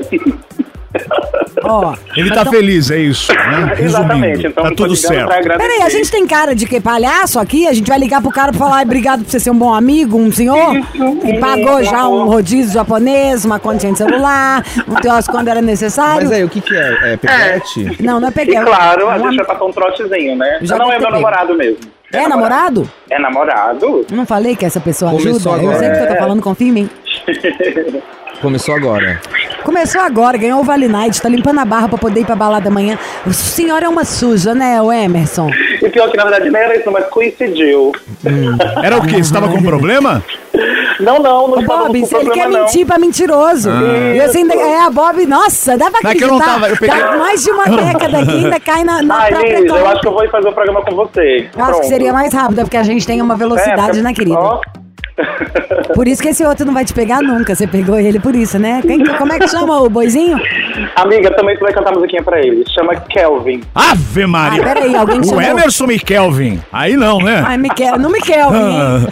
Ó, 1.64 1.94
Ele 2.18 2.30
tá 2.30 2.42
então- 2.42 2.52
feliz, 2.54 2.90
é 2.92 2.98
isso. 3.00 3.32
Né? 3.32 3.76
Exatamente, 3.80 4.48
então 4.48 4.64
tá 4.64 4.72
tudo 4.76 4.96
certo. 4.96 5.30
Peraí, 5.30 5.82
a 5.84 5.90
gente 5.90 6.10
tem 6.12 6.26
cara 6.28 6.54
de 6.56 6.66
que 6.66 6.80
palhaço 6.82 7.40
aqui? 7.40 7.68
A 7.68 7.74
gente 7.74 7.88
vai 7.88 7.98
ligar 8.00 8.22
pro 8.22 8.32
cara 8.32 8.52
pra 8.52 8.60
falar 8.60 8.78
"Ai, 8.78 8.84
obrigado 8.84 9.24
por 9.24 9.30
você 9.32 9.40
ser 9.40 9.52
um 9.52 9.56
bom 9.58 9.74
amigo, 9.74 10.18
um 10.18 10.32
senhor? 10.32 10.76
E 11.24 11.38
pagou 11.40 11.84
já 11.84 12.08
um 12.08 12.26
rodízio 12.26 12.74
japonês, 12.74 13.46
uma 13.46 13.60
continha 13.60 13.92
de 13.94 13.98
celular, 14.00 14.64
um 14.88 14.96
teórico 14.96 15.32
quando 15.32 15.48
era 15.48 15.62
necessário. 15.62 16.24
Mas 16.24 16.32
aí, 16.32 16.44
o 16.44 16.50
que 16.50 16.62
que 16.62 16.76
é? 16.76 17.14
É 17.14 17.18
pepete? 17.18 18.02
Não, 18.04 18.20
não 18.20 18.28
é 18.28 18.32
E 18.32 18.34
peguei. 18.34 18.60
claro, 18.60 19.10
a 19.10 19.16
um 19.16 19.18
gente 19.18 19.28
am- 19.28 19.36
vai 19.38 19.46
passar 19.46 19.66
um 19.66 19.72
trotezinho, 19.72 20.36
né? 20.36 20.60
Já 20.62 20.78
não 20.78 20.92
é 20.92 21.00
meu 21.00 21.12
namorado 21.12 21.54
mesmo. 21.56 21.80
É 22.14 22.28
namorado? 22.28 22.90
É 23.10 23.18
namorado? 23.20 24.06
Não 24.12 24.26
falei 24.26 24.56
que 24.56 24.66
essa 24.66 24.80
pessoa 24.82 25.12
ajuda? 25.12 25.30
Eu 25.62 25.74
sei 25.78 25.90
que 25.92 25.98
eu 26.00 26.08
tô 26.08 26.16
falando, 26.16 26.42
confia 26.42 26.68
em 26.68 26.72
mim. 26.72 26.90
Começou 28.42 28.76
agora. 28.76 29.20
Começou 29.64 30.02
agora, 30.02 30.38
ganhou 30.38 30.60
o 30.60 30.64
Vale 30.64 30.88
Night, 30.88 31.22
tá 31.22 31.30
limpando 31.30 31.60
a 31.60 31.66
barra 31.66 31.88
pra 31.88 31.98
poder 31.98 32.22
ir 32.22 32.26
pra 32.26 32.36
balada 32.36 32.68
amanhã. 32.70 32.98
O 33.26 33.32
senhor 33.32 33.84
é 33.84 33.88
uma 33.88 34.04
suja, 34.04 34.56
né, 34.56 34.82
o 34.82 34.92
Emerson? 34.92 35.50
E 35.82 35.90
pior 35.90 36.10
que 36.10 36.18
na 36.18 36.24
verdade 36.24 36.50
não 36.50 36.60
era 36.60 36.76
isso, 36.76 36.90
mas 36.92 37.06
coincidiu. 37.08 37.92
Era 38.84 38.98
o 38.98 39.06
quê? 39.06 39.24
Você 39.24 39.32
tava 39.34 39.48
com 39.50 39.62
problema? 39.62 40.24
Não, 41.00 41.18
não, 41.18 41.48
não 41.48 41.60
estava 41.62 41.86
Bob, 41.88 42.00
com 42.00 42.06
se 42.06 42.14
ele 42.16 42.26
problema 42.26 42.34
quer 42.36 42.48
não. 42.56 42.66
mentir 42.66 42.86
pra 42.86 43.00
mentiroso. 43.00 43.72
E 43.72 44.20
você 44.28 44.38
ainda, 44.38 44.54
é 44.54 44.82
a 44.82 44.90
Bob, 44.92 45.26
nossa, 45.26 45.76
dá 45.76 45.90
pra 45.90 46.00
Não 46.04 46.12
é 46.12 46.14
que 46.16 46.24
acreditar. 46.24 46.28
eu 46.28 46.32
não 46.38 46.40
tava, 46.40 46.70
eu 46.70 46.78
peguei- 46.78 47.00
Tá 47.02 47.18
mais 47.18 47.44
de 47.44 47.50
uma 47.50 47.64
década 47.66 48.20
aqui, 48.20 48.32
ainda 48.32 48.60
cai 48.60 48.84
na, 48.84 49.02
na 49.02 49.16
Ai, 49.22 49.30
própria 49.32 49.60
Liz, 49.62 49.72
eu 49.74 49.88
acho 49.88 50.02
que 50.02 50.08
eu 50.08 50.12
vou 50.14 50.24
ir 50.24 50.30
fazer 50.30 50.50
o 50.50 50.54
programa 50.54 50.82
com 50.86 50.96
você. 50.96 51.50
Eu 51.58 51.64
acho 51.66 51.80
que 51.80 51.88
seria 51.88 52.14
mais 52.14 52.32
rápido, 52.32 52.62
porque 52.62 52.78
a 52.78 52.84
gente 52.84 53.08
tem 53.08 53.20
uma 53.20 53.36
velocidade, 53.36 53.98
É, 53.98 54.02
né, 54.04 54.14
querida? 54.14 54.38
ó. 54.38 54.62
Por 55.94 56.08
isso 56.08 56.22
que 56.22 56.30
esse 56.30 56.44
outro 56.46 56.66
não 56.66 56.74
vai 56.74 56.86
te 56.86 56.94
pegar 56.94 57.22
nunca. 57.22 57.54
Você 57.54 57.68
pegou 57.68 58.00
ele 58.00 58.20
por 58.20 58.34
isso, 58.36 58.58
né? 58.58 58.82
Quem, 58.82 59.04
como 59.18 59.34
é 59.34 59.40
que 59.40 59.48
chama 59.48 59.80
o 59.82 59.90
boizinho? 59.90 60.40
Amiga, 60.96 61.32
também 61.36 61.56
tu 61.58 61.62
vai 61.62 61.74
cantar 61.74 61.94
musiquinha 61.94 62.24
pra 62.24 62.40
ele. 62.40 62.64
Chama 62.74 62.96
Kelvin. 62.96 63.62
Ave 63.76 64.26
Maria! 64.26 64.62
Ah, 64.62 64.64
peraí, 64.64 64.96
alguém 64.96 65.20
o 65.20 65.24
chamou- 65.26 65.42
Emerson 65.42 65.92
e 65.92 66.00
Kelvin. 66.00 66.62
Aí 66.72 66.96
não, 66.96 67.18
né? 67.20 67.44
Ai, 67.46 67.58
Miquel, 67.58 68.00
não 68.00 68.10
Miquel, 68.10 68.50
hein? 68.56 69.08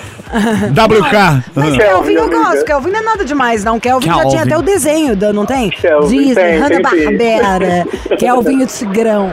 WK. 0.71 1.43
Mas 1.55 1.75
Kelvin, 1.75 1.77
Kelvin 1.77 2.13
eu 2.13 2.29
gosto. 2.29 2.65
Kelvin 2.65 2.91
não 2.91 2.99
é 2.99 3.03
nada 3.03 3.25
demais, 3.25 3.63
não. 3.63 3.79
Kelvin, 3.79 4.05
já 4.05 4.13
Kelvin. 4.13 4.29
tinha 4.29 4.43
até 4.43 4.57
o 4.57 4.61
desenho, 4.61 5.17
não 5.33 5.45
tem? 5.45 5.69
Kelvin, 5.71 6.07
Disney, 6.17 6.35
tem, 6.35 6.45
tem, 6.63 6.69
tem. 6.69 6.79
Hanna-Barbera, 6.79 7.87
Kelvin 8.17 8.63
o 8.63 8.67
Tigrão. 8.67 9.31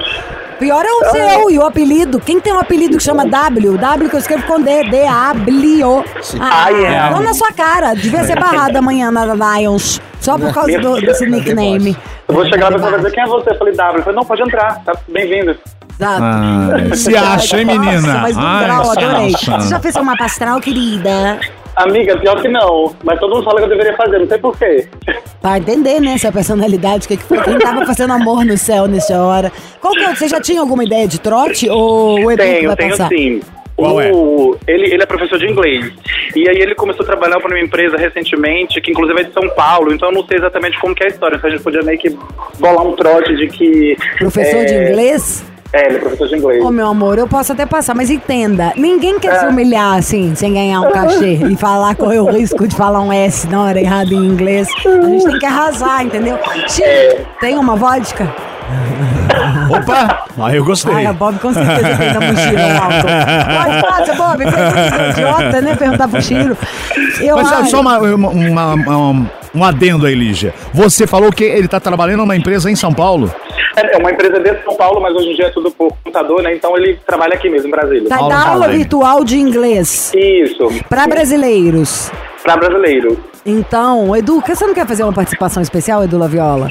Pior 0.58 0.84
é 0.84 0.90
o 0.90 1.10
seu 1.10 1.50
e 1.50 1.58
o 1.58 1.66
apelido. 1.66 2.20
Quem 2.20 2.40
tem 2.40 2.52
um 2.52 2.58
apelido 2.58 2.96
que 2.96 3.02
chama 3.02 3.26
W? 3.26 3.76
W 3.76 4.10
que 4.10 4.16
eu 4.16 4.20
escrevo 4.20 4.44
com 4.44 4.60
D. 4.60 4.84
D-A-B-L-I-O. 4.84 6.04
Ah, 6.40 6.70
I 6.70 6.86
am. 6.86 7.12
Vão 7.14 7.22
na 7.22 7.34
sua 7.34 7.52
cara. 7.52 7.94
Devia 7.94 8.24
ser 8.24 8.38
barrado 8.38 8.76
amanhã 8.78 9.10
na 9.10 9.26
Lions. 9.58 10.00
Só 10.20 10.38
por 10.38 10.52
causa 10.52 10.78
do, 10.78 11.00
desse 11.00 11.26
nickname. 11.26 11.96
Eu 12.28 12.34
vou 12.34 12.44
chegar 12.46 12.70
lá 12.72 12.78
pra 12.78 12.96
dizer 12.96 13.12
quem 13.12 13.22
é 13.22 13.26
você. 13.26 13.50
Eu 13.50 13.58
falei, 13.58 13.74
W. 13.74 13.98
Eu 13.98 14.02
falei, 14.02 14.16
não, 14.16 14.24
pode 14.24 14.42
entrar. 14.42 14.82
Tá 14.84 14.94
bem-vindo. 15.08 15.56
Exato. 15.98 16.22
Ah, 16.22 16.96
se 16.96 17.16
acha, 17.16 17.58
hein, 17.58 17.64
menina? 17.64 18.00
Nossa, 18.00 18.18
mas 18.18 18.36
do 18.36 18.46
Ai, 18.46 18.64
grau, 18.64 18.90
adorei. 18.90 19.32
Você 19.32 19.68
já 19.68 19.80
fez 19.80 19.96
uma 19.96 20.14
astral, 20.20 20.60
querida? 20.60 21.38
Amiga, 21.76 22.16
pior 22.18 22.40
que 22.40 22.48
não. 22.48 22.94
Mas 23.04 23.18
todo 23.20 23.34
mundo 23.34 23.44
fala 23.44 23.58
que 23.58 23.64
eu 23.64 23.68
deveria 23.68 23.94
fazer, 23.96 24.18
não 24.18 24.26
sei 24.28 24.38
porquê. 24.38 24.88
Pra 25.42 25.58
entender, 25.58 26.00
né, 26.00 26.16
sua 26.18 26.32
personalidade, 26.32 27.04
o 27.04 27.08
que, 27.08 27.16
que 27.18 27.22
foi. 27.22 27.40
Quem 27.42 27.58
tava 27.58 27.84
fazendo 27.84 28.12
amor 28.14 28.44
no 28.44 28.56
céu 28.56 28.86
nessa 28.86 29.20
hora. 29.22 29.52
Qual 29.80 29.92
que 29.92 30.00
é? 30.00 30.14
Você 30.14 30.26
já 30.28 30.40
tinha 30.40 30.60
alguma 30.60 30.82
ideia 30.84 31.06
de 31.06 31.20
trote 31.20 31.68
ou 31.68 32.14
o 32.14 32.30
Edu 32.32 32.42
que 32.42 32.48
Tenho, 32.48 32.66
vai 32.68 32.76
tenho 32.76 32.90
passar? 32.90 33.08
sim. 33.08 33.40
Qual 33.76 34.00
é? 34.00 34.10
O- 34.10 34.56
ele, 34.66 34.86
ele 34.86 35.02
é 35.02 35.06
professor 35.06 35.38
de 35.38 35.46
inglês. 35.46 35.92
E 36.34 36.48
aí 36.48 36.56
ele 36.56 36.74
começou 36.74 37.02
a 37.04 37.06
trabalhar 37.06 37.38
para 37.40 37.48
uma 37.54 37.60
empresa 37.60 37.98
recentemente, 37.98 38.80
que 38.80 38.90
inclusive 38.90 39.20
é 39.20 39.24
de 39.24 39.34
São 39.34 39.46
Paulo, 39.50 39.92
então 39.92 40.08
eu 40.08 40.14
não 40.14 40.26
sei 40.26 40.38
exatamente 40.38 40.80
como 40.80 40.94
que 40.94 41.02
é 41.02 41.06
a 41.08 41.10
história. 41.10 41.36
Então 41.36 41.48
a 41.50 41.52
gente 41.52 41.62
podia 41.62 41.82
meio 41.82 41.98
que 41.98 42.08
bolar 42.58 42.86
um 42.86 42.92
trote 42.92 43.36
de 43.36 43.46
que. 43.48 43.94
Professor 44.18 44.60
é, 44.60 44.64
de 44.64 44.74
inglês? 44.74 45.44
É, 45.72 45.86
ele 45.86 45.96
é 45.96 45.98
professor 46.00 46.28
de 46.28 46.36
inglês. 46.36 46.64
Ô, 46.64 46.70
meu 46.70 46.86
amor, 46.86 47.18
eu 47.18 47.26
posso 47.26 47.52
até 47.52 47.66
passar, 47.66 47.94
mas 47.94 48.08
entenda, 48.08 48.72
ninguém 48.76 49.18
quer 49.18 49.32
É. 49.34 49.38
se 49.40 49.46
humilhar 49.46 49.96
assim, 49.98 50.34
sem 50.34 50.54
ganhar 50.54 50.80
um 50.80 50.90
cachê 50.90 51.34
e 51.34 51.56
falar 51.56 51.94
correr 51.96 52.20
o 52.20 52.30
risco 52.30 52.66
de 52.66 52.74
falar 52.74 53.00
um 53.00 53.12
S 53.12 53.46
na 53.48 53.62
hora 53.62 53.80
errada 53.80 54.12
em 54.14 54.24
inglês. 54.26 54.68
A 54.86 55.06
gente 55.06 55.24
tem 55.24 55.38
que 55.38 55.46
arrasar, 55.46 56.04
entendeu? 56.04 56.38
Tio, 56.68 56.84
tem 57.40 57.58
uma 57.58 57.76
vodka? 57.76 58.32
Opa! 59.70 60.24
Aí 60.38 60.56
eu 60.56 60.64
gostei. 60.64 60.92
Ai, 60.92 61.06
a 61.06 61.12
Bob 61.12 61.38
com 61.38 61.52
certeza 61.52 61.96
tem 61.96 62.12
na 62.12 62.20
mochila 62.20 62.62
álcool. 62.82 63.64
Pode 63.64 63.80
faça, 63.80 64.14
Bob, 64.14 64.42
foi 64.42 65.10
idiota, 65.10 65.60
né? 65.60 65.76
Perguntar 65.76 66.08
pro 66.08 66.22
Chiro. 66.22 66.56
Eu 67.20 67.36
Mas 67.36 67.52
é, 67.52 67.54
acho- 67.56 67.70
só 67.70 67.80
uma, 67.80 67.98
uma- 67.98 68.28
uma- 68.30 68.74
uma- 68.74 69.30
um 69.56 69.64
adendo 69.64 70.06
aí, 70.06 70.14
Lígia. 70.14 70.54
Você 70.72 71.06
falou 71.06 71.32
que 71.32 71.42
ele 71.42 71.66
tá 71.66 71.80
trabalhando 71.80 72.18
numa 72.18 72.36
empresa 72.36 72.70
em 72.70 72.76
São 72.76 72.92
Paulo? 72.92 73.32
É 73.76 73.96
uma 73.98 74.10
empresa 74.10 74.38
de 74.38 74.62
São 74.62 74.74
Paulo, 74.76 75.00
mas 75.00 75.14
hoje 75.14 75.30
em 75.30 75.34
dia 75.34 75.46
é 75.46 75.50
tudo 75.50 75.70
por 75.70 75.90
computador, 75.90 76.42
né? 76.42 76.54
Então 76.54 76.76
ele 76.76 76.98
trabalha 77.06 77.34
aqui 77.34 77.48
mesmo, 77.48 77.68
em 77.68 77.70
Brasília. 77.70 78.08
Tá, 78.08 78.16
Aula 78.16 78.28
dá 78.28 78.48
aula 78.48 78.68
virtual 78.68 79.24
de 79.24 79.38
inglês 79.38 80.12
Isso. 80.14 80.68
pra 80.88 81.06
brasileiros. 81.06 82.10
Pra 82.42 82.56
brasileiro. 82.56 83.18
Então, 83.44 84.14
Edu, 84.16 84.42
você 84.46 84.66
não 84.66 84.74
quer 84.74 84.86
fazer 84.86 85.02
uma 85.02 85.12
participação 85.12 85.62
especial, 85.62 86.02
Edu 86.04 86.18
Laviola? 86.18 86.70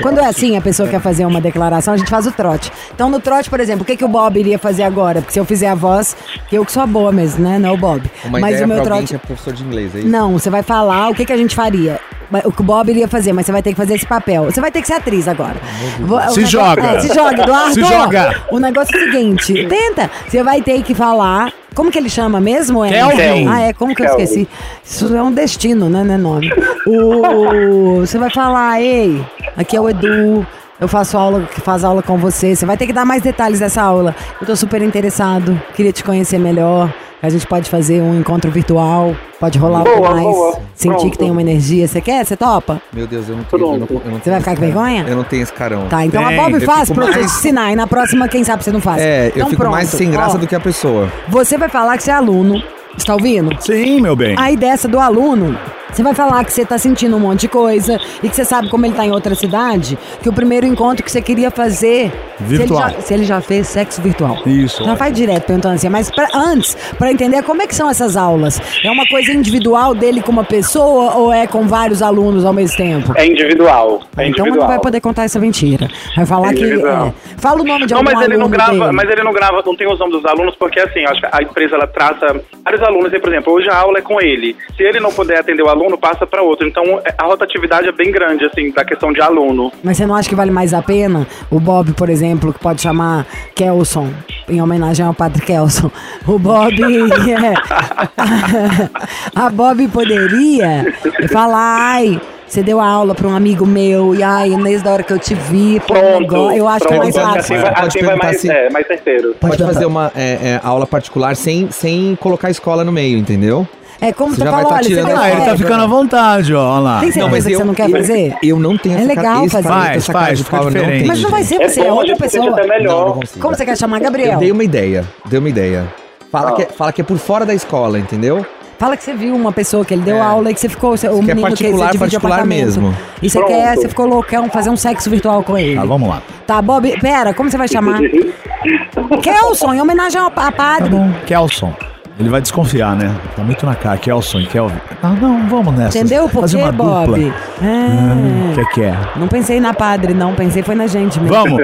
Quando 0.00 0.18
é 0.20 0.26
assim, 0.26 0.56
a 0.56 0.60
pessoa 0.60 0.88
quer 0.88 1.00
fazer 1.00 1.26
uma 1.26 1.40
declaração, 1.40 1.92
a 1.92 1.96
gente 1.96 2.08
faz 2.08 2.26
o 2.26 2.32
trote. 2.32 2.72
Então, 2.94 3.10
no 3.10 3.20
trote, 3.20 3.50
por 3.50 3.60
exemplo, 3.60 3.82
o 3.82 3.84
que, 3.84 3.96
que 3.96 4.04
o 4.04 4.08
Bob 4.08 4.38
iria 4.38 4.58
fazer 4.58 4.84
agora? 4.84 5.20
Porque 5.20 5.32
se 5.32 5.40
eu 5.40 5.44
fizer 5.44 5.68
a 5.68 5.74
voz, 5.74 6.16
que 6.48 6.56
eu 6.56 6.64
que 6.64 6.72
sou 6.72 6.82
a 6.82 6.86
boa 6.86 7.12
mesmo, 7.12 7.44
né? 7.44 7.58
Não 7.58 7.68
é 7.70 7.72
o 7.72 7.76
Bob. 7.76 8.02
Uma 8.24 8.40
Mas 8.40 8.52
ideia 8.52 8.64
o 8.64 8.68
meu 8.68 8.82
trote. 8.82 9.08
que 9.08 9.14
é 9.16 9.18
professor 9.18 9.52
de 9.52 9.62
inglês, 9.62 9.94
é 9.94 9.98
isso? 10.00 10.08
Não, 10.08 10.32
você 10.32 10.48
vai 10.48 10.62
falar 10.62 11.08
o 11.10 11.14
que, 11.14 11.26
que 11.26 11.32
a 11.32 11.36
gente 11.36 11.54
faria. 11.54 12.00
O 12.44 12.52
que 12.52 12.60
o 12.60 12.64
Bob 12.64 12.88
iria 12.90 13.06
fazer, 13.08 13.32
mas 13.32 13.46
você 13.46 13.52
vai 13.52 13.62
ter 13.62 13.70
que 13.70 13.76
fazer 13.76 13.94
esse 13.94 14.06
papel. 14.06 14.44
Você 14.44 14.60
vai 14.60 14.70
ter 14.70 14.80
que 14.80 14.86
ser 14.86 14.94
atriz 14.94 15.28
agora. 15.28 15.56
Vou- 16.00 16.18
Se 16.20 16.26
negócio- 16.26 16.46
joga. 16.46 16.82
É, 16.82 17.00
se 17.00 17.14
joga, 17.14 17.42
Eduardo. 17.42 17.74
Se 17.74 17.80
joga. 17.84 18.42
O 18.50 18.58
negócio 18.58 18.96
é 18.96 18.98
o 18.98 19.04
seguinte: 19.12 19.66
tenta. 19.68 20.10
Você 20.28 20.42
vai 20.42 20.60
ter 20.62 20.82
que 20.82 20.94
falar. 20.94 21.52
Como 21.74 21.90
que 21.90 21.98
ele 21.98 22.08
chama 22.08 22.40
mesmo? 22.40 22.82
É? 22.84 22.88
Kelvin. 22.90 23.48
Ah, 23.48 23.60
é, 23.60 23.72
como 23.74 23.94
que 23.94 24.02
eu 24.02 24.06
Kelvin. 24.06 24.22
esqueci? 24.24 24.48
Isso 24.82 25.14
é 25.14 25.22
um 25.22 25.30
destino, 25.30 25.90
né? 25.90 26.02
Não 26.02 26.14
é 26.14 26.16
nome. 26.18 26.50
O, 26.86 28.00
você 28.00 28.16
vai 28.18 28.30
falar, 28.30 28.80
ei, 28.80 29.22
aqui 29.56 29.76
é 29.76 29.80
o 29.80 29.88
Edu. 29.88 30.46
Eu 30.80 30.88
faço 30.88 31.16
aula, 31.16 31.42
que 31.54 31.60
faz 31.60 31.84
aula 31.84 32.02
com 32.02 32.16
você. 32.18 32.54
Você 32.54 32.66
vai 32.66 32.76
ter 32.76 32.86
que 32.86 32.92
dar 32.92 33.04
mais 33.04 33.22
detalhes 33.22 33.60
dessa 33.60 33.82
aula. 33.82 34.14
Eu 34.40 34.46
tô 34.46 34.54
super 34.54 34.82
interessado, 34.82 35.60
queria 35.74 35.92
te 35.92 36.04
conhecer 36.04 36.38
melhor. 36.38 36.92
A 37.22 37.28
gente 37.30 37.46
pode 37.46 37.68
fazer 37.70 38.02
um 38.02 38.18
encontro 38.20 38.50
virtual, 38.50 39.16
pode 39.40 39.58
rolar 39.58 39.78
algo 39.80 39.96
Boa, 39.96 40.10
mais. 40.10 40.22
boa. 40.22 40.58
Sentir 40.74 40.94
Pronto. 40.96 41.10
que 41.12 41.18
tem 41.18 41.30
uma 41.30 41.40
energia. 41.40 41.88
Você 41.88 42.00
quer? 42.00 42.24
Você 42.24 42.36
topa? 42.36 42.80
Meu 42.92 43.06
Deus, 43.06 43.28
eu 43.28 43.36
não 43.36 43.44
tenho. 43.44 43.62
Eu 43.62 43.66
não, 43.78 43.86
eu 44.04 44.10
não 44.12 44.18
Você 44.20 44.30
vai 44.30 44.38
ficar 44.40 44.54
com 44.54 44.60
vergonha? 44.60 45.04
Eu 45.08 45.16
não 45.16 45.24
tenho 45.24 45.42
esse 45.42 45.52
carão. 45.52 45.86
Tá, 45.88 46.04
então 46.04 46.22
Tem, 46.26 46.38
a 46.38 46.42
Bob 46.42 46.52
eu 46.54 46.60
faz 46.60 46.88
fico 46.88 46.94
pra 47.00 47.06
você 47.06 47.18
mais- 47.20 47.32
ensinar. 47.36 47.72
E 47.72 47.76
na 47.76 47.86
próxima, 47.86 48.28
quem 48.28 48.44
sabe 48.44 48.62
você 48.62 48.70
não 48.70 48.80
faz. 48.82 49.00
É, 49.00 49.28
eu 49.28 49.32
então, 49.36 49.48
fico 49.50 49.64
mais 49.70 49.88
pronto. 49.88 49.98
sem 50.02 50.10
graça 50.10 50.36
Ó, 50.36 50.38
do 50.38 50.46
que 50.46 50.54
a 50.54 50.60
pessoa. 50.60 51.10
Você 51.28 51.56
vai 51.56 51.68
falar 51.70 51.96
que 51.96 52.02
você 52.02 52.10
é 52.10 52.14
aluno. 52.14 52.62
Está 52.96 53.14
ouvindo? 53.14 53.50
Sim, 53.60 54.00
meu 54.00 54.14
bem. 54.14 54.34
Aí 54.38 54.56
dessa 54.56 54.86
do 54.88 54.98
aluno, 54.98 55.58
você 55.92 56.02
vai 56.02 56.14
falar 56.14 56.44
que 56.44 56.52
você 56.52 56.64
tá 56.64 56.78
sentindo 56.78 57.16
um 57.16 57.20
monte 57.20 57.42
de 57.42 57.48
coisa 57.48 57.98
e 58.22 58.28
que 58.28 58.36
você 58.36 58.44
sabe 58.44 58.68
como 58.68 58.84
ele 58.86 58.94
tá 58.94 59.04
em 59.06 59.10
outra 59.12 59.34
cidade, 59.34 59.98
que 60.22 60.28
o 60.28 60.32
primeiro 60.32 60.66
encontro 60.66 61.04
que 61.04 61.10
você 61.10 61.20
queria 61.22 61.50
fazer. 61.50 62.12
Virtual. 62.38 62.80
Se 62.80 62.84
ele 62.84 62.94
já, 62.94 63.00
se 63.00 63.14
ele 63.14 63.24
já 63.24 63.40
fez 63.40 63.66
sexo 63.68 64.02
virtual. 64.02 64.38
Isso, 64.46 64.84
Já 64.84 64.94
faz 64.96 65.14
direto 65.14 65.44
perguntando 65.46 65.74
assim, 65.76 65.88
mas 65.88 66.10
pra- 66.10 66.28
antes, 66.34 66.76
pra 66.98 67.10
entender 67.10 67.42
como 67.42 67.62
é 67.62 67.66
que 67.66 67.74
são 67.74 67.88
essas 67.88 68.16
aulas. 68.16 68.60
É 68.84 68.90
uma 68.90 69.06
coisa 69.06 69.32
individual 69.32 69.94
dele 69.94 70.20
com 70.20 70.30
uma 70.32 70.44
pessoa 70.44 71.14
ou 71.14 71.32
é 71.32 71.46
com 71.46 71.66
vários 71.66 72.02
alunos 72.02 72.44
ao 72.44 72.52
mesmo 72.52 72.76
tempo? 72.76 73.12
É 73.16 73.26
individual. 73.26 74.02
É 74.16 74.26
então 74.28 74.44
individual. 74.44 74.58
não 74.60 74.66
vai 74.66 74.78
poder 74.80 75.00
contar 75.00 75.24
essa 75.24 75.38
mentira. 75.38 75.88
Vai 76.14 76.26
falar 76.26 76.50
É 76.50 76.54
que. 76.54 76.64
é. 76.64 77.12
Fala 77.38 77.60
o 77.62 77.64
nome 77.64 77.86
de 77.86 77.92
Não, 77.94 78.00
algum 78.00 78.12
mas 78.12 78.24
ele 78.24 78.36
não 78.36 78.48
grava, 78.50 78.72
dele. 78.72 78.92
mas 78.92 79.10
ele 79.10 79.22
não 79.22 79.32
grava, 79.32 79.62
não 79.64 79.76
tem 79.76 79.90
os 79.90 79.98
nomes 79.98 80.14
dos 80.20 80.24
alunos, 80.26 80.54
porque 80.56 80.80
assim, 80.80 81.00
eu 81.00 81.10
acho 81.10 81.20
que 81.20 81.28
a 81.32 81.42
empresa 81.42 81.74
ela 81.76 81.86
traça 81.86 82.40
vários 82.64 82.82
alunos, 82.82 83.12
e, 83.12 83.18
por 83.18 83.32
exemplo, 83.32 83.52
hoje 83.52 83.68
a 83.70 83.76
aula 83.76 83.98
é 83.98 84.02
com 84.02 84.20
ele. 84.20 84.56
Se 84.76 84.82
ele 84.82 85.00
não 85.00 85.12
puder 85.12 85.38
atender 85.38 85.62
o 85.62 85.68
aluno, 85.68 85.75
passa 86.00 86.26
para 86.26 86.42
outro. 86.42 86.66
Então 86.66 86.82
é- 87.04 87.14
a 87.16 87.24
rotatividade 87.24 87.88
é 87.88 87.92
bem 87.92 88.10
grande, 88.10 88.44
assim, 88.44 88.70
da 88.72 88.84
questão 88.84 89.12
de 89.12 89.20
aluno. 89.20 89.72
Mas 89.82 89.96
você 89.96 90.06
não 90.06 90.14
acha 90.14 90.28
que 90.28 90.34
vale 90.34 90.50
mais 90.50 90.72
a 90.74 90.82
pena? 90.82 91.26
O 91.50 91.58
Bob, 91.60 91.92
por 91.92 92.08
exemplo, 92.08 92.52
que 92.52 92.58
pode 92.58 92.80
chamar 92.82 93.26
Kelson, 93.54 94.08
em 94.48 94.60
homenagem 94.62 95.04
ao 95.04 95.14
Padre 95.14 95.42
Kelson. 95.42 95.90
O 96.26 96.38
Bob. 96.38 96.74
é, 96.82 97.54
a 99.34 99.50
Bob 99.50 99.86
poderia 99.88 100.92
falar, 101.30 101.78
ai. 101.80 102.20
Você 102.48 102.62
deu 102.62 102.78
a 102.80 102.86
aula 102.86 103.12
pra 103.12 103.26
um 103.26 103.34
amigo 103.34 103.66
meu 103.66 104.14
e 104.14 104.22
ai, 104.22 104.50
desde 104.62 104.86
a 104.88 104.92
hora 104.92 105.02
que 105.02 105.12
eu 105.12 105.18
te 105.18 105.34
vi, 105.34 105.80
Pronto. 105.84 106.52
Eu 106.52 106.68
acho 106.68 106.86
que 106.86 106.94
é 106.94 106.98
mais 106.98 107.12
pronto, 107.12 107.32
fácil. 107.34 107.56
Assim 107.56 107.62
vai, 107.64 107.74
Pode 107.74 107.86
assim 107.88 108.06
vai 108.06 108.16
mais, 108.16 108.40
se- 108.40 108.48
é, 108.50 108.70
mais 108.70 108.86
certeiro. 108.86 109.34
Pode 109.40 109.56
perguntar. 109.56 109.74
fazer 109.74 109.86
uma 109.86 110.12
é, 110.14 110.22
é, 110.54 110.60
aula 110.62 110.86
particular 110.86 111.34
sem, 111.34 111.68
sem 111.72 112.14
colocar 112.20 112.46
a 112.46 112.50
escola 112.52 112.84
no 112.84 112.92
meio, 112.92 113.18
entendeu? 113.18 113.66
É 114.00 114.12
como 114.12 114.30
Você 114.34 114.42
você 114.44 114.50
falou, 114.50 114.68
tá 114.68 114.74
olha, 114.74 114.82
você 114.82 114.88
tirando- 114.90 115.16
Ah, 115.18 115.30
ele 115.30 115.40
tá 115.46 115.56
ficando 115.56 115.82
à 115.82 115.86
vontade, 115.86 116.54
ó. 116.54 116.70
Olha 116.74 116.80
lá. 116.80 117.00
Tem 117.00 117.10
certeza 117.12 117.48
que 117.48 117.56
você 117.56 117.64
não 117.64 117.74
quer 117.74 117.90
fazer? 117.90 118.36
Eu 118.42 118.58
não 118.58 118.76
tenho 118.76 118.94
É 118.94 118.98
essa 118.98 119.08
legal 119.08 119.48
fazer. 119.48 119.68
Faz, 119.68 119.96
essa 119.96 120.12
cara 120.12 120.24
faz, 120.26 120.38
de 120.38 120.44
fica 120.44 120.56
pau, 120.56 120.66
eu 120.66 120.70
não 120.70 120.80
diferente. 120.80 120.98
tenho. 120.98 121.08
Mas 121.08 121.22
não 121.22 121.30
vai 121.30 121.42
ser 121.44 121.62
É 121.62 121.68
você, 121.68 121.80
é 121.80 121.92
outra 121.92 122.16
pessoa. 122.16 122.50
até 122.50 122.66
melhor. 122.66 123.08
Não, 123.08 123.14
não. 123.16 123.22
Como 123.40 123.54
você 123.56 123.64
quer 123.64 123.76
chamar 123.78 123.96
Eu 123.98 124.02
Gabriel? 124.04 124.38
dei 124.38 124.52
uma 124.52 124.64
ideia, 124.64 125.04
dei 125.24 125.38
uma 125.38 125.48
ideia. 125.48 125.86
Fala, 126.30 126.50
Ah. 126.50 126.52
que, 126.52 126.62
é- 126.62 126.66
fala 126.66 126.92
que 126.92 127.00
é 127.00 127.04
por 127.04 127.16
fora 127.16 127.46
da 127.46 127.54
escola, 127.54 127.98
entendeu? 127.98 128.44
Fala 128.78 128.94
que 128.98 129.02
você 129.04 129.14
viu 129.14 129.34
uma 129.34 129.50
pessoa 129.52 129.82
que 129.86 129.94
ele 129.94 130.02
deu 130.02 130.16
É. 130.16 130.20
aula 130.20 130.50
e 130.50 130.54
que 130.54 130.60
você 130.60 130.68
ficou. 130.68 130.90
O 130.94 131.22
menino 131.22 131.36
que 131.36 131.40
particular, 131.40 131.86
você 131.86 131.92
divide 131.92 131.98
particular 131.98 132.44
mesmo. 132.44 132.94
E 133.22 133.30
você 133.30 133.38
Pronto. 133.38 133.50
quer, 133.50 133.74
você 133.76 133.88
ficou 133.88 134.06
loucão, 134.06 134.50
fazer 134.50 134.68
um 134.68 134.76
sexo 134.76 135.08
virtual 135.08 135.42
com 135.42 135.56
ele. 135.56 135.76
Tá, 135.76 135.84
vamos 135.86 136.06
lá. 136.10 136.22
Tá, 136.46 136.60
Bob, 136.60 137.00
pera, 137.00 137.32
como 137.32 137.50
você 137.50 137.56
vai 137.56 137.68
chamar? 137.68 138.00
Kelson, 139.22 139.72
em 139.72 139.80
homenagem 139.80 140.20
ao 140.20 140.26
a 140.26 140.30
Tá 140.30 140.52
padre. 140.52 140.90
bom. 140.90 141.10
Kelson. 141.24 141.72
Ele 142.18 142.30
vai 142.30 142.40
desconfiar, 142.40 142.96
né? 142.96 143.14
Tá 143.34 143.42
muito 143.42 143.66
na 143.66 143.74
cara. 143.74 143.98
Kelson 143.98 144.40
e 144.40 144.46
Kelvin. 144.46 144.80
Ah, 145.02 145.10
não, 145.20 145.46
vamos 145.48 145.74
nessa. 145.74 145.98
Entendeu 145.98 146.28
por 146.28 146.40
Fazer 146.42 146.56
quê, 146.56 146.62
uma 146.62 146.72
Bob? 146.72 147.06
dupla. 147.06 147.34
É. 147.62 148.52
O 148.52 148.54
que 148.54 148.74
que 148.74 148.82
é? 148.82 148.94
Não 149.16 149.28
pensei 149.28 149.60
na 149.60 149.74
padre, 149.74 150.14
não. 150.14 150.34
Pensei 150.34 150.62
foi 150.62 150.74
na 150.74 150.86
gente 150.86 151.20
mesmo. 151.20 151.34
Vamos. 151.36 151.62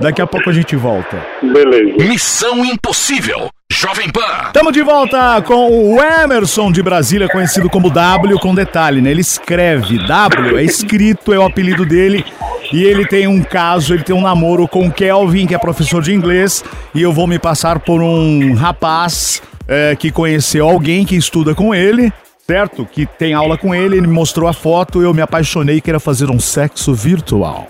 Daqui 0.00 0.20
a 0.20 0.26
pouco 0.26 0.50
a 0.50 0.52
gente 0.52 0.74
volta. 0.74 1.16
Beleza. 1.40 2.08
Missão 2.08 2.64
Impossível. 2.64 3.48
Jovem 3.70 4.10
Pan. 4.10 4.46
Estamos 4.46 4.72
de 4.72 4.82
volta 4.82 5.40
com 5.42 5.94
o 5.94 5.98
Emerson 6.02 6.70
de 6.70 6.82
Brasília, 6.82 7.28
conhecido 7.28 7.70
como 7.70 7.88
W, 7.88 8.38
com 8.38 8.54
detalhe, 8.54 9.00
né? 9.00 9.10
Ele 9.10 9.20
escreve 9.22 9.98
W, 10.06 10.58
é 10.58 10.64
escrito, 10.64 11.32
é 11.32 11.38
o 11.38 11.44
apelido 11.44 11.86
dele. 11.86 12.24
E 12.72 12.82
ele 12.84 13.06
tem 13.06 13.26
um 13.26 13.42
caso, 13.42 13.94
ele 13.94 14.02
tem 14.02 14.14
um 14.14 14.20
namoro 14.20 14.66
com 14.68 14.86
o 14.86 14.92
Kelvin, 14.92 15.46
que 15.46 15.54
é 15.54 15.58
professor 15.58 16.02
de 16.02 16.12
inglês. 16.12 16.64
E 16.94 17.00
eu 17.00 17.12
vou 17.12 17.26
me 17.26 17.38
passar 17.38 17.78
por 17.78 18.02
um 18.02 18.54
rapaz 18.54 19.40
é, 19.66 19.94
que 19.96 20.10
conheceu 20.10 20.68
alguém 20.68 21.04
que 21.04 21.16
estuda 21.16 21.54
com 21.54 21.74
ele, 21.74 22.12
certo? 22.46 22.84
Que 22.84 23.06
tem 23.06 23.34
aula 23.34 23.56
com 23.56 23.74
ele, 23.74 23.96
ele 23.96 24.06
me 24.06 24.12
mostrou 24.12 24.48
a 24.48 24.52
foto, 24.52 25.02
eu 25.02 25.14
me 25.14 25.22
apaixonei 25.22 25.76
e 25.76 25.80
queria 25.80 26.00
fazer 26.00 26.30
um 26.30 26.40
sexo 26.40 26.94
virtual. 26.94 27.68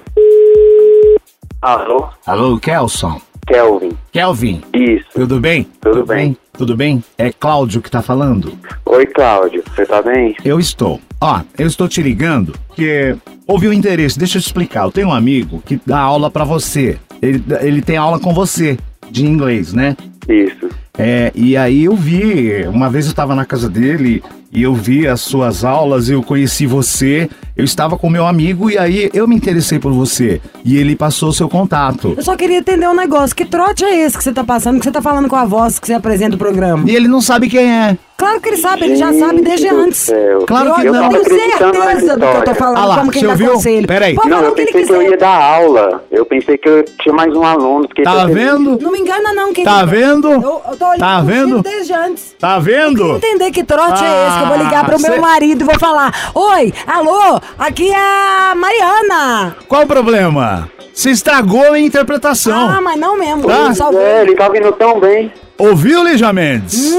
Alô? 1.60 2.08
Alô, 2.26 2.58
Kelson? 2.58 3.20
Kelvin. 3.46 3.92
Kelvin, 4.12 4.62
Isso. 4.72 5.06
tudo 5.14 5.40
bem? 5.40 5.66
Tudo 5.80 6.04
bem. 6.06 6.36
Tudo 6.52 6.76
bem? 6.76 7.02
É 7.18 7.32
Cláudio 7.32 7.80
que 7.80 7.90
tá 7.90 8.02
falando? 8.02 8.52
Oi, 8.86 9.06
Cláudio. 9.06 9.62
Você 9.74 9.86
tá 9.86 10.00
bem? 10.02 10.36
Eu 10.44 10.60
estou. 10.60 11.00
Ó, 11.20 11.40
eu 11.58 11.66
estou 11.66 11.88
te 11.88 12.02
ligando 12.02 12.54
porque 12.68 13.16
houve 13.46 13.68
um 13.68 13.72
interesse. 13.72 14.18
Deixa 14.18 14.38
eu 14.38 14.42
te 14.42 14.46
explicar. 14.46 14.84
Eu 14.84 14.92
tenho 14.92 15.08
um 15.08 15.12
amigo 15.12 15.62
que 15.64 15.80
dá 15.84 15.98
aula 15.98 16.30
pra 16.30 16.44
você. 16.44 16.98
Ele, 17.20 17.42
ele 17.60 17.82
tem 17.82 17.96
aula 17.96 18.18
com 18.18 18.32
você 18.34 18.78
de 19.10 19.24
inglês, 19.26 19.72
né? 19.72 19.96
Isso. 20.28 20.68
É, 20.98 21.32
e 21.34 21.56
aí 21.56 21.84
eu 21.84 21.96
vi, 21.96 22.64
uma 22.66 22.90
vez 22.90 23.06
eu 23.06 23.10
estava 23.10 23.34
na 23.34 23.46
casa 23.46 23.68
dele 23.68 24.22
e 24.52 24.62
eu 24.62 24.74
vi 24.74 25.06
as 25.08 25.20
suas 25.20 25.64
aulas, 25.64 26.08
eu 26.10 26.22
conheci 26.22 26.66
você, 26.66 27.28
eu 27.56 27.64
estava 27.64 27.96
com 27.96 28.10
meu 28.10 28.26
amigo 28.26 28.70
e 28.70 28.76
aí 28.78 29.10
eu 29.14 29.26
me 29.26 29.34
interessei 29.34 29.78
por 29.78 29.92
você. 29.92 30.40
E 30.64 30.76
ele 30.76 30.94
passou 30.94 31.30
o 31.30 31.32
seu 31.32 31.48
contato. 31.48 32.14
Eu 32.16 32.22
só 32.22 32.36
queria 32.36 32.58
entender 32.58 32.86
um 32.88 32.94
negócio. 32.94 33.34
Que 33.34 33.44
trote 33.44 33.84
é 33.84 34.04
esse 34.04 34.16
que 34.16 34.22
você 34.24 34.32
tá 34.32 34.44
passando, 34.44 34.78
que 34.78 34.84
você 34.84 34.90
tá 34.92 35.02
falando 35.02 35.28
com 35.28 35.36
a 35.36 35.44
voz 35.44 35.78
que 35.78 35.86
você 35.86 35.94
apresenta 35.94 36.36
o 36.36 36.38
programa? 36.38 36.88
E 36.88 36.94
ele 36.94 37.08
não 37.08 37.20
sabe 37.20 37.48
quem 37.48 37.70
é. 37.70 37.96
Claro 38.16 38.40
que 38.40 38.50
ele 38.50 38.56
sabe, 38.58 38.84
ele 38.84 38.94
já 38.94 39.12
sabe 39.12 39.40
desde 39.42 39.66
antes. 39.68 39.96
céu. 39.98 40.44
Claro 40.46 40.74
que 40.76 40.86
eu, 40.86 40.92
não. 40.92 41.10
Eu 41.10 41.24
tenho 41.24 41.40
certeza 41.40 42.16
do 42.16 42.20
que 42.20 42.36
eu 42.36 42.44
tô 42.44 42.54
falando, 42.54 42.78
Ah 42.78 42.84
lá, 42.84 42.98
como 42.98 43.10
quem 43.10 43.20
você 43.22 43.26
dá 43.26 43.32
ouviu? 43.32 43.52
conselho. 43.54 43.86
Peraí. 43.88 44.14
Pode 44.14 44.28
Não, 44.28 44.36
falar 44.36 44.48
eu 44.48 44.52
o 44.52 44.54
que 44.54 44.60
ele 44.60 44.72
pensei 44.72 44.86
que 44.86 44.92
eu 44.92 45.10
ia 45.10 45.16
dar 45.18 45.42
aula. 45.42 46.04
Eu 46.08 46.24
pensei 46.26 46.56
que 46.58 46.68
eu 46.68 46.84
tinha 47.02 47.12
mais 47.12 47.34
um 47.34 47.42
aluno. 47.42 47.88
Tá 48.04 48.26
vendo? 48.26 48.78
Não 48.80 48.92
me 48.92 49.00
engana 49.00 49.34
não, 49.34 49.52
querido. 49.52 49.74
Tá 49.74 49.84
vendo? 49.84 50.30
Eu, 50.30 50.40
eu 50.70 50.76
tô 50.78 50.84
olhando 50.86 50.98
Tá 51.00 51.20
vendo? 51.20 51.62
desde 51.62 51.92
antes. 51.92 52.36
Tá 52.38 52.58
vendo? 52.60 53.16
Entender 53.16 53.50
que 53.50 53.64
trote 53.64 54.04
é 54.04 54.28
esse 54.28 54.38
que 54.38 54.41
eu 54.42 54.48
vou 54.48 54.56
ligar 54.58 54.84
pro 54.84 54.96
Ah, 54.96 54.98
meu 54.98 55.12
cê- 55.14 55.20
marido 55.20 55.62
e 55.62 55.64
vou 55.64 55.78
falar: 55.78 56.12
Oi, 56.34 56.72
alô, 56.86 57.40
aqui 57.58 57.90
é 57.90 57.96
a 57.96 58.54
Mariana. 58.54 59.56
Qual 59.68 59.82
o 59.82 59.86
problema? 59.86 60.68
Você 60.94 61.10
estragou 61.10 61.72
a 61.72 61.78
interpretação. 61.80 62.68
Ah, 62.68 62.80
mas 62.82 62.98
não 63.00 63.18
mesmo. 63.18 63.44
Tá. 63.44 63.72
É, 63.98 64.22
ele 64.22 64.34
tá 64.34 64.48
vindo 64.48 64.70
tão 64.72 65.00
bem. 65.00 65.32
Ouviu, 65.58 66.04
Lígia 66.04 66.32
Mendes? 66.32 66.92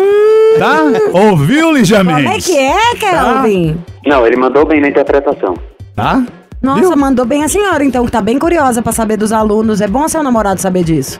Tá? 0.57 0.77
Ouviu, 1.13 1.71
Lígia 1.71 2.01
Hum. 2.01 2.05
Como 2.05 2.17
é 2.19 2.21
Mendes? 2.23 2.45
que 2.45 2.57
é, 2.57 2.95
Kelvin? 2.99 3.77
Não, 4.05 4.25
ele 4.25 4.35
mandou 4.37 4.65
bem 4.65 4.81
na 4.81 4.87
interpretação. 4.87 5.53
Tá? 5.95 6.23
Nossa, 6.61 6.79
Viu? 6.79 6.95
mandou 6.97 7.25
bem 7.25 7.43
a 7.43 7.47
senhora, 7.49 7.83
então, 7.83 8.05
que 8.05 8.11
tá 8.11 8.21
bem 8.21 8.39
curiosa 8.39 8.81
pra 8.81 8.91
saber 8.93 9.17
dos 9.17 9.31
alunos. 9.33 9.81
É 9.81 9.87
bom 9.87 10.07
seu 10.07 10.23
namorado 10.23 10.61
saber 10.61 10.83
disso. 10.83 11.19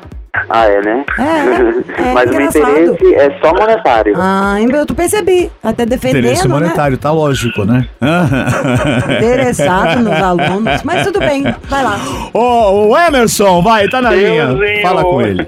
Ah, 0.50 0.66
é, 0.66 0.82
né? 0.82 1.06
É, 1.20 2.02
é 2.02 2.12
Mas 2.14 2.30
o 2.32 2.34
engraçado. 2.34 2.80
interesse 2.80 3.16
é 3.16 3.40
só 3.40 3.54
monetário. 3.54 4.16
Ah, 4.18 4.56
eu 4.60 4.84
tu 4.86 4.96
percebi. 4.96 5.52
Até 5.64 5.86
defendendo, 5.86 6.20
Interesse 6.26 6.48
né? 6.48 6.54
monetário, 6.56 6.98
tá 6.98 7.12
lógico, 7.12 7.64
né? 7.66 7.88
Interessado 9.18 10.00
nos 10.02 10.14
alunos. 10.14 10.82
Mas 10.84 11.06
tudo 11.06 11.20
bem, 11.20 11.44
vai 11.70 11.84
lá. 11.84 11.98
Ô, 12.34 12.88
o 12.90 12.98
Emerson, 12.98 13.62
vai, 13.62 13.88
tá 13.88 14.02
na 14.02 14.10
linha. 14.12 14.48
Fala 14.82 15.04
com 15.04 15.22
ele. 15.22 15.46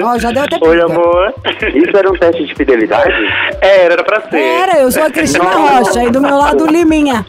Ó, 0.00 0.18
já 0.18 0.30
deu 0.30 0.44
até 0.44 0.56
Oi, 0.60 0.80
amor. 0.80 1.34
Isso 1.74 1.96
era 1.96 2.08
um 2.08 2.14
teste 2.16 2.46
de 2.46 2.54
fidelidade? 2.54 3.12
É, 3.60 3.86
era 3.86 4.04
pra 4.04 4.20
ser. 4.30 4.36
Era, 4.38 4.78
eu 4.78 4.92
sou 4.92 5.02
a 5.02 5.10
Cristina 5.10 5.44
Não. 5.44 5.78
Rocha 5.82 6.04
e 6.04 6.10
do 6.10 6.20
meu 6.20 6.36
lado 6.36 6.64
o 6.64 6.70
Liminha. 6.70 7.26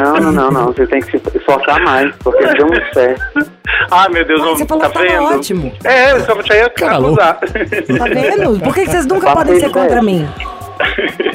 Não, 0.00 0.14
não, 0.16 0.32
não, 0.32 0.50
não. 0.50 0.66
Você 0.66 0.84
tem 0.86 1.00
que 1.00 1.12
se 1.12 1.22
esforçar 1.36 1.80
mais, 1.84 2.12
porque 2.24 2.44
deu 2.54 2.66
muito 2.66 2.92
certo. 2.92 3.22
Ah, 3.90 4.08
meu 4.10 4.24
Deus, 4.24 4.40
Ah, 4.40 4.44
não 4.44 4.56
você 4.56 4.66
falou 4.66 4.82
tá 4.82 4.88
que 4.90 4.94
tava 4.94 5.06
vendo? 5.08 5.38
ótimo. 5.38 5.72
É, 5.84 5.91
só 6.26 6.34
pra 6.34 6.42
te 6.42 6.52
louco. 6.98 7.20
acusar. 7.20 7.40
Tá 7.98 8.04
vendo? 8.06 8.60
Por 8.60 8.74
que, 8.74 8.84
que 8.84 8.90
vocês 8.90 9.06
nunca 9.06 9.32
podem 9.34 9.60
ser 9.60 9.70
contra 9.70 10.02
mim? 10.02 10.28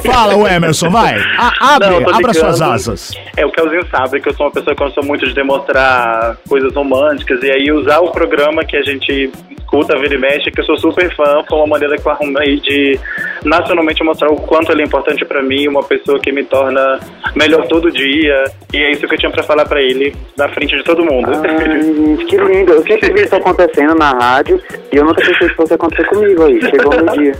Fala, 0.05 0.35
o 0.35 0.47
Emerson, 0.47 0.89
vai. 0.89 1.15
A- 1.37 1.75
abre, 1.75 1.89
Não, 1.89 2.15
abra 2.15 2.33
suas 2.33 2.61
asas. 2.61 3.11
É, 3.35 3.45
o 3.45 3.51
Kelzinho 3.51 3.85
sabe 3.89 4.19
que 4.21 4.29
eu 4.29 4.33
sou 4.33 4.45
uma 4.47 4.51
pessoa 4.51 4.75
que 4.75 4.83
gosta 4.83 5.01
muito 5.01 5.25
de 5.27 5.33
demonstrar 5.33 6.37
coisas 6.47 6.73
românticas 6.73 7.41
e 7.43 7.51
aí 7.51 7.71
usar 7.71 7.99
o 7.99 8.11
programa 8.11 8.63
que 8.63 8.75
a 8.77 8.83
gente 8.83 9.29
escuta, 9.59 9.97
vira 9.99 10.15
e 10.15 10.17
mexe, 10.17 10.49
que 10.49 10.61
eu 10.61 10.65
sou 10.65 10.77
super 10.77 11.13
fã, 11.13 11.43
foi 11.47 11.57
uma 11.57 11.67
maneira 11.67 11.97
que 11.97 12.07
eu 12.07 12.11
arrumei 12.11 12.57
de 12.61 12.97
nacionalmente 13.43 14.01
mostrar 14.01 14.29
o 14.31 14.37
quanto 14.37 14.71
ele 14.71 14.81
é 14.81 14.85
importante 14.85 15.25
pra 15.25 15.43
mim, 15.43 15.67
uma 15.67 15.83
pessoa 15.83 16.19
que 16.21 16.31
me 16.31 16.43
torna 16.45 16.99
melhor 17.35 17.67
todo 17.67 17.91
dia. 17.91 18.45
E 18.73 18.77
é 18.77 18.91
isso 18.91 19.05
que 19.07 19.13
eu 19.15 19.19
tinha 19.19 19.29
pra 19.31 19.43
falar 19.43 19.65
pra 19.65 19.81
ele, 19.81 20.15
na 20.37 20.47
frente 20.49 20.75
de 20.77 20.83
todo 20.83 21.03
mundo. 21.05 21.29
Ai, 21.33 21.83
gente, 21.83 22.25
que 22.25 22.37
lindo. 22.37 22.71
Eu 22.73 22.83
sempre 22.83 23.11
vi 23.13 23.23
isso 23.23 23.35
acontecendo 23.35 23.93
na 23.95 24.11
rádio 24.11 24.61
e 24.91 24.95
eu 24.95 25.03
nunca 25.05 25.21
pensei 25.21 25.49
que 25.49 25.55
fosse 25.55 25.73
acontecer 25.73 26.05
comigo 26.05 26.43
aí. 26.45 26.61
Chegou 26.61 26.93
o 26.93 27.03
meu 27.03 27.13
dia. 27.17 27.33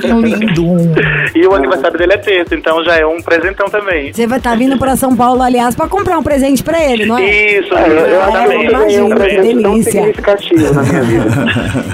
Que 0.00 0.06
lindo. 0.08 0.65
E 1.34 1.46
o 1.46 1.54
aniversário 1.54 1.98
dele 1.98 2.12
é 2.14 2.18
terça, 2.18 2.54
então 2.54 2.82
já 2.84 2.96
é 2.96 3.06
um 3.06 3.20
presentão 3.22 3.66
também. 3.68 4.12
Você 4.12 4.26
vai 4.26 4.38
estar 4.38 4.56
vindo 4.56 4.78
pra 4.78 4.96
São 4.96 5.14
Paulo, 5.16 5.42
aliás, 5.42 5.74
pra 5.74 5.86
comprar 5.88 6.18
um 6.18 6.22
presente 6.22 6.62
pra 6.62 6.82
ele, 6.82 7.06
não 7.06 7.18
é? 7.18 7.58
Isso, 7.58 7.74
É, 7.74 7.86
eu, 7.88 8.62
imagina, 8.62 9.16
que 9.26 9.36
delícia. 9.40 9.92
significativo 9.92 10.74
na 10.74 10.82
minha 10.82 11.02
vida. 11.02 11.26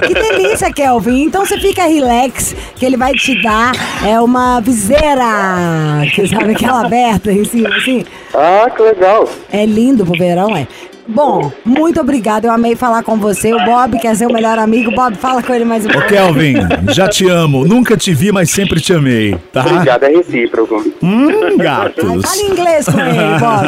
Que 0.07 0.15
delícia, 0.15 0.73
Kelvin. 0.73 1.23
Então 1.25 1.45
você 1.45 1.59
fica 1.59 1.85
relax, 1.85 2.55
que 2.77 2.85
ele 2.85 2.97
vai 2.97 3.13
te 3.13 3.41
dar 3.43 3.73
é 4.07 4.19
uma 4.21 4.61
viseira. 4.61 6.03
Você 6.15 6.27
sabe 6.27 6.53
aquela 6.53 6.85
aberta 6.87 7.33
em 7.33 7.45
cima, 7.45 7.69
assim? 7.77 8.05
Ah, 8.35 8.69
que 8.75 8.83
legal. 8.83 9.29
É 9.53 9.65
lindo 9.65 10.05
pro 10.05 10.17
verão, 10.19 10.57
é. 10.57 10.67
Bom, 11.09 11.51
muito 11.65 12.01
obrigada. 12.01 12.47
Eu 12.47 12.53
amei 12.53 12.77
falar 12.77 13.03
com 13.03 13.17
você. 13.17 13.53
O 13.53 13.65
Bob 13.65 13.99
quer 13.99 14.15
ser 14.17 14.27
o 14.27 14.33
melhor 14.33 14.59
amigo. 14.59 14.91
Bob, 14.93 15.17
fala 15.17 15.43
com 15.43 15.53
ele 15.53 15.65
mais 15.65 15.85
um 15.85 15.89
Ô, 15.89 15.93
pouco. 15.93 16.09
Kelvin, 16.09 16.55
já 16.93 17.09
te 17.09 17.29
amo. 17.29 17.65
Nunca 17.67 17.97
te 17.97 18.15
vi, 18.15 18.31
mas 18.33 18.51
sempre 18.51 18.81
te 18.81 18.93
amei, 18.93 19.37
tá? 19.53 19.65
Obrigado, 19.67 20.05
é 20.05 20.09
recíproco. 20.09 20.83
Hum, 21.03 21.29
Ai, 21.45 21.57
gatos. 21.57 22.05
fala 22.23 22.43
inglês 22.51 22.87
com 22.87 23.01
ele, 23.01 23.39
Bob. 23.39 23.63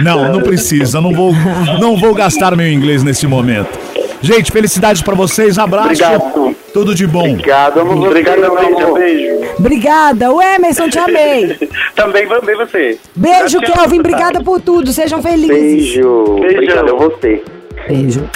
Não, 0.04 0.32
não 0.32 0.42
precisa. 0.42 1.00
Não 1.00 1.12
vou, 1.12 1.32
não 1.80 1.96
vou 1.96 2.14
gastar 2.14 2.54
meu 2.56 2.70
inglês 2.70 3.02
nesse 3.02 3.26
momento. 3.26 3.78
Gente, 4.24 4.50
felicidades 4.50 5.02
pra 5.02 5.14
vocês. 5.14 5.58
Abraço. 5.58 5.88
Obrigado. 5.88 6.56
Tudo 6.72 6.94
de 6.94 7.06
bom. 7.06 7.28
Obrigado, 7.32 7.80
amo 7.80 7.94
você, 7.96 8.08
Obrigado, 8.08 8.40
meu 8.40 8.58
amor. 8.58 8.98
beijo. 8.98 9.46
Obrigada. 9.58 10.32
O 10.32 10.40
Emerson, 10.40 10.88
te 10.88 10.98
amei. 10.98 11.58
Também 11.94 12.26
amei 12.32 12.56
você. 12.56 12.98
Beijo. 13.14 13.60
Kelvin. 13.60 14.00
Obrigada 14.00 14.42
por 14.42 14.62
tudo. 14.62 14.90
Sejam 14.94 15.20
felizes. 15.20 15.48
Beijo. 15.50 16.38
Beijo. 16.40 16.56
Obrigado 16.56 16.90
a 16.90 16.96
você. 16.96 17.44
Beijo. 17.86 18.30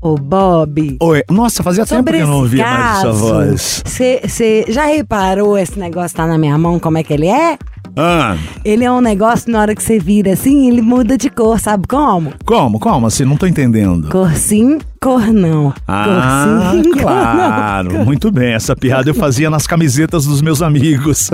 Ô, 0.00 0.14
Bob. 0.14 0.98
Oi, 1.00 1.22
nossa, 1.28 1.62
fazia 1.64 1.84
tempo 1.84 2.12
que 2.12 2.18
eu 2.18 2.26
não 2.26 2.38
ouvia 2.38 2.64
mais 2.64 2.98
essa 2.98 3.06
caso, 3.06 3.12
voz. 3.18 3.82
você 3.84 4.64
já 4.68 4.84
reparou 4.84 5.58
esse 5.58 5.78
negócio 5.80 6.16
tá 6.16 6.26
na 6.28 6.38
minha 6.38 6.56
mão, 6.56 6.78
como 6.78 6.96
é 6.98 7.02
que 7.02 7.12
ele 7.12 7.26
é? 7.26 7.58
Ah, 7.96 8.36
Ele 8.64 8.84
é 8.84 8.90
um 8.90 9.00
negócio, 9.00 9.50
na 9.52 9.60
hora 9.60 9.74
que 9.74 9.82
você 9.82 9.98
vira 9.98 10.32
assim, 10.32 10.68
ele 10.68 10.82
muda 10.82 11.16
de 11.16 11.30
cor, 11.30 11.60
sabe 11.60 11.86
como? 11.86 12.32
como? 12.44 12.80
Como 12.80 13.06
assim? 13.06 13.24
Não 13.24 13.36
tô 13.36 13.46
entendendo. 13.46 14.08
Cor 14.08 14.32
sim, 14.34 14.78
cor 15.00 15.26
não. 15.32 15.72
Ah, 15.86 16.70
cor 16.72 16.82
sim, 16.82 16.90
cor 16.94 17.02
claro. 17.02 18.04
Muito 18.04 18.30
bem. 18.32 18.52
Essa 18.52 18.74
piada 18.74 19.08
eu 19.10 19.14
fazia 19.14 19.48
nas 19.48 19.66
camisetas 19.66 20.24
dos 20.26 20.42
meus 20.42 20.60
amigos. 20.62 21.30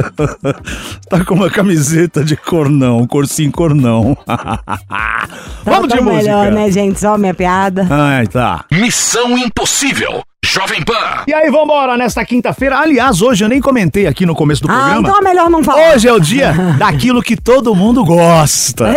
tá 1.09 1.25
com 1.25 1.35
uma 1.35 1.49
camiseta 1.51 2.23
de 2.23 2.37
cor 2.37 2.68
não, 2.68 3.07
cor 3.07 3.27
sim, 3.27 3.51
cor 3.51 3.75
não. 3.75 4.14
Tá 4.27 4.61
Vamos 5.64 5.88
de 5.88 6.01
música. 6.01 6.16
melhor, 6.16 6.53
né, 6.53 6.70
gente? 6.70 7.01
Só 7.01 7.16
minha 7.16 7.35
piada. 7.35 7.87
Ai, 7.90 8.27
tá. 8.27 8.64
Missão 8.70 9.37
Impossível. 9.38 10.23
Jovem 10.44 10.83
Pan. 10.83 11.22
E 11.29 11.35
aí, 11.35 11.50
vambora, 11.50 11.96
nesta 11.96 12.24
quinta-feira. 12.24 12.79
Aliás, 12.79 13.20
hoje 13.22 13.44
eu 13.44 13.48
nem 13.48 13.61
comentei 13.61 14.07
aqui 14.07 14.24
no 14.26 14.35
começo 14.35 14.62
do 14.62 14.70
Ah, 14.70 14.74
programa. 14.74 15.00
então 15.09 15.18
é 15.18 15.22
melhor 15.22 15.50
não 15.50 15.62
falar. 15.62 15.92
Hoje 15.94 16.09
é 16.09 16.12
o 16.12 16.18
dia 16.18 16.53
daquilo 16.79 17.22
que 17.22 17.37
todo 17.37 17.74
mundo 17.74 18.05
gosta. 18.05 18.92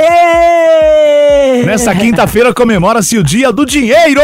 Nesta 1.66 1.94
quinta-feira 1.94 2.54
comemora-se 2.54 3.18
o 3.18 3.24
dia 3.24 3.52
do 3.52 3.66
dinheiro! 3.66 4.22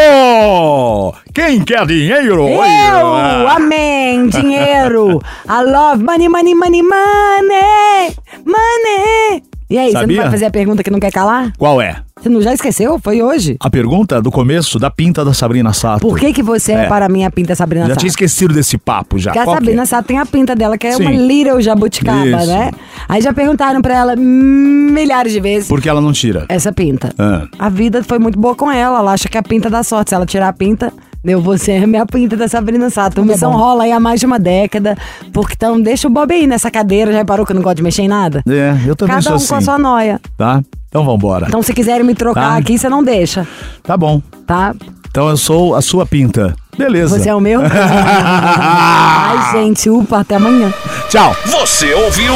Quem 1.34 1.62
quer 1.63 1.86
dinheiro? 1.86 2.47
Eu! 2.47 3.47
Amém! 3.47 4.27
Dinheiro! 4.29 5.21
I 5.47 5.63
love 5.63 6.01
money, 6.03 6.27
money, 6.29 6.55
money, 6.55 6.82
money! 6.82 8.15
Money! 8.45 9.43
E 9.69 9.77
aí, 9.77 9.88
você 9.89 9.93
não 9.93 10.01
Sabia? 10.01 10.21
vai 10.23 10.32
fazer 10.32 10.45
a 10.45 10.49
pergunta 10.51 10.84
que 10.84 10.89
não 10.89 10.99
quer 10.99 11.12
calar? 11.12 11.53
Qual 11.55 11.79
é? 11.79 11.97
Você 12.19 12.27
não 12.27 12.41
já 12.41 12.53
esqueceu? 12.53 12.99
Foi 12.99 13.21
hoje? 13.21 13.55
A 13.60 13.69
pergunta 13.69 14.19
do 14.19 14.32
começo 14.32 14.79
da 14.79 14.89
pinta 14.89 15.23
da 15.23 15.32
Sabrina 15.32 15.71
Sato. 15.73 16.01
Por 16.01 16.19
que 16.19 16.34
que 16.34 16.41
você 16.41 16.71
é, 16.73 16.75
É. 16.86 16.88
para 16.88 17.08
mim 17.08 17.23
a 17.23 17.29
pinta 17.29 17.55
Sabrina 17.55 17.86
Já 17.86 17.91
Sato? 17.93 17.99
tinha 17.99 18.10
esquecido 18.10 18.53
desse 18.53 18.77
papo 18.79 19.19
já. 19.19 19.29
Porque 19.32 19.39
a 19.39 19.43
Qual 19.45 19.55
Sabrina 19.55 19.84
é? 19.84 19.86
Sato 19.86 20.08
tem 20.08 20.17
a 20.17 20.25
pinta 20.25 20.55
dela, 20.55 20.75
que 20.77 20.88
é 20.88 20.93
Sim. 20.93 21.03
uma 21.03 21.12
little 21.12 21.62
jabuticaba, 21.62 22.25
Isso. 22.25 22.47
né? 22.47 22.71
Aí 23.08 23.21
já 23.21 23.32
perguntaram 23.32 23.79
pra 23.82 23.95
ela 23.95 24.15
milhares 24.15 25.32
de 25.32 25.39
vezes 25.39 25.67
Por 25.69 25.79
que 25.82 25.88
ela 25.88 26.01
não 26.01 26.12
tira? 26.12 26.45
essa 26.49 26.71
pinta. 26.73 27.13
Ah. 27.17 27.45
A 27.58 27.69
vida 27.69 28.03
foi 28.03 28.17
muito 28.19 28.39
boa 28.39 28.55
com 28.55 28.71
ela. 28.71 28.99
Ela 28.99 29.13
acha 29.13 29.29
que 29.29 29.38
é 29.38 29.39
a 29.39 29.43
pinta 29.43 29.69
dá 29.69 29.84
sorte. 29.84 30.10
Se 30.10 30.15
ela 30.15 30.25
tirar 30.25 30.47
a 30.49 30.53
pinta, 30.53 30.91
deu 31.23 31.41
você 31.41 31.73
é 31.73 31.86
minha 31.88 32.05
pinta 32.05 32.36
da 32.38 32.47
Sabrina 32.47 32.89
Sato. 32.89 33.21
A 33.21 33.25
missão 33.25 33.51
rola 33.51 33.84
aí 33.84 33.91
há 33.91 33.99
mais 33.99 34.19
de 34.19 34.25
uma 34.25 34.39
década. 34.39 34.97
Porque 35.34 35.53
então 35.55 35.79
deixa 35.79 36.08
o 36.08 36.12
Bob 36.12 36.34
aí 36.34 36.45
nessa 36.47 36.69
cadeira. 36.71 37.12
Já 37.12 37.17
reparou 37.19 37.45
que 37.45 37.51
eu 37.51 37.55
não 37.55 37.62
gosto 37.63 37.77
de 37.77 37.84
mexer 37.84 38.03
em 38.03 38.08
nada? 38.08 38.43
É, 38.47 38.75
eu 38.86 38.95
também 38.95 39.15
Cada 39.15 39.23
sou 39.23 39.34
um 39.34 39.36
assim. 39.36 39.47
com 39.47 39.55
a 39.55 39.62
sua 39.62 39.77
noia. 39.77 40.19
Tá? 40.38 40.62
Então 40.88 41.05
vambora. 41.05 41.45
Então 41.47 41.62
se 41.62 41.73
quiserem 41.73 42.03
me 42.05 42.15
trocar 42.15 42.51
Tá. 42.51 42.58
aqui, 42.58 42.77
você 42.77 42.89
não 42.89 43.03
deixa, 43.03 43.47
Tá 43.84 43.95
bom. 43.95 44.21
tá? 44.47 44.73
Então 45.10 45.27
eu 45.29 45.38
sou 45.38 45.75
a 45.75 45.82
sua 45.82 46.05
pinta. 46.05 46.55
Beleza. 46.77 47.17
Você 47.19 47.27
é 47.29 47.36
o 47.36 47.41
meu? 47.41 47.62
Ai, 47.67 49.51
gente, 49.53 49.89
upa, 49.89 50.19
até 50.19 50.36
amanhã. 50.36 50.71
Tchau. 51.10 51.36
Você 51.45 51.93
ouviu? 51.93 52.34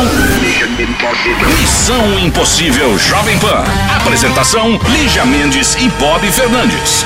Missão 1.60 2.19
Impossível 2.19 2.98
Jovem 2.98 3.38
Pan. 3.39 3.63
Apresentação: 3.96 4.78
Lígia 4.89 5.26
Mendes 5.26 5.76
e 5.76 5.88
Bob 6.00 6.26
Fernandes. 6.32 7.06